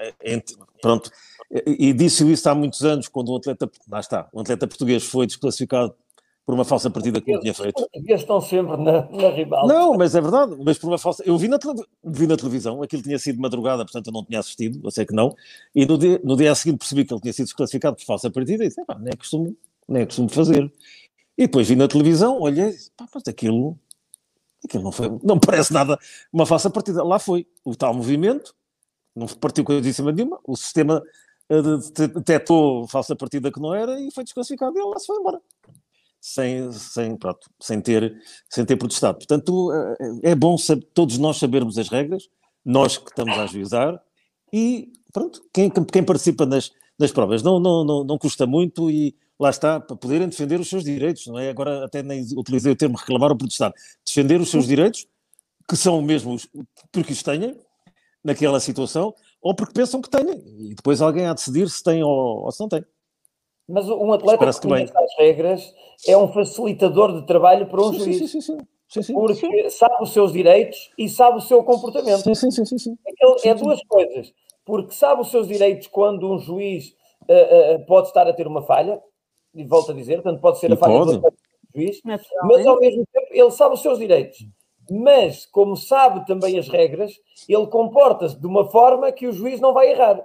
[0.82, 1.12] pronto,
[1.52, 5.04] e, e disse isso há muitos anos, quando um atleta, lá está, um atleta português
[5.04, 5.94] foi desclassificado
[6.46, 7.78] por uma falsa partida que não tinha feito.
[7.78, 9.68] Os portugueses estão sempre na, na rival.
[9.68, 11.24] Não, mas é verdade, mas por uma falsa.
[11.26, 11.60] Eu vi na,
[12.04, 15.14] vi na televisão, aquilo tinha sido madrugada, portanto eu não tinha assistido, eu sei que
[15.14, 15.36] não,
[15.76, 18.64] e no dia, no dia seguinte percebi que ele tinha sido desclassificado por falsa partida
[18.64, 20.72] e disse, nem é costume, nem é costume fazer.
[21.42, 23.76] E depois vi na televisão, olhei, pá, mas aquilo
[24.64, 25.98] Aquilo não, foi, não parece nada
[26.32, 27.04] uma falsa partida.
[27.04, 28.56] Lá foi o tal movimento,
[29.16, 31.02] não partiu cima nenhuma, o sistema
[31.50, 31.62] eh,
[32.14, 35.42] detectou falsa partida que não era e foi desclassificado e ele lá se foi embora.
[36.20, 39.18] Sem, sem, pronto, sem, ter, sem ter protestado.
[39.18, 40.56] Portanto, eh, é bom
[40.94, 42.30] todos nós sabermos as regras,
[42.64, 44.00] nós que estamos a ajuizar,
[44.54, 49.16] e pronto, quem, quem participa nas, nas provas não, não, não, não custa muito e
[49.42, 51.50] lá está, para poderem defender os seus direitos, não é?
[51.50, 53.74] Agora até nem utilizei o termo reclamar ou protestar.
[54.06, 55.08] Defender os seus direitos,
[55.68, 56.48] que são mesmos
[56.92, 57.58] porque os têm,
[58.24, 62.04] naquela situação, ou porque pensam que têm, e depois alguém há de decidir se tem
[62.04, 62.86] ou, ou se não tem.
[63.68, 65.74] Mas um atleta que conhece as regras
[66.08, 68.18] é um facilitador de trabalho para um sim, juiz.
[68.20, 68.58] Sim, sim, sim.
[68.90, 69.14] Sim, sim.
[69.14, 72.22] Porque sabe os seus direitos e sabe o seu comportamento.
[72.24, 72.98] Sim, sim, sim, sim.
[73.44, 74.34] É, é duas coisas.
[74.66, 78.62] Porque sabe os seus direitos quando um juiz uh, uh, pode estar a ter uma
[78.62, 79.02] falha,
[79.54, 81.34] e volto a dizer, portanto pode ser a falha do
[81.76, 84.46] juiz, mas ao mesmo tempo ele sabe os seus direitos.
[84.90, 87.14] Mas, como sabe também as regras,
[87.48, 90.22] ele comporta-se de uma forma que o juiz não vai errar.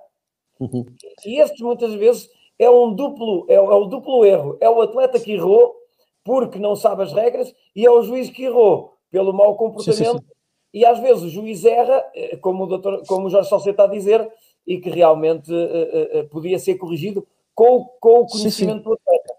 [0.58, 0.84] Uhum.
[1.24, 2.28] E este, muitas vezes,
[2.58, 4.56] é um duplo, é, é o duplo erro.
[4.60, 5.76] É o atleta que errou
[6.24, 9.96] porque não sabe as regras e é o juiz que errou pelo mau comportamento.
[9.96, 10.36] Sim, sim, sim.
[10.74, 13.84] E às vezes o juiz erra, eh, como o, doutor, como o Jorge Salcedo está
[13.84, 14.28] a dizer,
[14.66, 17.26] e que realmente uh, uh, podia ser corrigido
[17.56, 18.84] com, com o conhecimento sim, sim.
[18.84, 19.34] do atleta.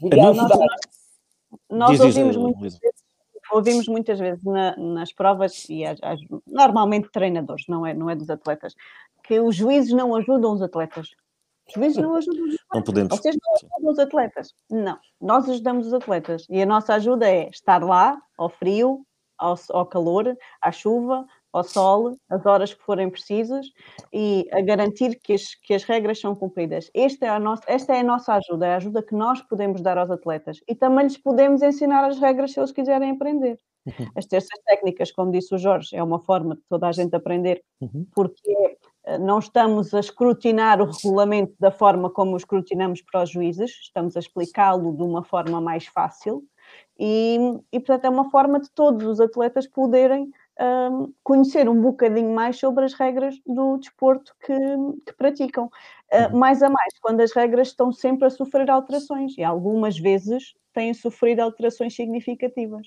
[0.00, 0.56] Podia ajudar.
[1.68, 3.04] Nós, nós ouvimos, muitas vezes,
[3.52, 8.14] ouvimos muitas vezes na, nas provas, e as, as, normalmente treinadores, não é, não é
[8.14, 8.74] dos atletas,
[9.24, 11.10] que os juízes não ajudam os atletas.
[11.66, 12.66] Os juízes não ajudam os atletas.
[12.72, 13.18] Não podemos.
[13.18, 14.54] Vocês não ajudam os atletas.
[14.70, 16.46] Não, nós ajudamos os atletas.
[16.48, 19.04] E a nossa ajuda é estar lá, ao frio,
[19.36, 23.66] ao, ao calor, à chuva, ao sol, as horas que forem precisas
[24.12, 26.90] e a garantir que as, que as regras são cumpridas.
[26.94, 29.80] Esta é, a nossa, esta é a nossa ajuda, é a ajuda que nós podemos
[29.80, 33.58] dar aos atletas e também lhes podemos ensinar as regras se eles quiserem aprender.
[33.86, 34.08] Uhum.
[34.14, 37.62] As terças técnicas, como disse o Jorge, é uma forma de toda a gente aprender,
[37.80, 38.06] uhum.
[38.14, 43.30] porque eh, não estamos a escrutinar o regulamento da forma como o escrutinamos para os
[43.30, 46.44] juízes, estamos a explicá-lo de uma forma mais fácil
[46.98, 47.38] e,
[47.72, 52.58] e, portanto, é uma forma de todos os atletas poderem um, conhecer um bocadinho mais
[52.58, 54.56] sobre as regras do desporto que,
[55.06, 55.70] que praticam.
[56.12, 60.54] Uh, mais a mais, quando as regras estão sempre a sofrer alterações, e algumas vezes
[60.72, 62.86] têm sofrido alterações significativas.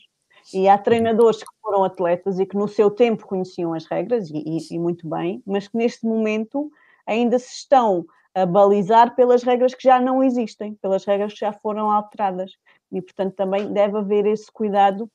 [0.54, 4.44] E há treinadores que foram atletas e que no seu tempo conheciam as regras, e,
[4.46, 6.70] e, e muito bem, mas que neste momento
[7.08, 8.06] ainda se estão
[8.36, 12.52] a balizar pelas regras que já não existem, pelas regras que já foram alteradas.
[12.92, 15.10] E, portanto, também deve haver esse cuidado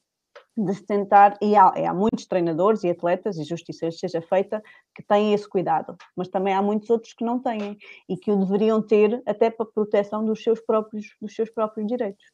[0.58, 4.62] de se tentar, e há, há, muitos treinadores e atletas, e justiça seja feita,
[4.94, 7.78] que têm esse cuidado, mas também há muitos outros que não têm
[8.08, 12.24] e que o deveriam ter até para proteção dos seus próprios, dos seus próprios direitos.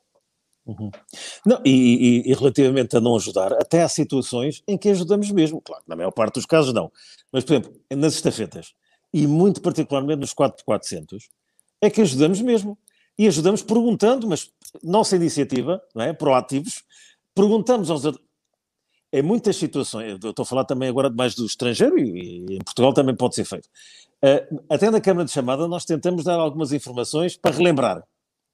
[0.67, 0.91] Uhum.
[1.45, 5.61] Não, e, e, e, relativamente a não ajudar, até há situações em que ajudamos mesmo,
[5.61, 6.91] claro, na maior parte dos casos não,
[7.31, 8.73] mas por exemplo, nas estafetas,
[9.13, 11.19] e muito particularmente nos 4x400,
[11.81, 12.79] é que ajudamos mesmo.
[13.17, 14.51] E ajudamos perguntando, mas
[14.83, 16.13] nossa iniciativa, não é?
[16.13, 16.83] proativos,
[17.35, 18.05] perguntamos aos.
[19.13, 22.65] Em muitas situações, eu estou a falar também agora mais do estrangeiro e, e em
[22.65, 23.69] Portugal também pode ser feito.
[24.25, 28.03] Uh, até na Câmara de Chamada nós tentamos dar algumas informações para relembrar.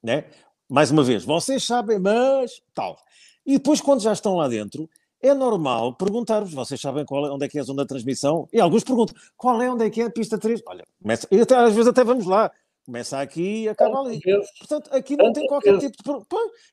[0.03, 0.25] Né?
[0.69, 2.99] Mais uma vez, vocês sabem, mas tal.
[3.47, 4.89] E depois, quando já estão lá dentro,
[5.23, 8.49] é normal perguntar-vos, vocês sabem qual é, onde é que é a zona de transmissão?
[8.53, 10.63] E alguns perguntam, qual é, onde é que é a pista 3?
[10.67, 12.51] Olha, começa, e até, às vezes até vamos lá,
[12.91, 14.21] começa aqui e acaba ali.
[14.59, 16.27] Portanto, aqui não tem qualquer tipo de,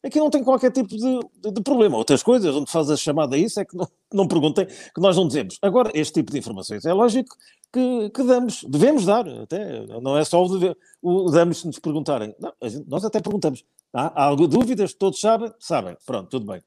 [0.04, 1.96] aqui não tem qualquer tipo de, de, de, problema.
[1.96, 5.16] Outras coisas, onde faz a chamada a isso, é que não, não perguntem, que nós
[5.16, 5.60] não dizemos.
[5.62, 7.36] Agora, este tipo de informações é lógico
[7.72, 11.78] que, que damos, devemos dar, até, não é só o, dever, o damos se nos
[11.78, 12.36] perguntarem.
[12.40, 13.64] Não, gente, nós até perguntamos.
[13.94, 14.94] Há, há dúvidas?
[14.96, 15.54] Todos sabem?
[15.60, 15.96] Sabem.
[16.04, 16.62] Pronto, tudo bem.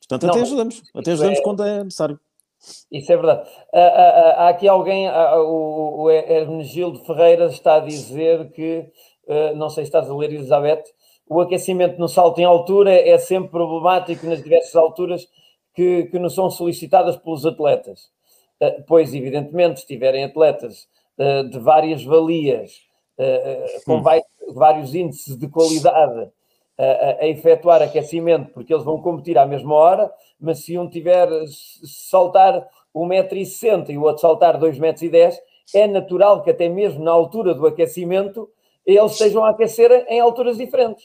[0.00, 2.18] Portanto, até não, ajudamos, até ajudamos é, quando é necessário.
[2.90, 3.48] Isso é verdade.
[3.72, 8.86] Há, há, há aqui alguém, o, o Hermenegildo Ferreira está a dizer que,
[9.56, 10.84] não sei se estás a ler, Elizabeth,
[11.28, 15.26] o aquecimento no salto em altura é sempre problemático nas diversas alturas
[15.74, 18.10] que, que não são solicitadas pelos atletas.
[18.86, 20.86] Pois, evidentemente, se tiverem atletas
[21.50, 22.80] de várias valias,
[23.84, 24.02] com
[24.54, 26.30] vários índices de qualidade,
[26.78, 31.28] a, a, efetuar aquecimento, porque eles vão competir à mesma hora, mas se um tiver
[31.48, 35.36] saltar 1,60m e o outro saltar 2,10m,
[35.74, 38.48] é natural que até mesmo na altura do aquecimento
[38.84, 41.04] eles estejam a aquecer em alturas diferentes.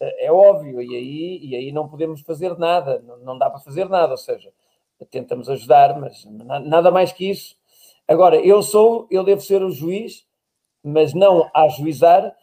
[0.00, 4.12] É óbvio, e aí, e aí não podemos fazer nada, não dá para fazer nada,
[4.12, 4.50] ou seja,
[5.10, 7.56] tentamos ajudar, mas nada mais que isso.
[8.06, 10.24] Agora, eu sou, eu devo ser o juiz,
[10.82, 12.34] mas não a ajuizar,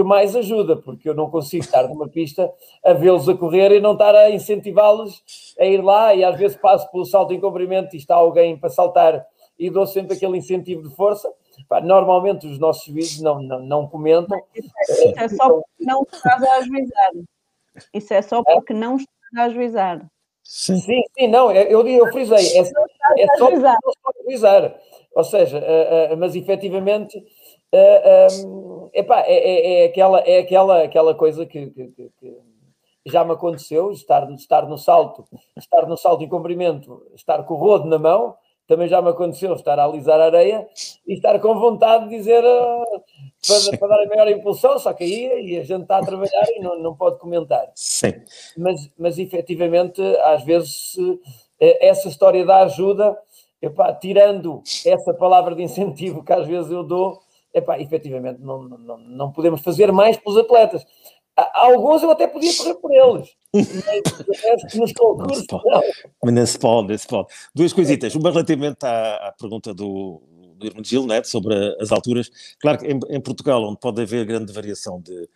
[0.00, 2.50] que mais ajuda, porque eu não consigo estar numa pista
[2.82, 5.22] a vê-los a correr e não estar a incentivá-los
[5.58, 8.70] a ir lá e às vezes passo pelo salto em comprimento e está alguém para
[8.70, 9.26] saltar
[9.58, 11.30] e dou sempre aquele incentivo de força.
[11.82, 14.40] Normalmente os nossos juízes não, não, não comentam.
[14.54, 14.70] Isso
[15.18, 17.10] é só porque não estás a ajuizar.
[17.92, 20.06] Isso é só porque não estás a ajuizar.
[20.42, 22.64] Sim, sim, sim não, eu, eu frisei, é, é
[23.36, 24.80] só porque não estou a ajuizar.
[25.14, 27.22] Ou seja, uh, uh, mas efetivamente
[27.74, 32.36] uh, ah, um, epá, é, é, é, aquela, é aquela, aquela coisa que, que, que,
[33.06, 35.26] já me aconteceu, estar, estar no salto,
[35.56, 38.36] estar no salto em comprimento, estar com o rodo na mão,
[38.66, 40.68] também já me aconteceu estar a alisar a areia
[41.06, 43.02] e estar com vontade de dizer uh,
[43.44, 46.46] para, para, dar a maior impulsão, só que aí e a gente está a trabalhar
[46.54, 47.68] e não, não pode comentar.
[47.74, 48.12] Sim.
[48.56, 50.96] Mas, mas efetivamente, às vezes,
[51.58, 53.18] essa história da ajuda,
[53.60, 57.20] epá, tirando essa palavra de incentivo que às vezes eu dou,
[57.54, 60.84] epá, efetivamente não, não, não podemos fazer mais pelos atletas.
[61.36, 66.32] Há, alguns eu até podia correr por eles, mas nos concursos não.
[66.32, 67.28] Não se pode, não se pode.
[67.54, 68.14] Duas coisitas.
[68.14, 70.22] Uma relativamente à, à pergunta do,
[70.56, 72.30] do Irmão Gil, né, sobre as alturas.
[72.60, 75.28] Claro que em, em, Portugal, onde pode haver grande variação de,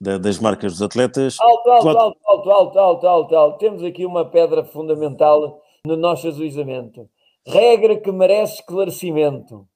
[0.00, 1.36] de, das marcas dos atletas...
[1.40, 3.58] Alto, alto, alto, alto, alto, alto, alto, alto.
[3.58, 7.08] Temos aqui uma pedra fundamental no nosso ajuizamento.
[7.46, 9.66] Regra que merece esclarecimento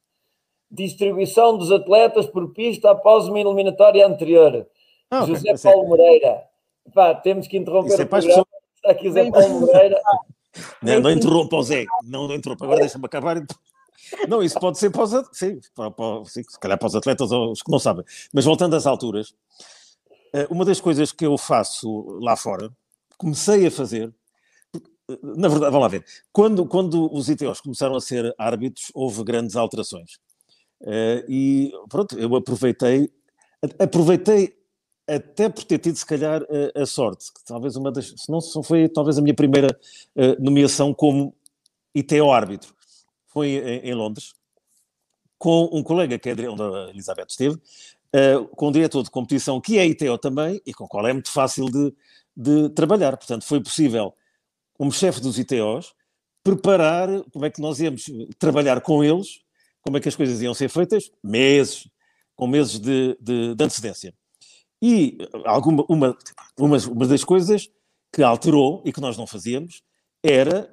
[0.71, 4.67] distribuição dos atletas por pista após uma eliminatória anterior.
[5.11, 5.35] Ah, okay.
[5.35, 6.43] José Paulo Moreira.
[6.95, 8.45] Pá, temos que interromper Isso é o programa.
[8.45, 8.47] Pessoas...
[8.77, 10.01] Está aqui José Paulo Moreira.
[10.83, 11.85] Não, não interrompa o Zé.
[12.05, 12.65] Não, não interrompa.
[12.65, 13.45] Agora deixa-me acabar.
[14.29, 17.33] Não, isso pode ser para os, sim, para, para, sim, se calhar para os atletas
[17.33, 18.05] ou os que não sabem.
[18.33, 19.35] Mas voltando às alturas,
[20.33, 22.71] eh, uma das coisas que eu faço lá fora,
[23.19, 24.13] comecei a fazer,
[24.75, 29.25] eh, na verdade, vamos lá ver, quando, quando os ITOs começaram a ser árbitros, houve
[29.25, 30.19] grandes alterações.
[30.81, 33.11] Uh, e pronto, eu aproveitei,
[33.79, 34.57] aproveitei
[35.09, 36.43] até por ter tido, se calhar,
[36.75, 39.69] a, a sorte, que talvez uma das, se não foi talvez a minha primeira
[40.17, 41.35] uh, nomeação como
[41.95, 42.75] ITO árbitro,
[43.29, 44.35] foi em, em, Londres,
[45.39, 49.61] com um colega que é onde a Elizabeth esteve, uh, com um diretor de competição
[49.61, 51.95] que é ITO também e com o qual é muito fácil de,
[52.37, 53.17] de trabalhar.
[53.17, 54.13] Portanto, foi possível,
[54.75, 55.95] como chefe dos ITOs,
[56.43, 58.07] preparar como é que nós íamos
[58.39, 59.46] trabalhar com eles
[59.87, 61.89] como é que as coisas iam ser feitas, meses,
[62.35, 64.13] com meses de, de, de antecedência.
[64.83, 66.19] E alguma, uma,
[66.59, 67.71] uma, uma das coisas
[68.13, 69.83] que alterou e que nós não fazíamos
[70.25, 70.69] era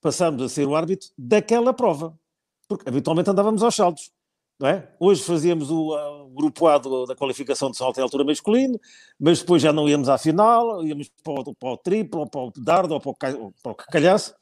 [0.00, 2.18] passarmos a ser o árbitro daquela prova.
[2.66, 4.10] Porque habitualmente andávamos aos saltos.
[4.58, 4.92] Não é?
[4.98, 5.94] Hoje fazíamos o,
[6.24, 8.78] o grupo A do, da qualificação de salto em altura masculino,
[9.18, 12.40] mas depois já não íamos à final, íamos para o, para o triplo, ou para
[12.40, 14.34] o dardo, ou para o, para o calhaço.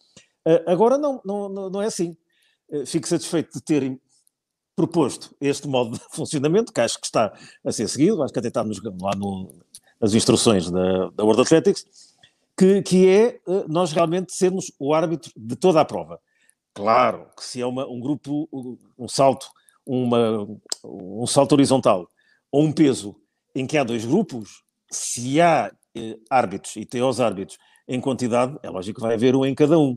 [0.48, 2.16] Uh, agora não, não, não é assim.
[2.70, 4.00] Uh, fico satisfeito de ter
[4.76, 7.32] proposto este modo de funcionamento, que acho que está
[7.64, 9.52] a ser seguido, acho que até está nos, lá no,
[9.98, 11.84] nas instruções da, da World Athletics,
[12.56, 16.20] que, que é eh, nós realmente sermos o árbitro de toda a prova.
[16.74, 18.48] Claro que se é uma, um grupo,
[18.98, 19.46] um salto,
[19.84, 20.46] uma,
[20.84, 22.06] um salto horizontal
[22.52, 23.16] ou um peso
[23.54, 27.58] em que há dois grupos, se há eh, árbitros e teós árbitros
[27.88, 29.96] em quantidade, é lógico que vai haver um em cada um.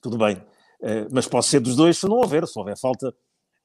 [0.00, 0.42] Tudo bem.
[0.82, 3.14] Eh, mas pode ser dos dois se não houver, se houver falta,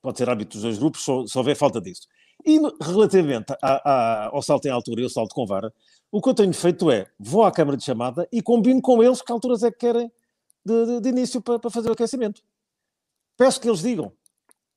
[0.01, 2.07] pode ser árbitro dos dois grupos, se houver falta disso.
[2.45, 5.71] E relativamente a, a, ao salto em altura e ao salto com vara,
[6.11, 9.21] o que eu tenho feito é, vou à câmara de chamada e combino com eles
[9.21, 10.11] que alturas é que querem
[10.65, 12.41] de, de, de início para, para, fazer o aquecimento.
[13.37, 14.11] Peço que eles digam,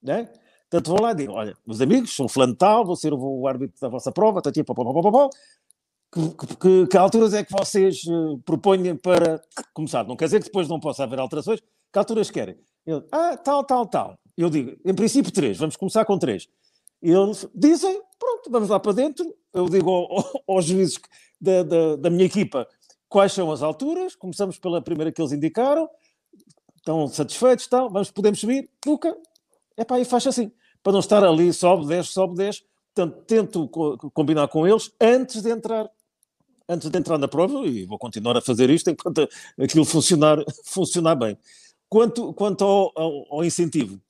[0.02, 0.30] né?
[0.70, 3.80] Portanto, vou lá e digo, olha, meus amigos, sou fulano tal, vou ser o, árbitro
[3.80, 5.28] da vossa prova, tá, tipo, pá, pá,
[6.12, 9.42] que, que, que, alturas é que vocês uh, propõem para
[9.72, 10.04] começar?
[10.04, 11.60] Não quer dizer que depois não possa haver alterações.
[11.92, 12.56] Que alturas querem?
[12.86, 14.18] Eu, ah, tal, tal, tal.
[14.36, 15.56] Eu digo, em princípio, três.
[15.58, 16.48] Vamos começar com três.
[17.00, 19.34] Eles dizem, pronto, vamos lá para dentro.
[19.52, 20.98] Eu digo ao, ao, aos juízes
[21.40, 22.66] da, da, da minha equipa
[23.08, 24.16] quais são as alturas.
[24.16, 25.88] Começamos pela primeira que eles indicaram.
[26.76, 27.88] Estão satisfeitos, tal.
[27.88, 28.68] Vamos, podemos subir.
[28.84, 29.16] Nunca.
[29.76, 30.50] É pá, e faz assim.
[30.82, 32.64] Para não estar ali, sobe, desce, sobe, desce.
[32.92, 35.88] Portanto, tento co combinar com eles antes de entrar
[36.68, 39.28] antes de entrar na prova e vou continuar a fazer isto enquanto
[39.58, 41.38] aquilo funcionar, funcionar bem.
[41.88, 44.00] Quanto, quanto ao, ao, ao incentivo,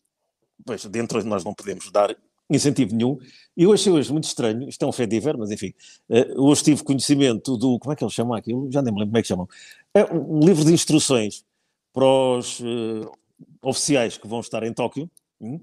[0.65, 2.17] pois dentro nós não podemos dar
[2.51, 3.19] incentivo nenhum.
[3.57, 5.73] E eu achei hoje muito estranho, isto é um fé diver, mas enfim,
[6.09, 8.71] uh, hoje tive conhecimento do, como é que eles chamam aquilo?
[8.71, 9.49] Já nem me lembro como é que chamam.
[9.95, 11.45] É um livro de instruções
[11.93, 13.11] para os uh,
[13.63, 15.09] oficiais que vão estar em Tóquio,
[15.41, 15.61] uh,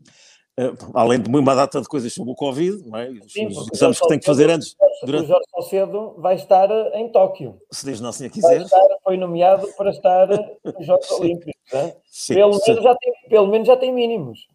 [0.94, 3.10] além de uma data de coisas sobre o Covid, não é?
[3.10, 4.76] os, Sim, os exames que tem que fazer antes.
[5.04, 5.26] Durante...
[5.26, 7.60] O Jorge Salcedo vai estar em Tóquio.
[7.72, 8.62] Se Deus não senhor quiser.
[8.62, 11.52] Estar, foi nomeado para estar nos Jogos Olímpicos.
[11.74, 11.96] É?
[12.06, 14.48] Sim, pelo, menos já tem, pelo menos já tem mínimos.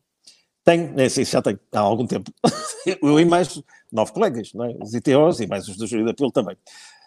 [0.67, 2.33] Tenho, é, sim, já tenho, há algum tempo.
[3.01, 3.63] Eu e mais
[3.93, 4.77] nove colegas, não é?
[4.83, 6.57] os ITOs e mais os do Júri da Pilo também.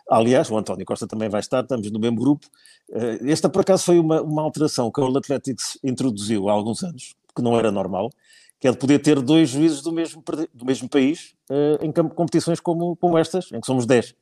[0.10, 2.48] Aliás, o António Costa também vai estar, estamos no mesmo grupo.
[2.90, 7.15] Eh, esta, por acaso, foi uma, uma alteração que World Athletics introduziu há alguns anos,
[7.36, 8.10] que não era normal,
[8.61, 10.23] que é de poder ter dois juízes do mesmo,
[10.53, 14.15] do mesmo país uh, em competições como, como estas, em que somos dez.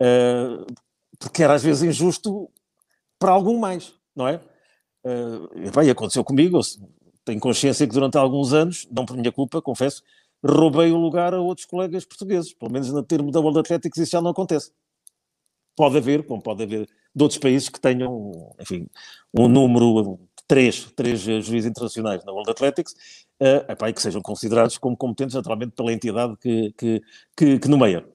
[0.00, 0.64] Uh,
[1.18, 2.48] porque era às vezes injusto
[3.18, 4.40] para algum mais, não é?
[5.56, 6.60] E, bem, aconteceu comigo,
[7.28, 10.02] tenho consciência que durante alguns anos, não por minha culpa, confesso,
[10.42, 12.54] roubei o lugar a outros colegas portugueses.
[12.54, 14.72] Pelo menos no termo da World Athletics isso já não acontece.
[15.76, 18.86] Pode haver, como pode haver de outros países que tenham, enfim,
[19.34, 22.92] um número, três, três juízes internacionais na World Athletics,
[23.42, 27.02] uh, epá, e que sejam considerados como competentes naturalmente pela entidade que, que,
[27.36, 28.06] que, que nomeia.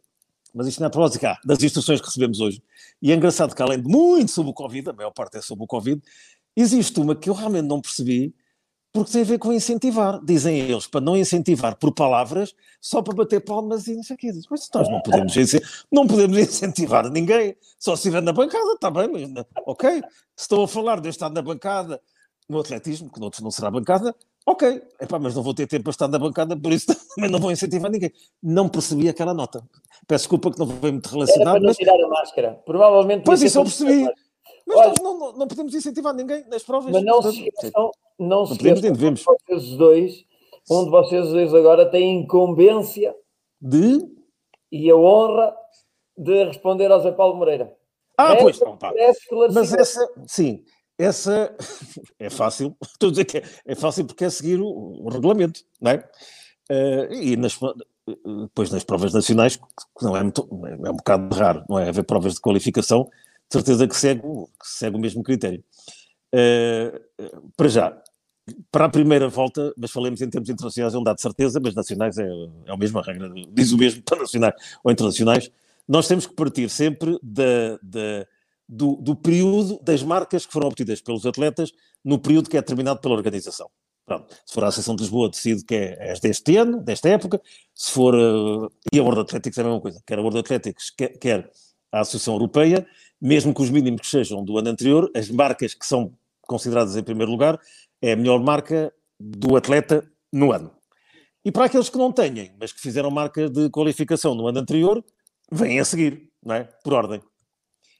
[0.53, 2.61] Mas isto não é cá, das instruções que recebemos hoje.
[3.01, 5.63] E é engraçado que além de muito sobre o Covid, a maior parte é sobre
[5.63, 6.01] o Covid,
[6.55, 8.33] existe uma que eu realmente não percebi,
[8.93, 10.23] porque tem a ver com incentivar.
[10.23, 14.19] Dizem eles, para não incentivar por palavras, só para bater palmas e não sei o
[14.19, 14.31] quê.
[14.49, 15.33] Mas nós não podemos,
[15.91, 19.99] não podemos incentivar ninguém, só se estiver na bancada, está bem, mas ok.
[20.35, 21.99] Se estou a falar de eu estar na bancada
[22.47, 24.15] no atletismo, que noutros não será bancada,
[24.45, 24.81] ok.
[25.01, 27.51] Epá, mas não vou ter tempo para estar na bancada, por isso também não vou
[27.51, 28.11] incentivar ninguém.
[28.43, 29.63] Não percebi aquela nota.
[30.07, 31.55] Peço desculpa que não foi muito relacionado.
[31.55, 31.77] Era para mas...
[31.77, 32.61] tirar a máscara.
[32.63, 33.23] Provavelmente...
[33.23, 34.07] Pois isso eu percebi.
[34.65, 36.91] Mas Olha, nós não, não, podemos incentivar ninguém nas provas.
[36.91, 39.23] Mas não se esqueçam, não se podemos, nem devemos.
[39.23, 40.25] Vocês dois,
[40.69, 43.15] um de vocês dois agora tem incumbência
[43.61, 43.99] de
[44.71, 45.55] e a honra
[46.17, 47.75] de responder ao Zé Paulo Moreira.
[48.17, 48.93] Ah, pois, pá.
[49.51, 50.63] mas essa, sim,
[50.97, 51.55] essa
[52.19, 55.61] é fácil, estou a dizer que é, é fácil porque é seguir o, o regulamento,
[55.81, 56.09] não é?
[56.71, 57.59] Uh, e nas,
[58.07, 60.47] depois nas provas nacionais, que não é muito,
[60.85, 61.89] é um bocado raro, não é?
[61.89, 63.09] Haver provas de qualificação
[63.53, 65.63] certeza que segue, que segue o mesmo critério.
[66.33, 68.03] Uh, para já,
[68.71, 71.73] para a primeira volta, mas falemos em termos internacionais, é um dado de certeza, mas
[71.73, 72.27] nacionais é,
[72.65, 75.51] é a mesma regra, diz o mesmo para nacionais ou internacionais.
[75.87, 78.25] Nós temos que partir sempre da, da,
[78.67, 81.71] do, do, período das marcas que foram obtidas pelos atletas
[82.03, 83.69] no período que é determinado pela organização.
[84.05, 84.33] Pronto.
[84.45, 87.41] Se for a Associação de Lisboa, decide que é, é deste ano, desta época.
[87.73, 88.13] Se for.
[88.13, 90.01] Uh, e a World Athletics é a mesma coisa.
[90.05, 91.49] Quer a World Athletics, quer, quer
[91.91, 92.85] a Associação Europeia,
[93.23, 97.31] mesmo que os mínimos sejam do ano anterior, as marcas que são consideradas em primeiro
[97.31, 97.57] lugar
[98.01, 100.69] é a melhor marca do atleta no ano.
[101.45, 105.01] E para aqueles que não têm, mas que fizeram marca de qualificação no ano anterior,
[105.49, 106.65] vêm a seguir, não é?
[106.83, 107.21] Por ordem.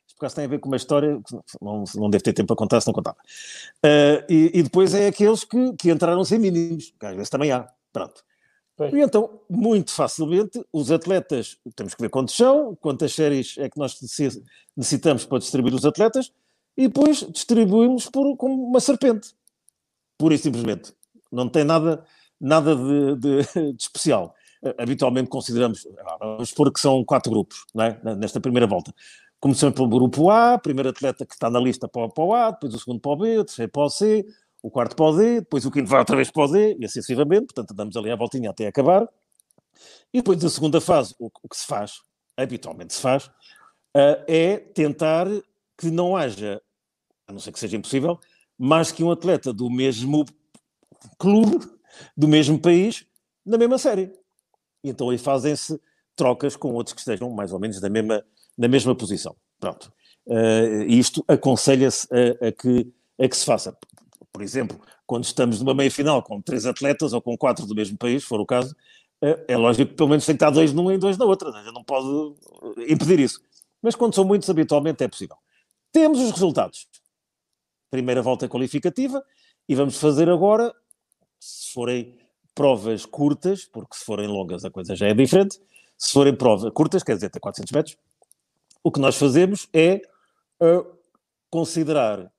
[0.06, 1.18] Isto por acaso tem a ver com uma história,
[1.62, 3.18] não, não deve ter tempo para contar se não contava.
[3.78, 7.50] Uh, e, e, depois é aqueles que, que entraram sem mínimos, que às vezes também
[7.50, 7.66] há.
[7.94, 8.24] Pronto.
[8.80, 13.78] E então, muito facilmente, os atletas, temos que ver quantos são, quantas séries é que
[13.78, 14.00] nós
[14.76, 16.32] necessitamos para distribuir os atletas,
[16.76, 19.36] e depois distribuímos por, como uma serpente.
[20.18, 20.91] Pura e simplesmente.
[21.32, 22.04] Não tem nada,
[22.41, 23.41] nada de, de,
[23.74, 24.34] de especial.
[24.78, 25.86] Habitualmente consideramos,
[26.20, 28.16] vamos supor que são quatro grupos, é?
[28.16, 28.94] nesta primeira volta.
[29.40, 32.74] Começamos pelo grupo A, primeiro atleta que está na lista para, para o A, depois
[32.74, 34.26] o segundo para o B, o terceiro para o C,
[34.64, 36.85] o quarto para o D, depois o quinto vai outra vez para o D, e
[36.85, 39.06] assim sucessivamente, portanto andamos ali à voltinha até acabar.
[40.14, 41.95] E depois da segunda fase, o, que se faz,
[42.38, 45.27] habitualmente se faz, uh, é tentar
[45.77, 46.61] que não haja,
[47.27, 48.18] a não ser que seja impossível,
[48.57, 50.26] mais que um atleta do mesmo
[51.19, 51.60] clube,
[52.15, 53.06] do mesmo país,
[53.45, 54.14] na mesma série.
[54.81, 55.77] E então aí fazem-se
[56.15, 58.23] trocas com outros que estejam mais ou menos na mesma,
[58.57, 59.35] na mesma posição.
[59.60, 59.91] Pronto.
[60.26, 63.77] Uh, isto aconselha-se a, a, que, a que se faça.
[64.34, 68.23] Por exemplo, quando estamos numa meia-final com três atletas ou com quatro do mesmo país,
[68.23, 68.76] se for o caso,
[69.23, 71.51] uh, é lógico que pelo menos tem que estar dois numa e dois na outra.
[71.51, 71.72] Né?
[71.72, 72.35] Não pode
[72.89, 73.39] impedir isso.
[73.80, 75.38] Mas quando são muitos, habitualmente é possível.
[75.91, 76.88] Temos os resultados.
[77.91, 79.23] Primeira volta qualificativa
[79.69, 80.73] e vamos fazer agora,
[81.39, 82.18] se forem
[82.55, 85.60] provas curtas, porque se forem longas a coisa já é diferente,
[85.95, 87.97] se forem provas curtas, quer dizer, até 400 metros,
[88.84, 90.01] o que nós fazemos é
[90.60, 90.97] uh,
[91.51, 92.31] considerar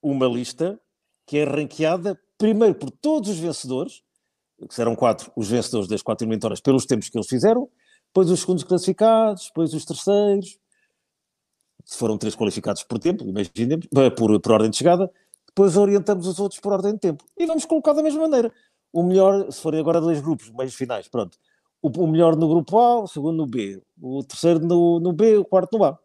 [0.00, 0.80] uma lista
[1.26, 4.02] que é ranqueada primeiro por todos os vencedores,
[4.68, 7.68] que serão quatro, os vencedores das quatro eliminatórias pelos tempos que eles fizeram,
[8.06, 10.58] depois os segundos classificados, depois os terceiros,
[11.84, 15.10] se foram três qualificados por tempo, imaginemos, eh, por, por ordem de chegada,
[15.46, 17.24] depois orientamos os outros por ordem de tempo.
[17.38, 18.52] E vamos colocar da mesma maneira.
[18.92, 21.38] O melhor, se forem agora dois grupos, meios finais, pronto.
[21.82, 25.36] O, o melhor no grupo A, o segundo no B, o terceiro no, no B,
[25.36, 25.98] o quarto no A.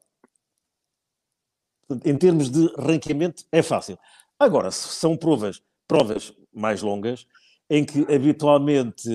[2.06, 3.98] Em termos de ranqueamento, é fácil.
[4.40, 7.28] Agora, se são provas, provas mais longas,
[7.70, 9.10] em que habitualmente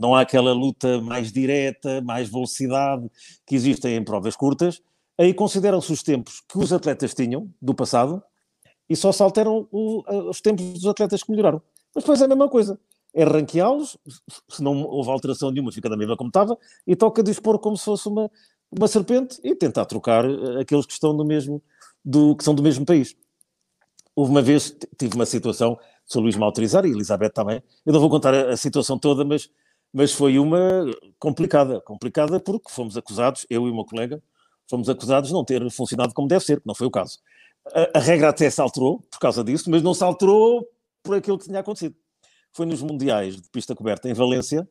[0.00, 3.08] não há aquela luta mais direta, mais velocidade
[3.46, 4.82] que existem em provas curtas,
[5.16, 8.22] aí consideram-se os tempos que os atletas tinham do passado
[8.88, 11.62] e só se alteram o, os tempos dos atletas que melhoraram.
[11.94, 12.78] Mas depois é a mesma coisa.
[13.14, 13.96] É ranqueá-los,
[14.48, 17.84] se não houve alteração nenhuma, fica da mesma como estava, e toca dispor como se
[17.84, 18.28] fosse uma,
[18.76, 21.62] uma serpente e tentar trocar eh, aqueles que estão do mesmo,
[22.04, 23.16] do, que são do mesmo país.
[24.16, 28.00] Houve uma vez, tive uma situação, sou Luís me autorizar e Elizabeth também, eu não
[28.00, 29.50] vou contar a, a situação toda, mas,
[29.92, 30.86] mas foi uma
[31.18, 34.22] complicada, complicada porque fomos acusados, eu e o meu colega,
[34.68, 37.18] fomos acusados de não ter funcionado como deve ser, que não foi o caso.
[37.72, 40.66] A, a, regra até se alterou por causa disso, mas não se alterou
[41.02, 41.94] por aquilo que tinha acontecido.
[42.52, 44.68] Foi nos Mundiais de pista coberta em Valência,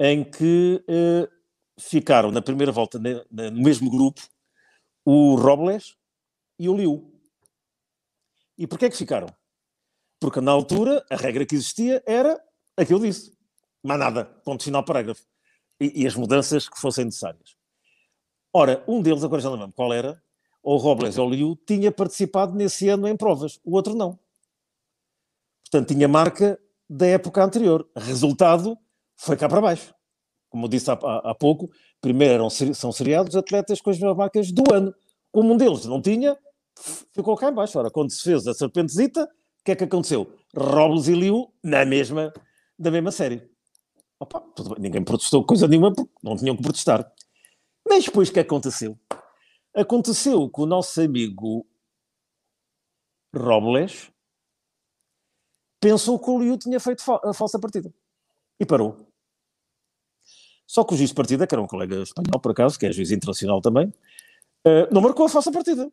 [0.00, 1.28] em que eh,
[1.78, 4.22] ficaram na primeira volta ne, ne, no mesmo grupo
[5.04, 5.96] o Robles
[6.58, 7.17] e o Liu.
[8.58, 9.28] E porquê é que ficaram?
[10.20, 12.38] Porque na altura a regra que existia era
[12.76, 13.32] aquilo disse.
[13.82, 15.22] Mais nada, ponto final parágrafo.
[15.80, 17.56] E, e as mudanças que fossem necessárias.
[18.52, 20.20] Ora, um deles, agora já não lembro qual era,
[20.62, 24.18] ou Robles ou Liu, tinha participado nesse ano em provas, o outro não.
[25.64, 26.58] Portanto, tinha marca
[26.88, 27.88] da época anterior.
[27.94, 28.76] Resultado,
[29.14, 29.94] foi cá para baixo.
[30.48, 31.70] Como eu disse há, há, há pouco,
[32.00, 34.94] primeiro eram, são seriados atletas com as mesmas marcas do ano.
[35.30, 36.36] Como um deles não tinha,
[37.12, 37.78] ficou cá embaixo.
[37.78, 40.32] Ora, quando se fez a Serpentezita, o que é que aconteceu?
[40.56, 42.32] Robles e Liu na mesma,
[42.78, 43.48] da mesma série.
[44.20, 44.42] Opa,
[44.78, 47.10] ninguém protestou coisa nenhuma porque não tinham que protestar.
[47.88, 48.98] Mas depois o que aconteceu?
[49.74, 51.66] Aconteceu que o nosso amigo
[53.34, 54.10] Robles
[55.80, 57.92] pensou que o Liu tinha feito a falsa partida.
[58.58, 59.06] E parou.
[60.66, 62.92] Só que o juiz de partida, que era um colega espanhol, por acaso, que é
[62.92, 63.86] juiz internacional também,
[64.66, 65.90] uh, não marcou a falsa partida.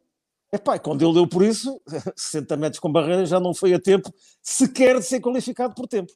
[0.56, 1.82] Epá, quando ele deu por isso,
[2.16, 4.10] 60 metros com barreira já não foi a tempo
[4.42, 6.14] sequer de ser qualificado por tempo.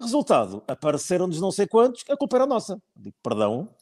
[0.00, 2.82] Resultado, apareceram-nos não sei quantos, a culpa era nossa.
[2.96, 3.72] Digo, perdão,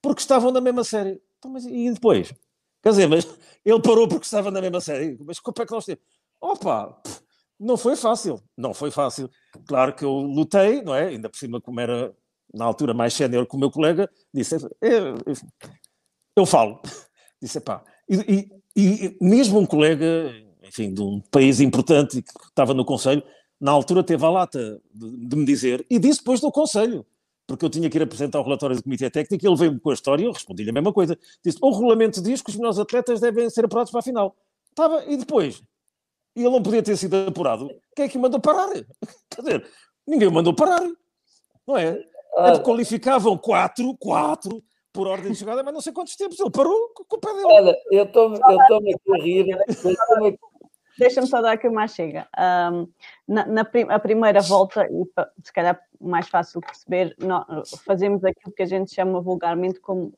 [0.00, 1.20] porque estavam na mesma série.
[1.38, 2.32] Então, mas e depois?
[2.80, 3.26] Quer dizer, mas
[3.64, 5.18] ele parou porque estava na mesma série.
[5.24, 6.02] Mas como é que nós temos?
[6.40, 7.02] Opa,
[7.58, 8.40] não foi fácil.
[8.56, 9.28] Não foi fácil.
[9.66, 11.08] Claro que eu lutei, não é?
[11.08, 12.14] Ainda por cima, como era
[12.54, 15.16] na altura mais sénior que o meu colega, disse: eu,
[16.36, 16.80] eu falo.
[17.42, 17.82] Disse: pá.
[18.08, 23.22] E, e, e mesmo um colega, enfim, de um país importante que estava no Conselho,
[23.60, 27.06] na altura teve a lata de, de me dizer, e disse depois do Conselho,
[27.46, 29.90] porque eu tinha que ir apresentar o relatório do Comitê Técnico, e ele veio-me com
[29.90, 31.18] a história e eu respondi-lhe a mesma coisa.
[31.44, 34.36] Disse: o regulamento diz que os melhores atletas devem ser apurados para a final.
[34.70, 35.62] Estava, e depois?
[36.34, 37.68] E ele não podia ter sido apurado.
[37.94, 38.70] Quem é que o mandou parar?
[39.30, 39.70] Quer dizer,
[40.06, 40.82] ninguém o mandou parar.
[41.66, 42.02] Não é?
[42.36, 44.62] Ah, qualificavam quatro, quatro
[44.92, 46.38] por ordem de chegada, mas não sei quantos tempos.
[46.38, 47.44] Ele parou com o pé dele.
[47.46, 49.58] Olha, eu estou-me aqui a rir.
[50.98, 52.28] Deixa-me só dar aqui uma chega.
[52.38, 52.86] Um,
[53.26, 55.04] na, na prim a primeira volta, e
[55.42, 60.12] se calhar mais fácil perceber, nós fazemos aquilo que a gente chama vulgarmente como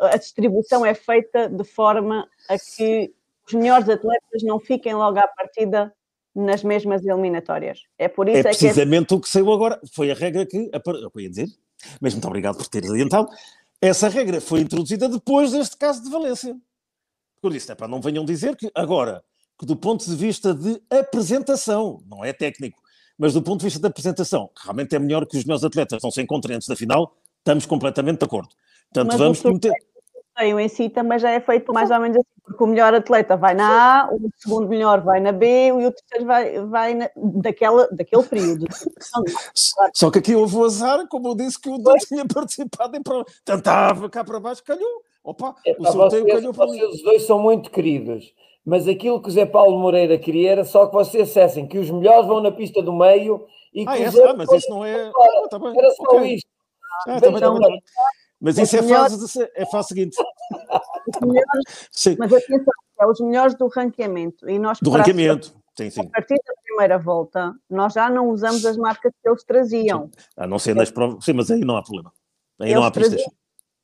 [0.00, 3.12] a distribuição é feita de forma a que
[3.46, 5.92] os melhores atletas não fiquem logo à partida
[6.34, 7.82] nas mesmas eliminatórias.
[7.98, 9.16] É por isso é, é precisamente que é...
[9.16, 9.80] o que saiu agora.
[9.92, 11.48] Foi a regra que eu ia dizer,
[12.00, 13.28] mas muito obrigado por teres adiantado.
[13.80, 16.56] Essa regra foi introduzida depois deste caso de Valência.
[17.40, 19.24] Por isso, é para não venham dizer que agora
[19.58, 22.80] que do ponto de vista de apresentação, não é técnico,
[23.18, 26.10] mas do ponto de vista da apresentação, realmente é melhor que os meus atletas não
[26.10, 28.48] se encontrem antes da final, estamos completamente de acordo.
[28.92, 29.58] Portanto, Mas vamos o
[30.40, 32.94] sorteio, o em si também já é feito mais ou menos assim, porque o melhor
[32.94, 36.94] atleta vai na A, o segundo melhor vai na B e o terceiro vai, vai
[36.94, 38.66] na, daquela, daquele período.
[39.94, 43.02] Só que aqui houve o azar, como eu disse, que eu não tinha participado em
[43.02, 43.24] prova.
[43.44, 45.02] Tentava cá para baixo, calhou.
[45.22, 48.32] Opa, É, o sorteio vocês, calhou para vocês os dois são muito queridos,
[48.64, 51.90] mas aquilo que o Zé Paulo Moreira queria era só que vocês dissessem que os
[51.90, 54.82] melhores vão na pista do meio e que Ah, os essa, ah, mas isso não
[54.84, 55.10] é.
[55.14, 55.78] Ah, tá bem.
[55.78, 56.34] Era só ok.
[56.34, 56.48] isto.
[57.06, 57.82] Ah, tá bem, tá bem, tá bem.
[58.40, 60.16] Mas Os isso é melhores- fase, de, é fase seguinte.
[61.22, 61.48] Melhores-
[61.92, 64.48] Sim, mas atenção, é os melhores do ranqueamento.
[64.48, 65.54] E nós, do para a- ranqueamento.
[65.76, 66.08] Sim, A sim.
[66.08, 70.10] partir da primeira volta, nós já não usamos as marcas que eles traziam.
[70.36, 71.24] A não ser nas provas.
[71.24, 72.12] Sim, mas aí não há problema.
[72.60, 73.10] Aí não Eles há pistas.
[73.12, 73.32] traziam-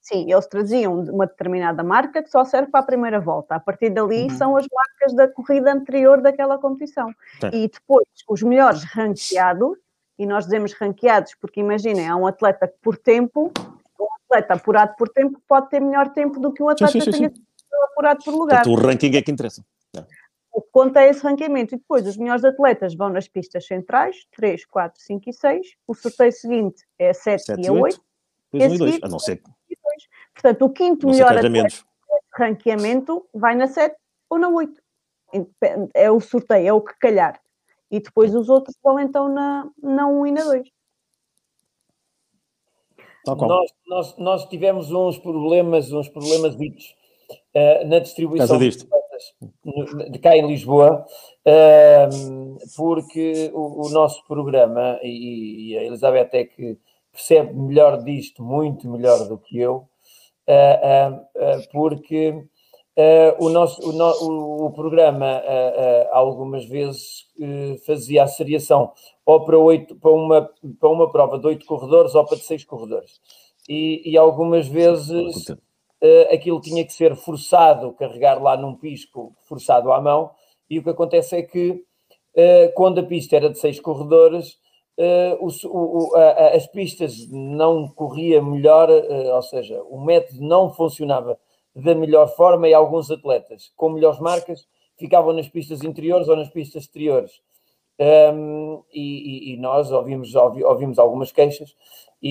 [0.01, 3.57] Sim, eles traziam uma determinada marca que só serve para a primeira volta.
[3.57, 4.31] A partir dali Uhum.
[4.31, 7.11] são as marcas da corrida anterior daquela competição.
[7.41, 7.49] Tá.
[7.53, 9.77] E depois, os melhores ranqueados,
[10.19, 13.51] e nós dizemos ranqueados porque imaginem, há um atleta que por tempo,
[14.37, 17.17] atleta apurado por tempo pode ter melhor tempo do que um atleta sim, sim, que
[17.19, 18.63] tenha sido apurado por lugar.
[18.65, 19.65] Portanto, o ranking é que interessa.
[20.53, 21.75] O que conta é esse ranqueamento.
[21.75, 25.67] E depois, os melhores atletas vão nas pistas centrais, 3, 4, 5 e 6.
[25.87, 28.01] O sorteio seguinte é a 7, 7 e a 8.
[28.01, 28.01] Depois
[28.53, 28.95] um e Esse dois.
[28.95, 30.09] aqui- A não ser, 2.
[30.33, 31.69] Portanto, o quinto melhor atleta
[32.35, 33.97] ranqueamento vai na 7
[34.31, 34.81] ou na 8.
[35.33, 37.39] Independe- É o sorteio, é o que calhar.
[37.91, 40.69] E depois os outros vão então na, na 1 e na 2.
[43.27, 46.95] Nós, nós, nós tivemos uns problemas, uns problemas ditos
[47.55, 48.71] eh, na distribuição de
[50.11, 51.05] de cá em Lisboa,
[51.45, 56.79] ehm, porque o, o nosso programa, e, e a Elizabeth é que
[57.11, 59.89] percebe melhor disto, muito melhor do que eu,
[60.47, 61.11] eh,
[61.73, 62.45] porque
[62.97, 67.27] eh, o, nosso, o, no- o- o programa eh, eh, algumas vezes
[67.87, 68.93] fazia a seriação
[69.25, 70.51] ou para, oito, para, uma,
[70.81, 73.21] para uma prova de oito corredores ou para de seis corredores.
[73.69, 75.47] E, e algumas vezes
[76.33, 80.31] aquilo tinha que ser forçado, carregar lá num pisco, forçado à mão,
[80.71, 81.83] e o que acontece é que
[82.75, 84.57] quando a pista era de seis corredores,
[85.41, 91.39] o a- as pistas não corria melhor, ou seja, o método não funcionava
[91.77, 94.67] da melhor forma e alguns atletas com melhores marcas
[94.99, 97.41] ficavam nas pistas interiores ou nas pistas exteriores.
[97.99, 101.75] Um, e, e- nós ouvimos, ouvi- ouvimos algumas queixas
[102.23, 102.31] e,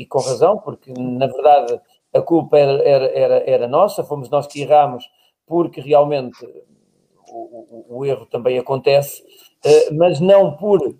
[0.00, 1.80] e- e com razão, porque na verdade
[2.14, 5.04] a culpa era, era, era, era nossa, fomos nós que erramos,
[5.46, 6.36] porque realmente
[7.28, 9.22] o, o- o erro também acontece,
[9.64, 10.94] eh, mas não por,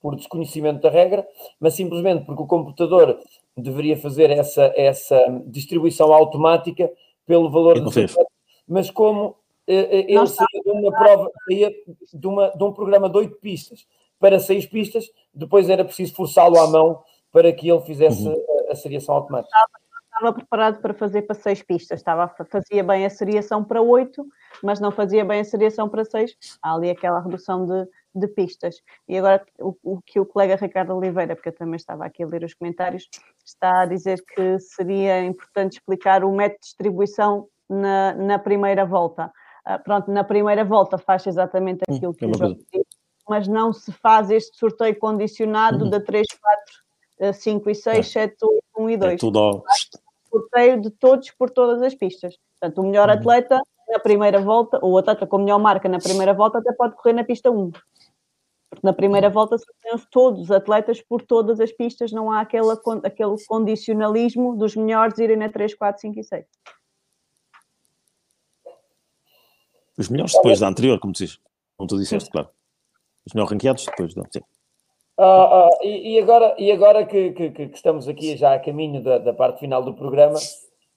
[0.00, 1.26] por desconhecimento da regra,
[1.60, 3.18] mas simplesmente porque o computador
[3.56, 6.90] deveria fazer essa, essa distribuição automática
[7.26, 8.16] pelo valor dos atletas,
[8.66, 9.36] mas como
[9.66, 11.72] eh, eh, ele saía de uma prova, saía
[12.14, 13.86] de, uma, de um programa de oito pistas
[14.18, 18.76] para seis pistas, depois era preciso forçá-lo à mão para que ele fizesse a, a
[18.76, 19.54] seriação automática.
[20.16, 22.00] Estava preparado para fazer para 6 pistas.
[22.00, 24.26] Estava, fazia bem a seriação para 8,
[24.62, 26.34] mas não fazia bem a seriação para 6.
[26.62, 27.86] Há ali aquela redução de,
[28.18, 28.80] de pistas.
[29.08, 32.26] E agora o, o que o colega Ricardo Oliveira, porque eu também estava aqui a
[32.26, 33.08] ler os comentários,
[33.44, 39.30] está a dizer que seria importante explicar o método de distribuição na, na primeira volta.
[39.64, 42.54] Ah, pronto, na primeira volta faz exatamente Hum, aquilo que é o coisa.
[42.54, 42.86] disse,
[43.28, 45.90] mas não se faz este sorteio condicionado Uhum.
[45.90, 46.24] da 3,
[47.18, 49.64] 4, 5 e 6, 7, 8, 1 e 2 É tudo ao...
[50.30, 52.36] sorteio de todos por todas as pistas.
[52.60, 55.98] Portanto, o melhor atleta na primeira volta, ou o atleta com a melhor marca na
[55.98, 57.70] primeira volta, até pode correr na pista 1.
[58.76, 62.76] Porque na primeira volta sorteiam-se todos os atletas por todas as pistas, não há aquela,
[62.76, 66.44] con- aquele condicionalismo dos melhores irem na 3, 4, 5 e 6.
[69.98, 71.40] Os melhores depois da anterior, como tu dizes.
[71.76, 72.50] Como tu disseste, claro.
[73.26, 74.22] Os melhores ranqueados depois da.
[74.30, 74.40] Sim.
[75.18, 79.02] Ah, ah, e, e agora, e agora que, que- que- estamos aqui já a caminho
[79.02, 80.38] da, da parte final do programa,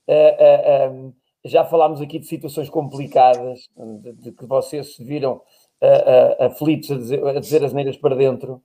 [0.09, 1.11] ah,
[1.45, 5.41] já falámos aqui de situações complicadas, de, de que vocês se viram
[5.81, 8.61] ah, aflitos a dizer, a dizer as neiras para dentro.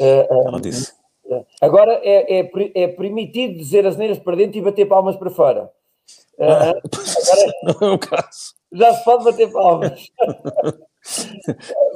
[0.00, 0.92] Ah, Ela disse.
[1.60, 5.70] agora é, é, é permitido dizer as neiras para dentro e bater palmas para fora.
[6.38, 6.74] Ah, Ah,
[7.80, 8.54] não é o caso.
[8.72, 10.08] já se pode bater palmas.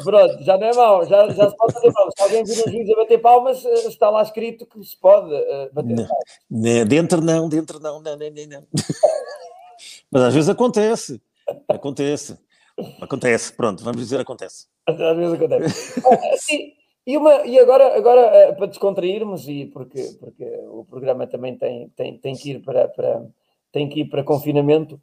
[0.05, 2.15] Pronto, já não é mau, já, já se pode bater palmas.
[2.17, 5.35] Se alguém vir um juiz a bater palmas, eh, está lá escrito que se pode
[5.35, 6.07] eh, bater Não.
[6.07, 6.25] palmas.
[6.51, 8.67] Né, Dentro não, dentro não, não, não, não, não.
[10.11, 11.21] Mas às vezes acontece.
[11.69, 12.39] Acontece.
[13.01, 14.67] Acontece, pronto, vamos dizer acontece.
[14.87, 16.03] Às vezes acontece.
[16.05, 16.75] Ah, e,
[17.07, 21.89] e, uma, e agora, agora eh, para descontrairmos, e porque, porque o programa também tem,
[21.91, 23.27] tem, tem, que, ir para, para,
[23.73, 25.01] tem que ir para confinamento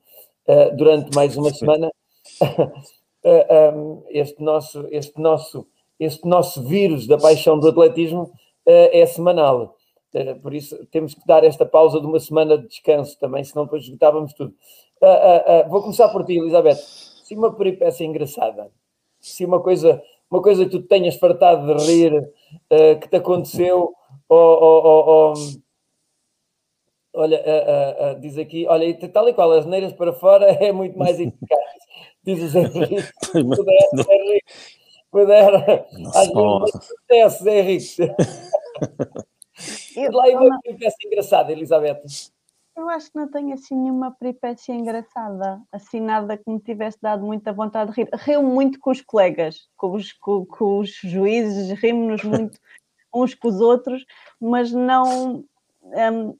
[0.47, 1.91] eh, durante mais uma semana,
[2.41, 2.71] uh,
[3.75, 5.67] um, este, nosso, este, nosso,
[5.99, 8.23] este nosso vírus da paixão do atletismo
[8.65, 9.75] uh, é semanal.
[10.13, 13.65] Uh, por isso temos que dar esta pausa de uma semana de descanso também, senão
[13.65, 14.53] depois esgotávamos tudo.
[15.69, 16.79] vou começar por ti, Elizabeth.
[17.27, 18.71] Se uma peripécia engraçada,
[19.19, 20.01] se uma coisa,
[20.31, 22.31] uma coisa que tu tenhas fartado de rir,
[23.01, 23.93] que te aconteceu,
[24.29, 25.33] ou, ou, ou, ou
[27.13, 30.71] olha, uh, uh, uh, diz aqui, olha, tal e qual, as neiras para fora é
[30.71, 31.59] muito mais eficaz,
[32.23, 33.03] diz o Zé Henrique.
[33.33, 34.05] Pudera,
[35.11, 35.85] pudera,
[36.15, 38.15] às vezes acontece, Zé Henrique.
[39.97, 42.03] E lá uma peripécia engraçada, Elizabeth.
[42.77, 47.25] Eu acho que não tenho assim nenhuma peripécia engraçada, assim nada que me tivesse dado
[47.25, 48.09] muita vontade de rir.
[48.13, 52.59] Rio muito com os colegas, com os, com, com os juízes, rimos-nos muito
[53.11, 54.05] uns com os outros,
[54.39, 55.43] mas não.
[55.81, 56.37] Um,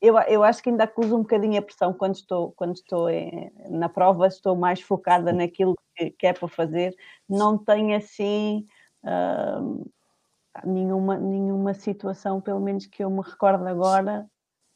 [0.00, 3.52] eu, eu acho que ainda acuso um bocadinho a pressão quando estou, quando estou em,
[3.68, 6.94] na prova, estou mais focada naquilo que, que, é para fazer,
[7.28, 8.66] não tenho assim
[9.02, 9.90] uh,
[10.64, 14.26] nenhuma, nenhuma situação, pelo menos que eu me recordo agora.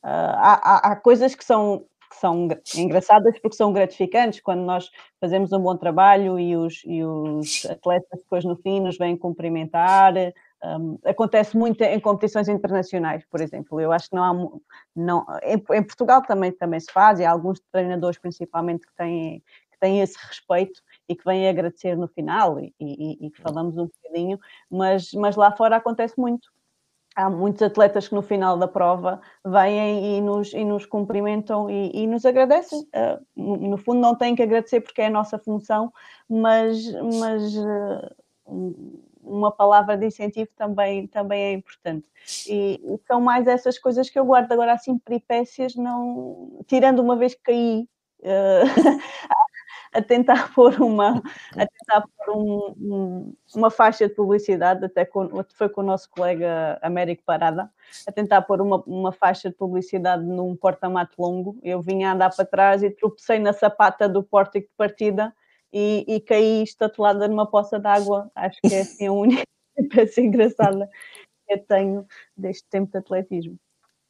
[0.05, 4.91] Uh, há, há, há, coisas que são, que são engraçadas porque são gratificantes quando nós
[5.21, 10.15] fazemos um bom trabalho e os, e os atletas depois no fim nos vêm cumprimentar.
[10.63, 13.81] Um, acontece muito em competições internacionais, por exemplo.
[13.81, 14.61] Eu acho que não há.
[14.95, 19.41] Não, em, em, Portugal também, também se faz, e há alguns treinadores, principalmente, que têm,
[19.71, 23.77] que têm esse respeito e que vêm agradecer no final e, e, e que falamos
[23.79, 24.39] um bocadinho,
[24.69, 26.49] mas, mas lá fora acontece muito.
[27.19, 31.91] Há muitos atletas que no final da prova vêm e nos, e nos cumprimentam e,
[31.93, 32.87] e nos agradecem.
[32.95, 35.93] Uh, no fundo, não têm que agradecer porque é a nossa função,
[36.29, 36.81] mas,
[37.19, 42.07] mas uh, uma palavra de incentivo também, também é importante.
[42.47, 44.53] E, e, são mais essas coisas que eu guardo.
[44.53, 46.63] Agora, assim, peripécias, não.
[46.69, 47.89] Tirando uma vez que caí.
[48.21, 48.67] Uh,
[49.99, 51.23] a tentar pôr uma,
[51.57, 56.09] a tentar pôr um, um, uma faixa de publicidade, até com, foi com o nosso
[56.11, 57.69] colega Américo Parada,
[58.07, 61.59] a tentar pôr uma, uma faixa de publicidade num porta-mato longo.
[61.63, 65.35] Eu vinha a andar para trás e tropecei na sapata do pórtico de partida
[65.73, 68.31] e, e caí estatelada numa poça d'água.
[68.35, 69.43] Acho que é assim a única
[69.91, 70.89] peça engraçada
[71.47, 72.07] que eu tenho
[72.37, 73.59] deste tempo de atletismo.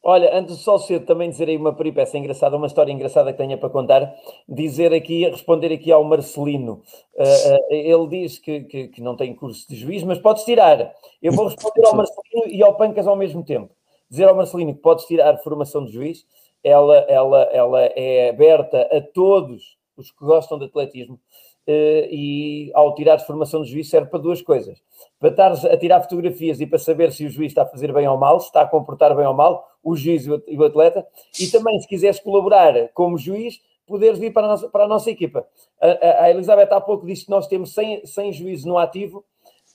[0.01, 3.37] Olha, antes de só cedo também dizer aí uma peripécia engraçada, uma história engraçada que
[3.37, 4.15] tenha para contar,
[4.47, 6.81] dizer aqui, responder aqui ao Marcelino.
[7.15, 10.93] Uh, uh, ele diz que, que, que, não tem curso de juiz, mas podes tirar.
[11.21, 13.73] Eu vou responder ao Marcelino e ao Pancas ao mesmo tempo.
[14.09, 16.25] Dizer ao Marcelino que podes tirar formação de juiz,
[16.63, 21.19] ela, ela, ela é aberta a todos os que gostam de atletismo.
[21.67, 24.81] Uh, e ao tirar formação de juiz serve para duas coisas.
[25.19, 28.07] Para estar a tirar fotografias e para saber se o juiz está a fazer bem
[28.07, 31.05] ou mal, se está a comportar bem ou mal, o juiz e o atleta.
[31.39, 33.59] E também, se quiseres colaborar como juiz,
[33.89, 35.45] poderes vir para a nossa, para a nossa equipa.
[35.81, 39.25] A, a, Elizabeth há pouco disse que nós temos 100, 100 juízes no ativo,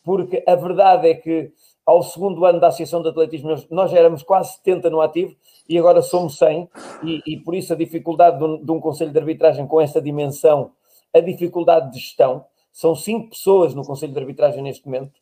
[0.04, 1.52] porque a verdade é que
[1.84, 5.34] ao segundo ano da Associação de Atletismo nós, éramos quase 70 no ativo
[5.68, 6.68] e agora somos 100
[7.02, 10.00] e, e por isso a dificuldade de um, de um conselho de arbitragem com esta
[10.00, 10.70] dimensão
[11.14, 12.44] a dificuldade de gestão.
[12.72, 15.14] São cinco pessoas no Conselho de Arbitragem neste momento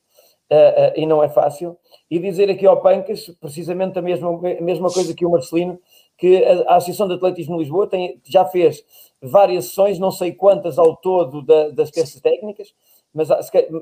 [0.50, 1.76] uh, uh, e não é fácil.
[2.10, 5.78] E dizer aqui ao Pancas, precisamente a mesma, a mesma coisa que o Marcelino,
[6.16, 8.84] que a, a Associação de Atletismo de Lisboa tem, já fez
[9.20, 12.74] várias sessões, não sei quantas ao todo da, das terças técnicas,
[13.12, 13.28] mas,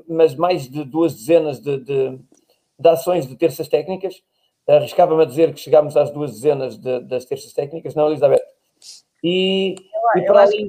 [0.07, 2.19] mas mais de duas dezenas de, de,
[2.77, 4.21] de ações de terças técnicas.
[4.67, 8.43] Arriscava-me a dizer que chegámos às duas dezenas de, das terças técnicas, não, Elizabeth?
[9.23, 9.75] E,
[10.15, 10.67] eu, e para além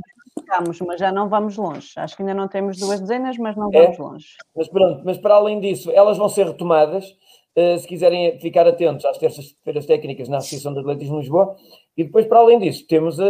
[0.86, 1.92] Mas já não vamos longe.
[1.96, 4.26] Acho que ainda não temos duas dezenas, mas não é, vamos é, longe.
[4.56, 7.14] Mas pronto, mas para além disso, elas vão ser retomadas.
[7.54, 11.54] Uh, se quiserem ficar atentos às terças-feiras técnicas na Associação de Atletismo de Lisboa.
[11.94, 13.22] E depois, para além disso, temos uh,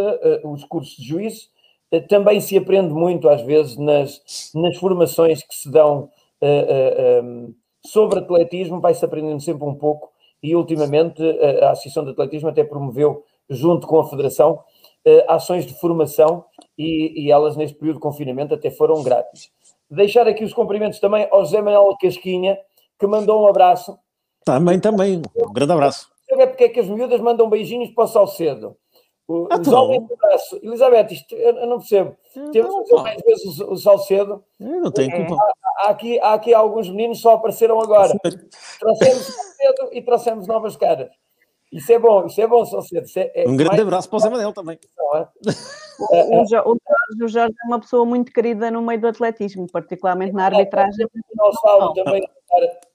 [0.44, 1.50] uh, os cursos de juízes.
[2.08, 6.08] também se aprende muito, às vezes, nas, nas formações que se dão
[7.24, 7.52] um,
[7.84, 10.12] sobre atletismo, vai-se aprendendo sempre um pouco.
[10.42, 11.22] E, ultimamente,
[11.60, 14.60] a Associação de Atletismo até promoveu, junto com a Federação,
[15.28, 16.44] ações de formação
[16.82, 19.50] e, e, elas neste período de confinamento até foram grátis.
[19.90, 22.58] Deixar aqui os cumprimentos também ao José Manuel Casquinha,
[22.98, 23.96] que mandou um abraço.
[24.44, 26.10] Também, também, um grande abraço.
[26.28, 28.76] Sabe porque é que as miúdas mandam beijinhos para o Salcedo?
[29.28, 30.58] O, ah, homens, um abraço.
[30.62, 32.16] Elizabeth, isto eu, não percebo.
[32.52, 34.44] Temos que fazer mais vezes o, o Salcedo.
[34.58, 35.36] Eu não tenho culpa.
[35.42, 38.12] Há, há, aqui, há aqui alguns meninos só apareceram agora.
[38.80, 41.10] Trouxemos o Salcedo e trouxemos novas caras.
[41.72, 43.06] Isso é bom, isso é bom, Salcedo.
[43.16, 43.80] É, é um grande mais...
[43.80, 44.78] abraço para o Zé Manel também.
[45.14, 45.26] É?
[46.38, 50.46] o, Jorge, o Jorge é uma pessoa muito querida no meio do atletismo, particularmente na
[50.46, 51.06] arbitragem.
[51.30, 52.28] Dinossauro também,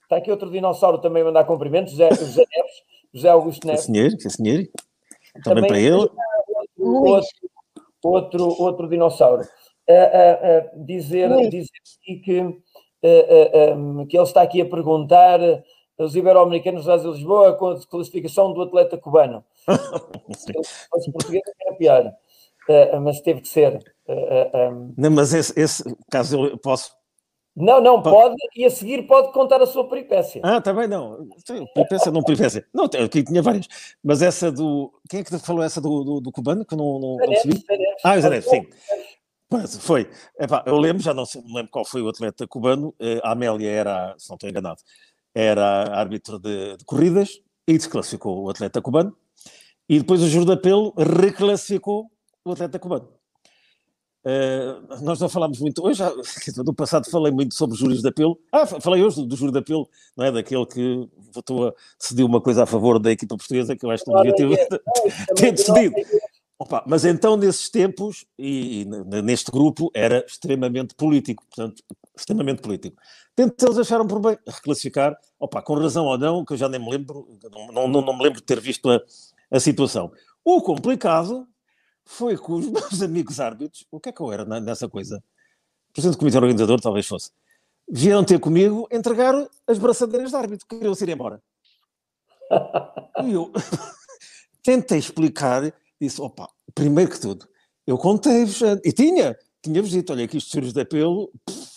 [0.04, 2.74] está aqui outro dinossauro também a mandar cumprimentos, José, José Neves,
[3.14, 3.82] José Augusto Neves.
[3.82, 4.68] Sim, senhor, sim, senhor.
[5.44, 6.10] Também, também para ele.
[6.78, 7.30] Outro,
[8.04, 9.42] outro, outro dinossauro.
[9.42, 15.40] uh, dizer, dizer que, um, que ele está aqui a perguntar
[15.98, 19.44] os ibero-americanos da Lisboa com a classificação do atleta cubano.
[20.36, 20.54] Se
[20.90, 22.14] fosse português era pior,
[23.02, 23.80] mas teve que ser.
[24.08, 24.94] Um...
[24.98, 26.98] Não, mas esse, esse, caso eu posso
[27.60, 30.42] não, não, pode, e a seguir pode contar a sua peripécia.
[30.44, 31.28] Ah, também não.
[31.74, 32.64] Peripécia, não peripécia.
[32.72, 33.68] Não, aqui tinha várias.
[34.04, 34.94] Mas essa do.
[35.10, 36.64] Quem é que falou essa do, do, do cubano?
[36.64, 37.64] Que não, não, não percebi?
[38.04, 38.68] Ah, o Zanetti, sim.
[39.50, 40.08] Mas foi.
[40.40, 42.94] Epá, eu lembro, já não, sei, não lembro qual foi o atleta cubano.
[43.24, 44.80] A Amélia era, se não estou enganado,
[45.38, 49.16] era árbitro de, de corridas e desclassificou o atleta cubano.
[49.88, 52.10] E depois o juro de apelo reclassificou
[52.44, 53.08] o atleta cubano.
[54.26, 56.04] Uh, nós não falámos muito hoje,
[56.58, 58.38] no passado falei muito sobre júris de apelo.
[58.52, 59.88] Ah, falei hoje do, do júri de apelo,
[60.18, 60.32] não é?
[60.32, 64.04] Daquele que votou a decidir uma coisa a favor da equipa portuguesa, que eu acho
[64.04, 64.82] que não devia ter,
[65.36, 65.96] ter decidido.
[66.60, 68.86] Opa, mas então, nesses tempos, e, e,
[69.22, 71.84] neste grupo, era extremamente político, portanto,
[72.18, 72.98] extremamente político.
[73.38, 76.80] Tanto eles acharam por bem reclassificar, opa, com razão ou não, que eu já nem
[76.80, 77.38] me lembro,
[77.72, 79.00] não, não, não me lembro de ter visto a,
[79.52, 80.12] a situação.
[80.44, 81.48] O complicado
[82.04, 85.24] foi com os meus amigos árbitros, o que é que eu era nessa coisa?
[85.94, 87.30] Presidente do comitê organizador, talvez fosse.
[87.88, 89.36] Vieram ter comigo entregar
[89.68, 91.40] as braçadeiras de árbitro, queriam-se ir embora.
[93.24, 93.52] E eu
[94.64, 97.48] tentei explicar, disse, opa, primeiro que tudo,
[97.86, 101.77] eu contei-vos, e tinha, tinha-vos dito, olha, aqui estes de apelo, pff,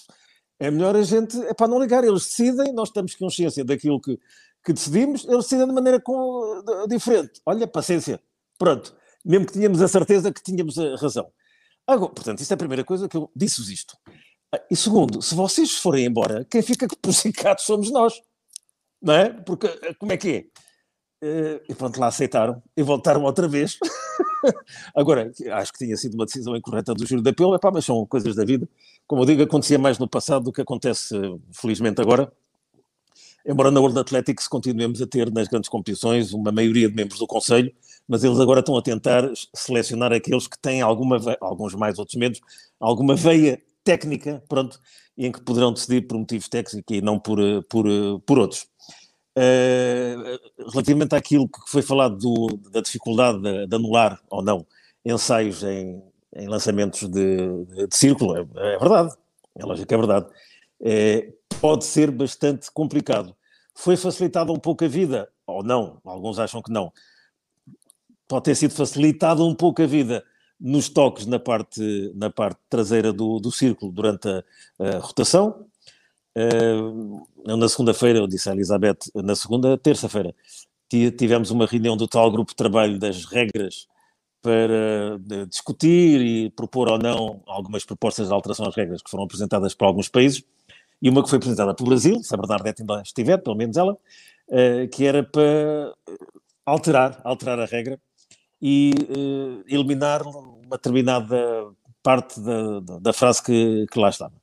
[0.60, 4.16] é melhor a gente, é para não ligar, eles decidem, nós estamos consciência daquilo que,
[4.64, 7.40] que decidimos, eles decidem de maneira com, diferente.
[7.44, 8.20] Olha, paciência,
[8.56, 11.30] pronto mesmo que tínhamos a certeza que tínhamos a razão.
[11.86, 13.96] Agora, portanto, isso é a primeira coisa que eu disse-vos isto.
[14.52, 18.20] Ah, e segundo, se vocês forem embora, quem fica prejudicados somos nós.
[19.00, 19.30] Não é?
[19.30, 20.44] Porque ah, como é que é?
[21.22, 23.78] Uh, e pronto, lá aceitaram e voltaram outra vez.
[24.94, 28.06] Agora, acho que tinha sido uma decisão incorreta do júri de apelo, epá, mas são
[28.06, 28.66] coisas da vida.
[29.06, 31.14] Como eu digo, acontecia mais no passado do que acontece,
[31.52, 32.32] felizmente, agora.
[33.46, 37.26] Embora na World Athletics continuemos a ter nas grandes competições uma maioria de membros do
[37.26, 37.72] Conselho,
[38.06, 42.40] mas eles agora estão a tentar selecionar aqueles que têm alguma, alguns mais, outros menos,
[42.78, 44.78] alguma veia técnica, pronto,
[45.16, 47.86] em que poderão decidir por motivos técnicos e não por, por,
[48.26, 48.69] por outros.
[49.36, 54.66] Uh, relativamente àquilo que foi falado do, da dificuldade de, de, anular ou não
[55.04, 56.02] ensaios em,
[56.34, 59.14] em lançamentos de, de, de círculo, é, é, verdade,
[59.56, 60.26] é lógico que é verdade.
[60.80, 63.34] É, pode ser bastante complicado.
[63.74, 66.92] Foi facilitada um pouco a vida, ou não, alguns acham que não,
[68.26, 70.24] pode ter sido facilitada um pouco a vida
[70.60, 74.44] nos toques na parte, na parte traseira do, do círculo durante a,
[74.78, 75.66] a rotação.
[76.40, 80.34] Uh, na segunda-feira, eu disse à Elizabeth, na segunda, terça-feira,
[80.88, 83.86] tivemos uma reunião do tal grupo de trabalho das regras
[84.42, 85.18] para
[85.48, 89.84] discutir e propor ou não algumas propostas de alteração às regras que foram apresentadas por
[89.84, 90.42] alguns países,
[91.00, 93.92] e uma que foi apresentada pelo Brasil, se a Bernadette ainda estiver, pelo menos ela,
[93.92, 95.94] uh, que era para
[96.64, 97.98] alterar, alterar a regra
[98.60, 101.72] e uh, eliminar uma determinada
[102.02, 104.34] parte da, da, da frase que, que, lá estava.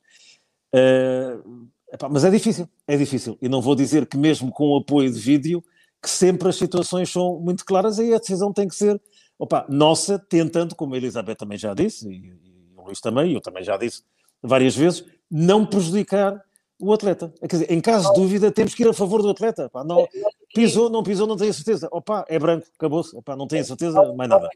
[1.92, 3.38] Epá, mas é difícil, é difícil.
[3.40, 5.62] E não vou dizer que mesmo com o apoio de vídeo,
[6.02, 9.00] que sempre as situações são muito claras e a decisão tem que ser
[9.38, 13.34] opa, nossa, tentando, como a Elizabeth também já disse, e, e o Luís também, e
[13.34, 14.02] eu também já disse
[14.42, 16.42] várias vezes, não prejudicar
[16.80, 17.32] o atleta.
[17.40, 19.70] Quer dizer, em caso de dúvida, temos que ir a favor do atleta.
[19.84, 20.06] Não,
[20.54, 21.88] pisou, não pisou, não tenho certeza.
[21.90, 23.16] Opa, é branco, acabou-se.
[23.36, 24.48] Não tenho certeza, mais nada.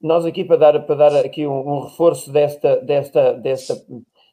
[0.00, 3.84] Nós aqui, para dar, para dar aqui um, um reforço desta, desta, desta,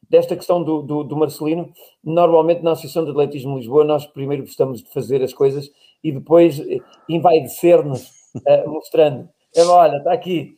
[0.10, 1.72] desta questão do, do, do, Marcelino,
[2.04, 5.72] normalmente na Associação de Atletismo de Lisboa, nós primeiro gostamos de fazer as coisas
[6.04, 6.62] e depois
[7.08, 9.30] envaidecer-nos uh, mostrando.
[9.56, 10.56] É, olha, está aqui.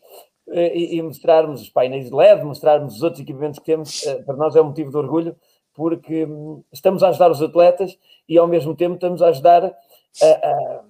[0.47, 4.23] Uh, e, e, mostrarmos os painéis de LED, mostrarmos os outros equipamentos que temos, uh,
[4.23, 5.35] para nós é um motivo de orgulho
[5.73, 7.97] porque hum, estamos a ajudar os atletas
[8.27, 10.83] e ao mesmo tempo estamos a ajudar a, a,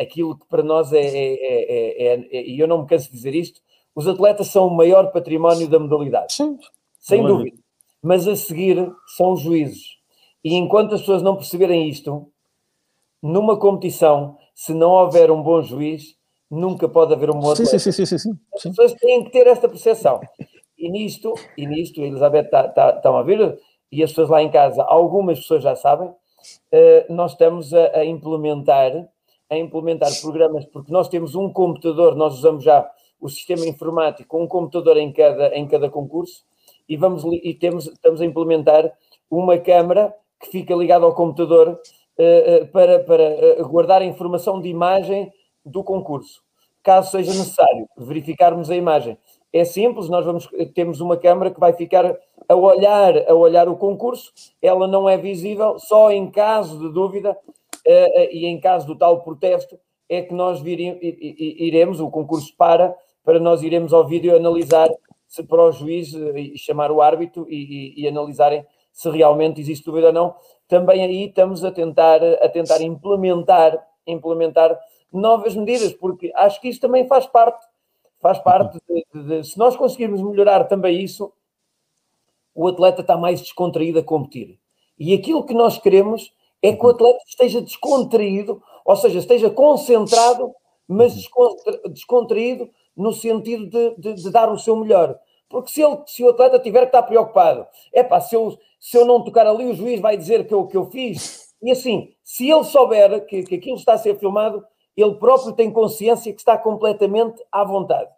[0.00, 3.34] aquilo que para nós é, é, é, é, e eu não me canso de dizer
[3.34, 3.60] isto,
[3.94, 6.58] os atletas são o maior património da modalidade, Sim.
[6.98, 7.56] sem dúvida.
[8.04, 9.96] Mas a seguir são os juízes.
[10.44, 12.30] E enquanto as pessoas não perceberem isto,
[13.22, 16.14] numa competição, se não houver um bom juiz,
[16.50, 17.78] nunca pode haver um bom atleta.
[17.78, 20.20] Sim, sim, sim, sim, As pessoas têm que ter esta percepção.
[20.76, 23.58] E nisto, e nisto, a Elizabeth está tá, tá a ver,
[23.90, 26.14] e as pessoas lá em casa, algumas pessoas já sabem, uh,
[27.08, 29.08] nós estamos a, a, implementar
[29.48, 32.86] a implementar programas, porque nós temos um computador, nós usamos já
[33.18, 36.44] o sistema informático, um computador em cada, em cada concurso,
[36.88, 38.92] e, vamos, e temos, estamos a implementar
[39.30, 41.80] uma câmara que fica ligada ao computador
[42.18, 45.32] uh, para, para guardar a informação de imagem
[45.64, 46.42] do concurso.
[46.82, 49.18] Caso seja necessário verificarmos a imagem
[49.54, 53.76] é simples, nós vamos, temos uma câmara que vai ficar a olhar, a olhar o
[53.76, 57.38] concurso, ela não é visível, só em caso de dúvida
[57.86, 59.78] uh, e em caso do tal protesto
[60.08, 64.88] é que nós virem, iremos, o concurso para, para nós iremos ao vídeo analisar
[65.26, 69.84] se para o juiz e chamar o árbitro e, e, e analisarem se realmente existe
[69.84, 70.36] dúvida ou não.
[70.68, 74.78] Também aí estamos a tentar, a tentar implementar, implementar
[75.12, 77.66] novas medidas, porque acho que isso também faz parte,
[78.20, 81.32] faz parte de, de, de, se nós conseguirmos melhorar também isso,
[82.54, 84.58] o atleta está mais descontraído a competir.
[84.98, 86.32] E aquilo que nós queremos
[86.62, 90.54] é que o atleta esteja descontraído, ou seja, esteja concentrado,
[90.86, 91.14] mas
[91.90, 95.18] descontraído no sentido de, de, de dar o seu melhor.
[95.48, 98.96] Porque se, ele, se o atleta tiver que estar preocupado, é pá, se eu, se
[98.96, 101.54] eu não tocar ali, o juiz vai dizer que eu, que eu fiz.
[101.62, 104.64] E assim, se ele souber que, que aquilo está a ser filmado,
[104.96, 108.10] ele próprio tem consciência que está completamente à vontade.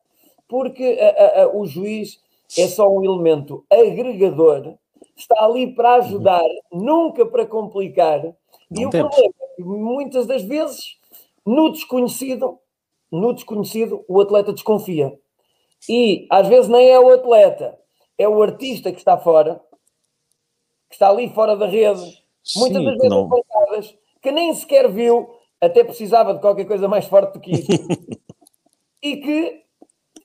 [0.49, 2.21] Porque a, a, o juiz
[2.57, 4.75] é só um elemento agregador,
[5.17, 8.23] está ali para ajudar, nunca para complicar.
[8.71, 10.99] Não e o problema é que muitas das vezes,
[11.45, 12.59] no desconhecido,
[13.11, 15.13] no desconhecido, o atleta desconfia.
[15.89, 17.79] E às vezes nem é o atleta,
[18.19, 19.61] é o artista que está fora,
[20.89, 25.31] que está ali fora da rede, Sim, muitas das vezes que nem sequer viu,
[25.61, 27.67] até precisava de qualquer coisa mais forte do que isso,
[29.03, 29.63] e que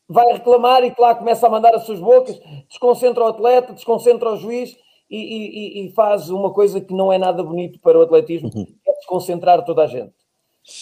[0.10, 4.32] vai reclamar e que lá começa a mandar as suas bocas, desconcentra o atleta, desconcentra
[4.32, 4.76] o juiz
[5.10, 8.66] e, e, e faz uma coisa que não é nada bonito para o atletismo, uhum.
[8.88, 10.14] é desconcentrar toda a gente.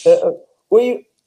[0.05, 0.39] Uh,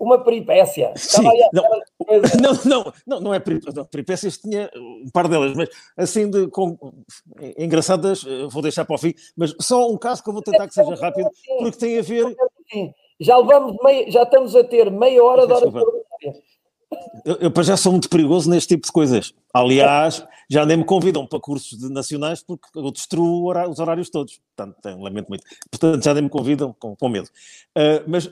[0.02, 0.92] uma peripécia.
[0.96, 1.22] Sim,
[1.52, 1.62] não,
[2.42, 6.76] não, não, não, não, é peripécia, peripécias, tinha um par delas, mas assim de com,
[7.56, 10.66] engraçadas, eh, vou deixar para o fim, mas só um caso que eu vou tentar
[10.66, 12.34] que seja rápido, porque tem a ver.
[13.20, 15.72] Já levamos meia, já estamos a ter meia hora de hora de
[17.24, 19.34] eu, para já sou muito perigoso neste tipo de coisas.
[19.52, 24.40] Aliás, já nem me convidam para cursos nacionais porque eu destruo os horários todos.
[24.56, 25.44] Portanto, lamento muito.
[25.70, 27.28] Portanto, já nem me convidam com, com medo.
[27.76, 28.28] Uh, mas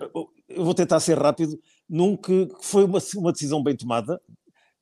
[0.49, 1.59] eu vou tentar ser rápido.
[1.89, 4.21] Nunca foi uma, uma decisão bem tomada,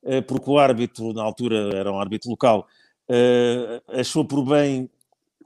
[0.02, 2.66] uh, porque o árbitro, na altura, era um árbitro local,
[3.10, 4.88] uh, achou por bem,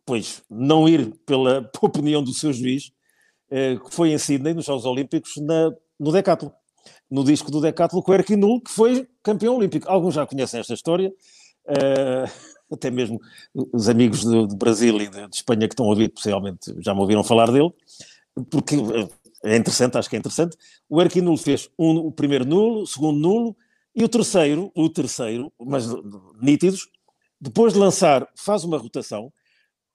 [0.07, 2.93] pois, não ir pela, pela opinião do seu juiz,
[3.51, 6.51] que foi em Sydney, nos Jogos Olímpicos, na, no Decathlon
[7.13, 9.87] no disco do Decathlon com o Erquinul, que foi campeão olímpico.
[9.87, 11.13] Alguns já conhecem esta história,
[11.69, 12.33] uh,
[12.73, 13.21] até mesmo
[13.55, 16.95] os amigos do, do Brasil e de, de, Espanha que estão a ouvir, possivelmente já
[16.95, 17.71] me ouviram falar dele,
[18.51, 19.11] porque uh,
[19.45, 20.57] é interessante, acho que é interessante.
[20.89, 23.55] O Erquinul fez um, o primeiro nulo, o segundo nulo,
[23.95, 25.85] e o terceiro, o terceiro, mas
[26.41, 26.89] nítidos,
[27.39, 29.31] depois de lançar, faz uma rotação,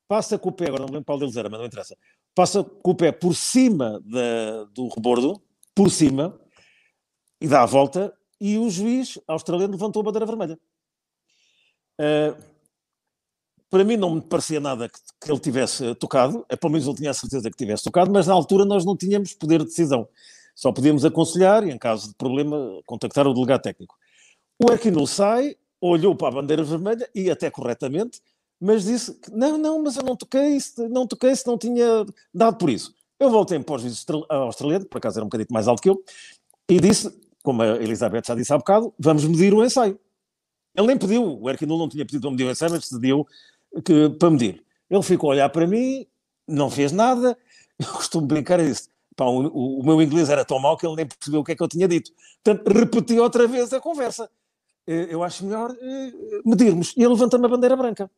[0.07, 1.97] passa com o pé, agora não lembro qual deles era, mas não interessa,
[2.35, 5.41] passa com o pé por cima da, do rebordo,
[5.73, 6.39] por cima,
[7.39, 10.59] e dá a volta, e o juiz australiano levantou a bandeira vermelha.
[11.99, 12.37] Uh,
[13.69, 16.95] para mim não me parecia nada que, que, ele tivesse tocado, é, pelo menos eu
[16.95, 20.07] tinha a certeza que tivesse tocado, mas na altura nós não tínhamos poder de decisão.
[20.55, 23.95] Só podíamos aconselhar e, em caso de problema, contactar o delegado técnico.
[24.57, 28.21] O Erquinul sai, olhou para a bandeira vermelha e até corretamente,
[28.59, 30.57] mas disse que não, não, mas eu não toquei,
[30.89, 32.95] não toquei se não tinha dado por isso.
[33.19, 36.03] Eu voltei para o juiz australiano, por acaso era um bocadinho mais alto que eu,
[36.69, 37.11] e disse
[37.43, 39.99] como a Elizabeth já disse há bocado, vamos medir o ensaio.
[40.75, 43.25] Ele nem pediu, o Erquinul não tinha pedido para medir o ensaio, mas decidiu
[43.83, 44.63] que, para medir.
[44.89, 46.05] Ele ficou a olhar para mim,
[46.47, 47.37] não fez nada,
[47.79, 50.95] eu costumo brincar e disse, pá, o, o, meu inglês era tão mau que ele
[50.95, 52.11] nem percebeu o que é que eu tinha dito.
[52.43, 54.29] Portanto, repeti outra vez a conversa.
[54.85, 56.11] Eh, eu acho melhor eh,
[56.45, 56.93] medirmos.
[56.95, 58.09] E ele levanta-me a bandeira branca.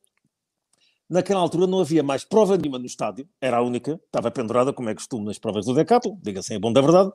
[1.10, 4.90] Naquela altura não havia mais prova nenhuma no estádio, era a única, estava pendurada, como
[4.90, 7.12] é costume nas provas do Decathlon, diga-se em bom da verdade,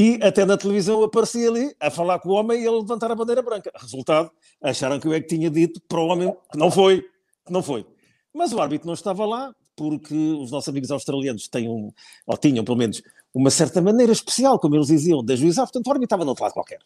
[0.00, 3.16] e até na televisão aparecia ali a falar com o homem e ele levantar a
[3.16, 3.68] bandeira branca.
[3.74, 4.30] Resultado,
[4.62, 7.02] acharam que eu é que tinha dito para o homem que não foi,
[7.44, 7.84] que não foi.
[8.32, 11.90] Mas o árbitro não estava lá, porque os nossos amigos australianos têm um,
[12.24, 13.02] ou tinham pelo menos,
[13.34, 16.44] uma certa maneira especial, como eles diziam, de ajuizar, portanto o árbitro estava no outro
[16.44, 16.78] lado qualquer.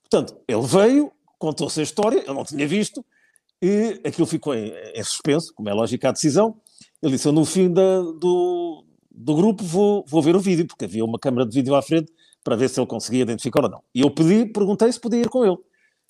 [0.00, 3.04] Portanto, ele veio, contou-se a história, eu não tinha visto,
[3.60, 6.58] e aquilo ficou em, em suspenso, como é lógico a decisão.
[7.02, 10.86] Ele disse: Eu no fim da, do, do grupo vou, vou ver o vídeo, porque
[10.86, 12.10] havia uma câmara de vídeo à frente
[12.44, 13.82] para ver se ele conseguia identificar ou não.
[13.94, 15.56] E eu pedi, perguntei se podia ir com ele.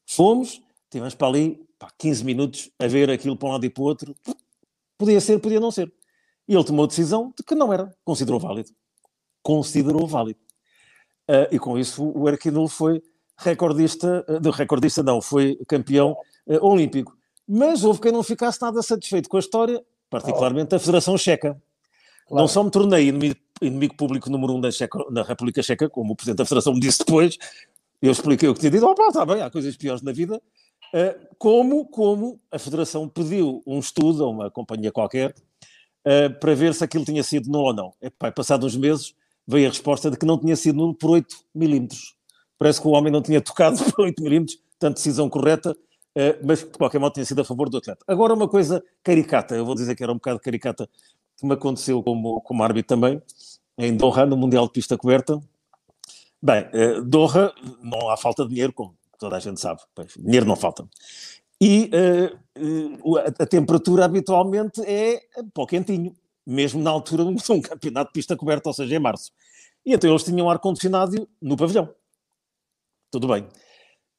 [0.04, 3.82] Fomos, tivemos para ali pá, 15 minutos a ver aquilo para um lado e para
[3.82, 4.14] o outro.
[4.98, 5.90] Podia ser, podia não ser.
[6.48, 7.94] E ele tomou a decisão de que não era.
[8.04, 8.70] Considerou válido.
[9.42, 10.38] Considerou válido.
[11.30, 13.02] Uh, e com isso o Erquinul foi
[13.38, 16.16] recordista, uh, recordista não, foi campeão
[16.46, 17.16] uh, olímpico.
[17.46, 21.60] Mas houve quem não ficasse nada satisfeito com a história, particularmente a Federação Checa.
[22.26, 22.42] Claro.
[22.42, 26.16] Não só me tornei inimigo, inimigo público número um da, Checa, República Checa, como o
[26.16, 27.36] Presidente da Federação me disse depois,
[28.00, 30.40] eu expliquei o que tinha dito, pá, está bem, há coisas piores na vida,
[30.94, 35.34] Uh, como, como a Federação pediu um estudo a uma companhia qualquer
[36.06, 37.94] uh, para ver se aquilo tinha sido nulo ou não.
[38.00, 39.12] Epá, passado uns meses
[39.44, 42.14] veio a resposta de que não tinha sido nulo por 8 milímetros.
[42.56, 46.60] Parece que o homem não tinha tocado por 8 milímetros, portanto, decisão correta, uh, mas
[46.60, 48.04] de qualquer modo tinha sido a favor do atleta.
[48.06, 50.88] Agora, uma coisa caricata, eu vou dizer que era um bocado caricata,
[51.36, 53.20] que me aconteceu como, como árbitro também,
[53.78, 55.40] em Doha, no Mundial de Pista Coberta.
[56.42, 56.66] Bem,
[57.06, 60.86] Doha, não há falta de dinheiro, como toda a gente sabe, pois, dinheiro não falta.
[61.60, 65.20] E uh, uh, a, a, temperatura habitualmente é
[65.52, 66.14] pó quentinho,
[66.46, 69.32] mesmo na altura de um campeonato de pista coberta, ou seja, em março.
[69.86, 71.88] E então eles tinham ar-condicionado no pavilhão.
[73.10, 73.46] Tudo bem.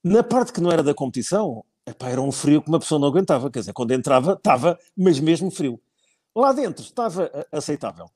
[0.04, 3.08] Na parte que não era da competição, epá, era um frio que uma pessoa não
[3.08, 3.52] aguentava.
[3.52, 5.80] Quer dizer, quando entrava, estava, mas mesmo frio.
[6.36, 8.10] Lá dentro estava aceitável.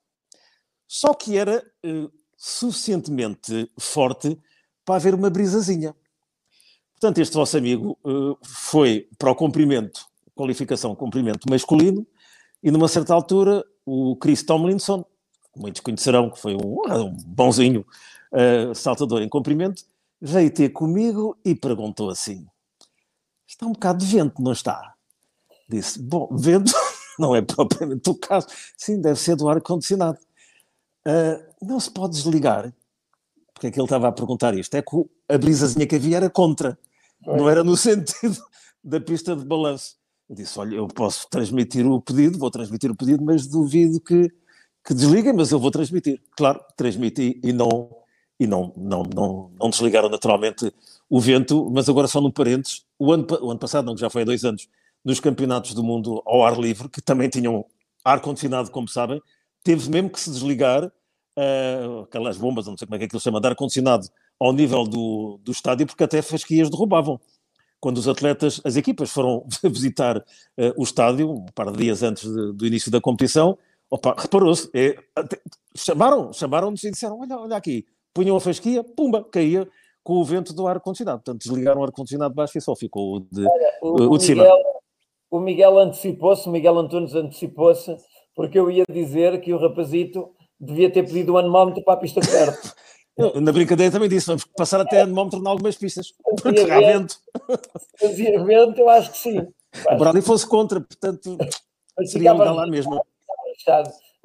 [0.92, 4.36] Só que era uh, suficientemente forte
[4.84, 5.96] para haver uma brisazinha.
[6.94, 10.04] Portanto, este vosso amigo uh, foi para o cumprimento,
[10.34, 12.08] qualificação cumprimento masculino,
[12.64, 15.06] e numa certa altura o Chris Tomlinson,
[15.56, 17.86] muitos conhecerão que foi um, um bonzinho
[18.34, 19.84] uh, saltador em comprimento,
[20.20, 22.48] veio ter comigo e perguntou assim:
[23.46, 24.96] está um bocado de vento, não está?
[25.70, 26.74] Disse: bom, vento
[27.20, 30.18] não é propriamente o caso, sim, deve ser do ar-condicionado.
[31.08, 32.74] Uh, não se pode desligar,
[33.54, 34.74] porque é que ele estava a perguntar isto?
[34.76, 36.78] É que a brisazinha que havia era contra
[37.26, 38.38] não era no sentido
[38.84, 39.98] da pista de balanço.
[40.30, 44.32] Eu disse: Olha, eu posso transmitir o pedido, vou transmitir o pedido, mas duvido que,
[44.86, 46.22] que desliguem, mas eu vou transmitir.
[46.38, 47.90] Claro, transmiti e não,
[48.40, 50.74] e não, não, não, não desligaram naturalmente
[51.10, 52.86] o vento, mas agora só no parênteses.
[52.98, 54.68] O ano, o ano passado, não, que já foi há dois anos,
[55.04, 57.66] nos campeonatos do mundo ao ar livre, que também tinham
[58.04, 59.22] ar-condicionado, como sabem,
[59.70, 63.26] teve mesmo que se desligar uh, aquelas bombas, não sei como é que aquilo se
[63.26, 64.08] chama, de ar-condicionado
[64.40, 67.22] ao nível do, do estádio, porque até fasquias derrubavam.
[67.80, 70.24] Quando os atletas, as equipas foram visitar uh,
[70.76, 73.60] o estádio, um par de dias antes de, do início da competição,
[73.92, 74.98] opa, reparou-se, é,
[75.76, 79.70] chamaram, chamaram-nos e disseram, olha, olha aqui, punham a fasquia, pumba, caía
[80.04, 81.20] com o vento do ar-condicionado.
[81.20, 84.24] Portanto, desligaram o ar-condicionado de baixo e só ficou o de, olha, o, o de
[84.24, 84.42] cima.
[84.42, 84.64] Miguel,
[85.30, 87.96] o Miguel antecipou-se, o Miguel Antunes antecipou-se,
[88.40, 92.22] porque eu ia dizer que o rapazito devia ter pedido um anemómetro para a pista
[92.22, 92.74] perto.
[93.18, 97.16] Eu, na brincadeira também disse, vamos passar até anemómetro em algumas pistas, porque há vento.
[97.98, 99.46] Se fazia vento, eu acho que sim.
[99.92, 101.38] Embora ali fosse contra, portanto,
[102.06, 102.98] seria legal lá mesmo.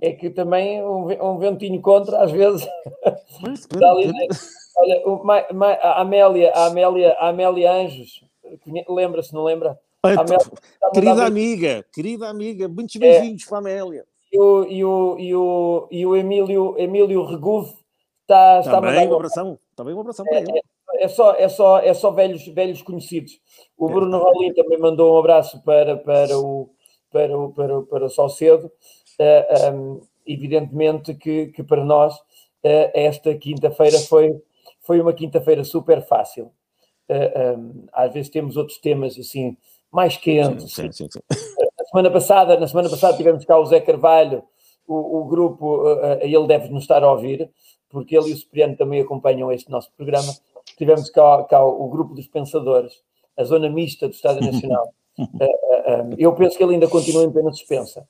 [0.00, 2.64] É que também um, um ventinho contra, às vezes.
[3.82, 4.12] ali,
[4.76, 8.24] olha, o, a Amélia, a Amélia, a Amélia Anjos,
[8.88, 9.76] lembra-se, não lembra?
[10.08, 10.38] Amélia,
[10.92, 14.04] querida amiga, querida amiga, muitos beijinhos é, para a Amélia.
[14.32, 17.84] E o, e o, e o, e o Emílio, Emílio Regufo
[18.24, 19.58] Está, está bem, uma abração.
[19.70, 20.58] Está bem, uma abração para é, ele.
[20.58, 23.38] É, é, só, é, só, é só velhos, velhos conhecidos.
[23.76, 26.70] O Bruno Rolim também mandou um abraço para, para, o,
[27.10, 28.66] para, o, para, o, para o Salcedo.
[28.66, 34.42] Uh, eh, um, evidentemente que, que para nós uh, esta quinta-feira foi,
[34.80, 36.46] foi uma quinta-feira super fácil.
[37.06, 39.56] Uh, eh, um, às vezes temos outros temas assim
[39.94, 40.74] mais quentes.
[40.74, 41.20] Sim, sim, sim,
[41.78, 44.42] na semana passada, na semana passada tivemos cá o Zé Carvalho,
[44.86, 45.84] o, o grupo,
[46.20, 47.50] ele deve nos estar a ouvir,
[47.88, 50.32] porque ele e o Cipriano também acompanham este nosso programa.
[50.76, 52.92] Tivemos cá, cá o grupo dos pensadores,
[53.36, 54.92] a zona mista do Estado Nacional.
[55.16, 58.06] Uh, eu penso que ele ainda continua em pena suspensa.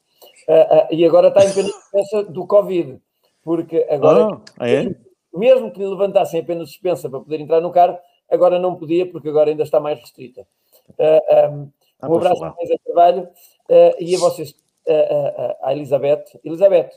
[0.90, 2.98] e agora está em pena suspensa do Covid,
[3.42, 4.94] porque agora, oh, é?
[5.34, 7.98] mesmo que lhe levantassem a pena suspensa para poder entrar no carro,
[8.30, 10.46] agora não podia, porque agora ainda está mais restrita.
[10.98, 11.70] Um,
[12.00, 13.28] ah, um abraço a Zé Trabalho
[13.98, 14.54] e a vocês,
[15.62, 16.24] a Elizabeth.
[16.44, 16.90] Elizabeth,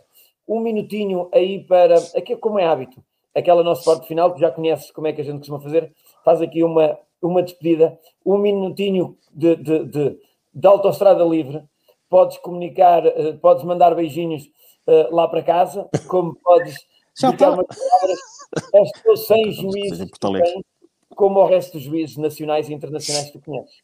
[0.48, 3.04] um minutinho aí para, aqui, como é hábito,
[3.36, 5.94] aquela nossa parte final, que já conheces como é que a gente costuma fazer,
[6.24, 10.20] faz aqui uma, uma despedida, um minutinho de, de, de,
[10.54, 11.64] de autoestrada livre,
[12.10, 14.50] podes comunicar, eh, podes mandar beijinhos
[14.88, 16.78] uh, lá para casa, como podes
[17.20, 17.68] já palavras.
[18.74, 20.10] Aos teus 100 juízes,
[21.18, 23.82] como ao resto dos juízes nacionais e internacionais que tu conheces.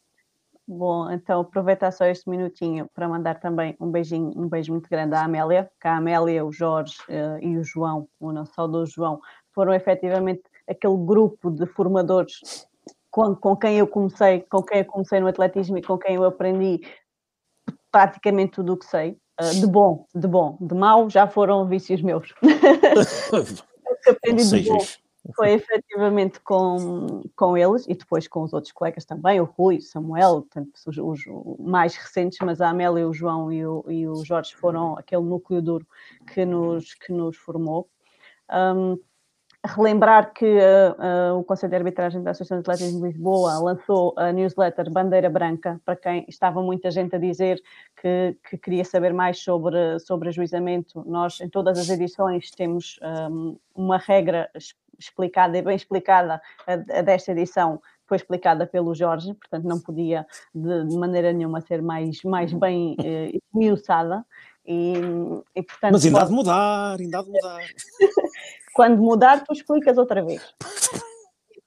[0.66, 5.14] Bom, então aproveitar só este minutinho para mandar também um beijinho, um beijo muito grande
[5.14, 9.20] à Amélia, que a Amélia, o Jorge uh, e o João, o nosso saudoso João,
[9.52, 12.66] foram efetivamente aquele grupo de formadores
[13.10, 16.24] com, com quem eu comecei, com quem eu comecei no atletismo e com quem eu
[16.24, 16.80] aprendi
[17.92, 19.18] praticamente tudo o que sei.
[19.38, 22.32] Uh, de bom, de bom, de mau já foram vícios meus.
[24.08, 24.78] aprendi de bom
[25.34, 29.82] foi efetivamente com, com eles e depois com os outros colegas também, o Rui, o
[29.82, 31.20] Samuel, portanto, os, os,
[31.58, 35.62] mais recentes, mas a Amélia, o João e o, e o Jorge foram aquele núcleo
[35.62, 35.86] duro
[36.32, 37.88] que nos, que nos formou.
[38.52, 38.98] Um,
[39.66, 44.12] relembrar que uh, uh, o Conselho de Arbitragem da Associação de Atletismo de Lisboa lançou
[44.16, 47.62] a newsletter Bandeira Branca, para quem estava muita gente a dizer
[47.96, 51.02] que, que queria saber mais sobre, sobre ajuizamento.
[51.06, 52.98] Nós, em todas as edições, temos
[53.30, 54.50] um, uma regra
[55.04, 60.26] explicada e bem explicada, a, a desta edição foi explicada pelo Jorge, portanto não podia
[60.54, 64.24] de, de maneira nenhuma ser mais, mais bem eh, esmiuçada.
[64.66, 64.94] E,
[65.54, 67.60] e, portanto, Mas ainda há de mudar, ainda há de mudar.
[68.74, 70.42] Quando mudar, tu explicas outra vez.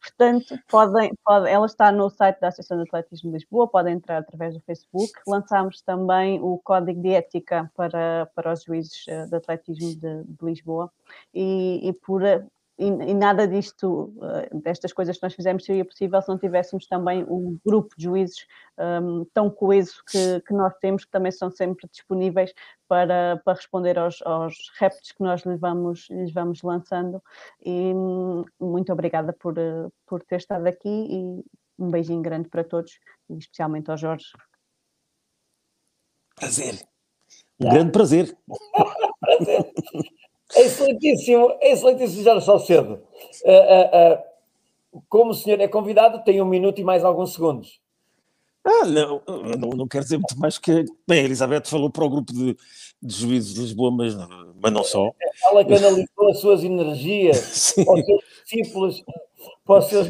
[0.01, 4.18] Portanto, podem, podem, ela está no site da Associação de Atletismo de Lisboa, podem entrar
[4.18, 5.11] através do Facebook.
[5.27, 10.38] Lançámos também o Código de Ética para, para os juízes eh, de atletismo de, de
[10.45, 10.91] Lisboa.
[11.34, 12.23] E, e por,
[12.78, 16.88] e, e, nada disto, uh, destas coisas que nós fizemos, seria possível se não tivéssemos
[16.88, 18.45] também um grupo de juízes
[18.78, 22.54] um, tão coeso que, que, nós temos, que também são sempre disponíveis
[22.88, 27.22] para, para responder aos, aos reptos que nós lhes vamos, lhes vamos lançando.
[27.66, 29.56] E um, muito obrigada por,
[30.06, 31.44] por ter estado aqui e
[31.80, 32.99] um beijinho grande para todos,
[33.30, 34.32] e especialmente ao Jorge.
[36.36, 36.88] Prazer.
[37.60, 38.38] Um grande prazer.
[39.20, 39.74] prazer.
[40.56, 43.02] Excelentíssimo, excelentíssimo, Jorge Salcedo.
[43.44, 47.80] Uh, uh, uh, como o senhor é convidado, tem um minuto e mais alguns segundos.
[48.64, 49.22] Ah, não,
[49.57, 50.84] não, não quero dizer muito mais que.
[51.07, 52.57] Bem, a Elizabeth falou para o grupo de,
[53.02, 54.14] de juízes de Lisboa, mas,
[54.61, 55.10] mas não só.
[55.45, 57.38] Ela canalizou as suas energias
[57.76, 57.86] Sim.
[57.88, 59.03] aos seus discípulos
[59.65, 60.09] para os seus.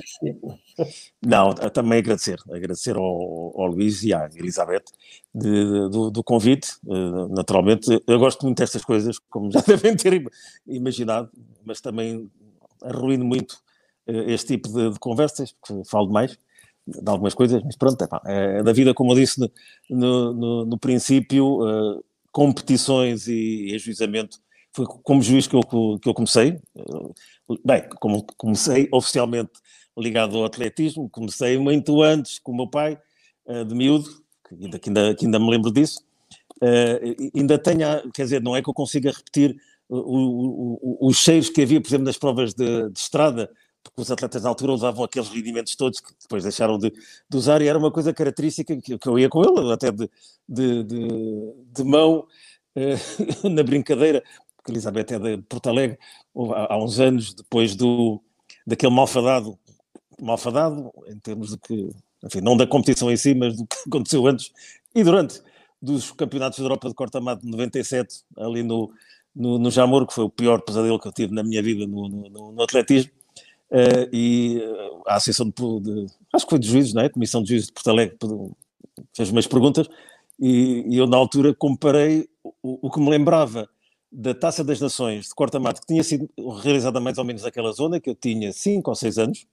[1.25, 4.85] Não, também agradecer, agradecer ao, ao Luís e à Elizabeth
[5.33, 6.69] de, do, do, convite.
[6.87, 10.23] Eh, naturalmente, eu gosto muito destas coisas, como já devem ter
[10.67, 11.29] imaginado,
[11.65, 12.29] mas também
[12.81, 13.57] arruino muito
[14.07, 16.37] eh, este tipo de, de conversas, porque falo demais
[16.87, 19.41] de algumas coisas, mas pronto, é, pá, é da vida, como eu disse
[19.89, 24.39] no, no, no princípio, uh, competições e ajuizamento
[24.77, 25.61] foi como juiz que eu,
[25.99, 26.59] que eu comecei.
[27.65, 29.51] Bem, como comecei oficialmente
[29.97, 32.99] ligado ao atletismo, comecei muito antes com o meu pai,
[33.47, 34.07] eh, de miúdo,
[34.47, 36.05] que ainda, que ainda, que ainda me lembro disso.
[36.61, 39.55] Uh, ainda tenho, quer dizer, não é que eu consiga repetir
[39.87, 43.47] o, os cheiros que havia, por exemplo, nas provas de, de, estrada,
[43.83, 47.61] porque os atletas na altura usavam aqueles rendimentos todos que depois deixaram de, de usar,
[47.61, 50.09] e era uma coisa característica que, que eu ia com ele, até de,
[50.49, 52.25] de, de mão
[53.43, 54.23] na brincadeira,
[54.67, 55.97] porque Elizabeth é de Porto Alegre,
[56.69, 58.21] há, uns anos, depois do,
[58.65, 59.57] daquele malfadado
[60.19, 61.89] malfadado, em termos de que,
[62.25, 64.51] enfim, não da competição em si, mas do que aconteceu antes
[64.93, 65.41] e durante
[65.79, 68.91] dos campeonatos da Europa de corta-mato de 97, ali no,
[69.35, 72.09] no, no Jamor, que foi o pior pesadelo que eu tive na minha vida no,
[72.09, 73.11] no, no atletismo,
[73.71, 77.09] uh, e uh, a Associação de, de, acho que foi de juízes, não é?
[77.09, 78.17] Comissão de Juízes de Porto Alegre
[79.13, 79.87] fez umas perguntas,
[80.39, 83.69] e, e, eu na altura comparei o, o que me lembrava
[84.11, 86.29] da Taça das Nações de corta-mato, que tinha sido
[86.61, 89.47] realizada mais ou menos naquela zona, que eu tinha 5 ou 6 anos,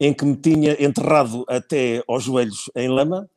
[0.00, 3.28] em que me tinha enterrado até aos joelhos em lama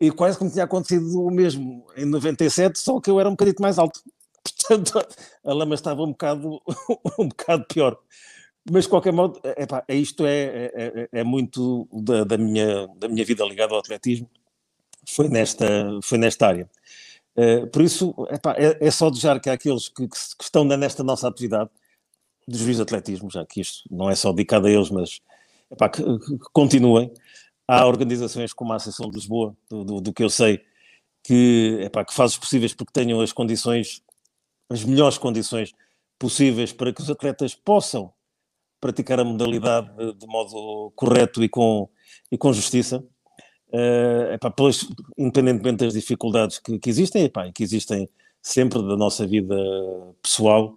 [0.00, 3.32] e quase que me tinha acontecido o mesmo em 97, só que eu era um
[3.32, 4.00] bocadinho mais alto.
[4.44, 5.06] Portanto,
[5.44, 6.60] a lama estava um bocado,
[7.18, 7.98] um bocado pior.
[8.70, 13.08] Mas, de qualquer modo, epá, isto é, é, é, é muito da, da, minha, da
[13.08, 14.28] minha vida ligada ao atletismo,
[15.06, 15.66] foi nesta,
[16.02, 16.70] foi nesta área.
[17.36, 21.26] Uh, por isso, epá, é, é, só desejar que aqueles que, que, estão nesta nossa
[21.26, 21.68] atividade,
[22.46, 25.20] de juiz de atletismo, já que isto não é só dedicado a eles, mas
[25.70, 27.12] epá, que, que, continuem.
[27.66, 30.60] Há organizações como a Associação de Lisboa, do, do, do que eu sei,
[31.22, 34.02] que, epá, que faz os possíveis porque tenham as condições,
[34.68, 35.72] as melhores condições
[36.18, 38.12] possíveis para que os atletas possam
[38.80, 41.88] praticar a modalidade de, de modo correto e com,
[42.30, 43.02] e com justiça.
[43.74, 44.86] Uh, epá, pelas,
[45.18, 48.08] independentemente das dificuldades que, que existem, epá, que existem
[48.40, 49.56] sempre da nossa vida
[50.22, 50.76] pessoal,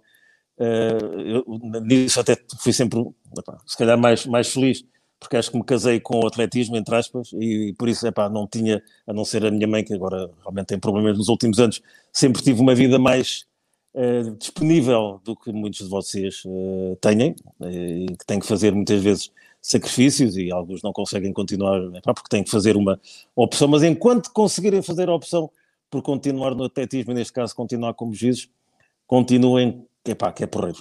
[0.58, 1.44] Uh, eu,
[1.84, 3.00] nisso até fui sempre,
[3.38, 4.84] epá, se calhar, mais, mais feliz,
[5.20, 8.28] porque acho que me casei com o atletismo, entre aspas, e, e por isso, epá,
[8.28, 11.60] não tinha, a não ser a minha mãe, que agora realmente tem problemas nos últimos
[11.60, 11.80] anos,
[12.12, 13.46] sempre tive uma vida mais
[13.94, 19.00] uh, disponível do que muitos de vocês uh, têm, e que têm que fazer muitas
[19.00, 19.30] vezes
[19.68, 22.98] sacrifícios e alguns não conseguem continuar, epá, porque têm que fazer uma
[23.36, 25.50] opção, mas enquanto conseguirem fazer a opção
[25.90, 28.48] por continuar no atletismo, e neste caso continuar como juízes,
[29.06, 30.78] continuem epá, que é porreiro.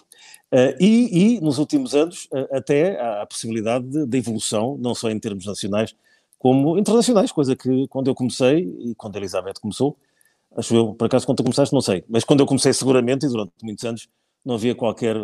[0.53, 4.95] Uh, e, e, nos últimos anos, uh, até há a possibilidade de, de, evolução, não
[4.95, 5.93] só em termos nacionais,
[6.39, 9.97] como internacionais, coisa que quando eu comecei, e quando a Elizabeth começou,
[10.55, 13.29] acho eu, por acaso quando tu começaste, não sei, mas quando eu comecei seguramente, e
[13.29, 14.07] durante muitos anos,
[14.45, 15.17] não havia qualquer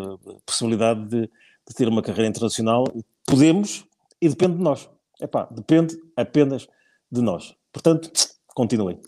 [0.45, 2.83] possibilidade de, de ter uma carreira internacional.
[3.25, 3.85] Podemos,
[4.21, 4.89] e depende de nós.
[5.21, 6.67] Epá, depende apenas
[7.11, 7.55] de nós.
[7.71, 8.11] Portanto,
[8.55, 8.99] continuem.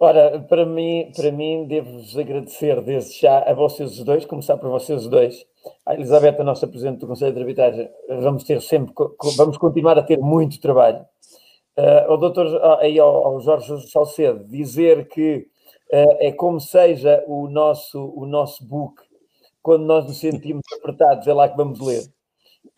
[0.00, 4.70] Ora, para mim, para mim devo-vos agradecer desde já a vocês os dois, começar por
[4.70, 5.44] vocês os dois.
[5.84, 8.94] A Elizabeth, a nossa Presidente do Conselho de Arbitragem, vamos ter sempre,
[9.36, 11.04] vamos continuar a ter muito trabalho.
[11.76, 12.46] Uh, ao doutor,
[12.80, 15.48] aí ao, ao Jorge Salcedo, dizer que
[15.92, 19.02] uh, é como seja o nosso, o nosso book,
[19.60, 22.02] quando nós nos sentimos apertados, é lá que vamos ler.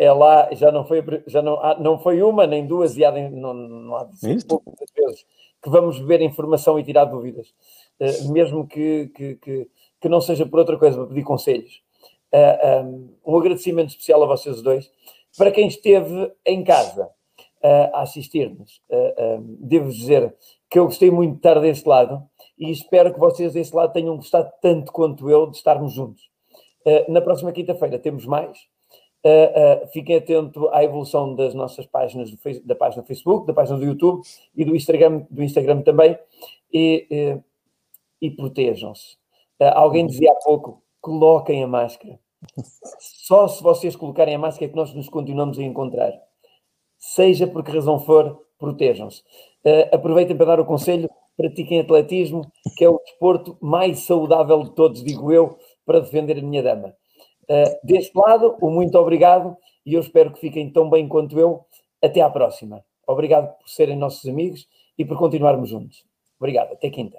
[0.01, 3.53] É lá, já não foi, já não, não foi uma nem duas, e há, não,
[3.53, 4.09] não há
[4.49, 5.27] poucas vezes
[5.63, 7.49] que vamos ver informação e tirar dúvidas,
[8.01, 9.69] uh, mesmo que, que, que,
[10.01, 11.83] que, não seja por outra coisa, para pedir conselhos.
[12.33, 14.91] Uh, um, um agradecimento especial a vocês dois.
[15.37, 17.11] Para quem esteve em casa,
[17.63, 18.81] a assistir-nos.
[19.61, 20.35] devo dizer
[20.71, 22.27] que eu gostei muito de estar desse lado
[22.59, 26.23] e espero que vocês desse lado tenham gostado tanto quanto eu de estarmos juntos.
[27.07, 28.59] na próxima quinta-feira temos mais.
[29.25, 33.53] Uh, uh, fiquem atentos à evolução das nossas páginas, face, da página do Facebook, da
[33.53, 34.23] página do YouTube
[34.57, 36.19] e do Instagram, do Instagram também,
[36.73, 37.07] e,
[37.37, 37.45] uh,
[38.21, 39.19] e protejam-se.
[39.75, 42.19] alguém dizia há pouco, coloquem a máscara.
[42.99, 46.13] Só se vocês colocarem a máscara é que nós nos continuamos a encontrar
[47.01, 49.23] seja por que razão for, protejam-se.
[49.65, 52.43] Uh, aproveitem para dar o conselho, pratiquem atletismo,
[52.77, 56.95] que é o desporto mais saudável de todos, digo eu, para defender a minha dama.
[57.51, 61.67] Uh, deste lado, o muito obrigado e eu espero que fiquem tão bem quanto eu.
[62.01, 62.85] Até à próxima.
[63.05, 66.05] Obrigado por serem nossos amigos e por continuarmos juntos.
[66.39, 66.73] Obrigado.
[66.73, 67.19] Até quinta.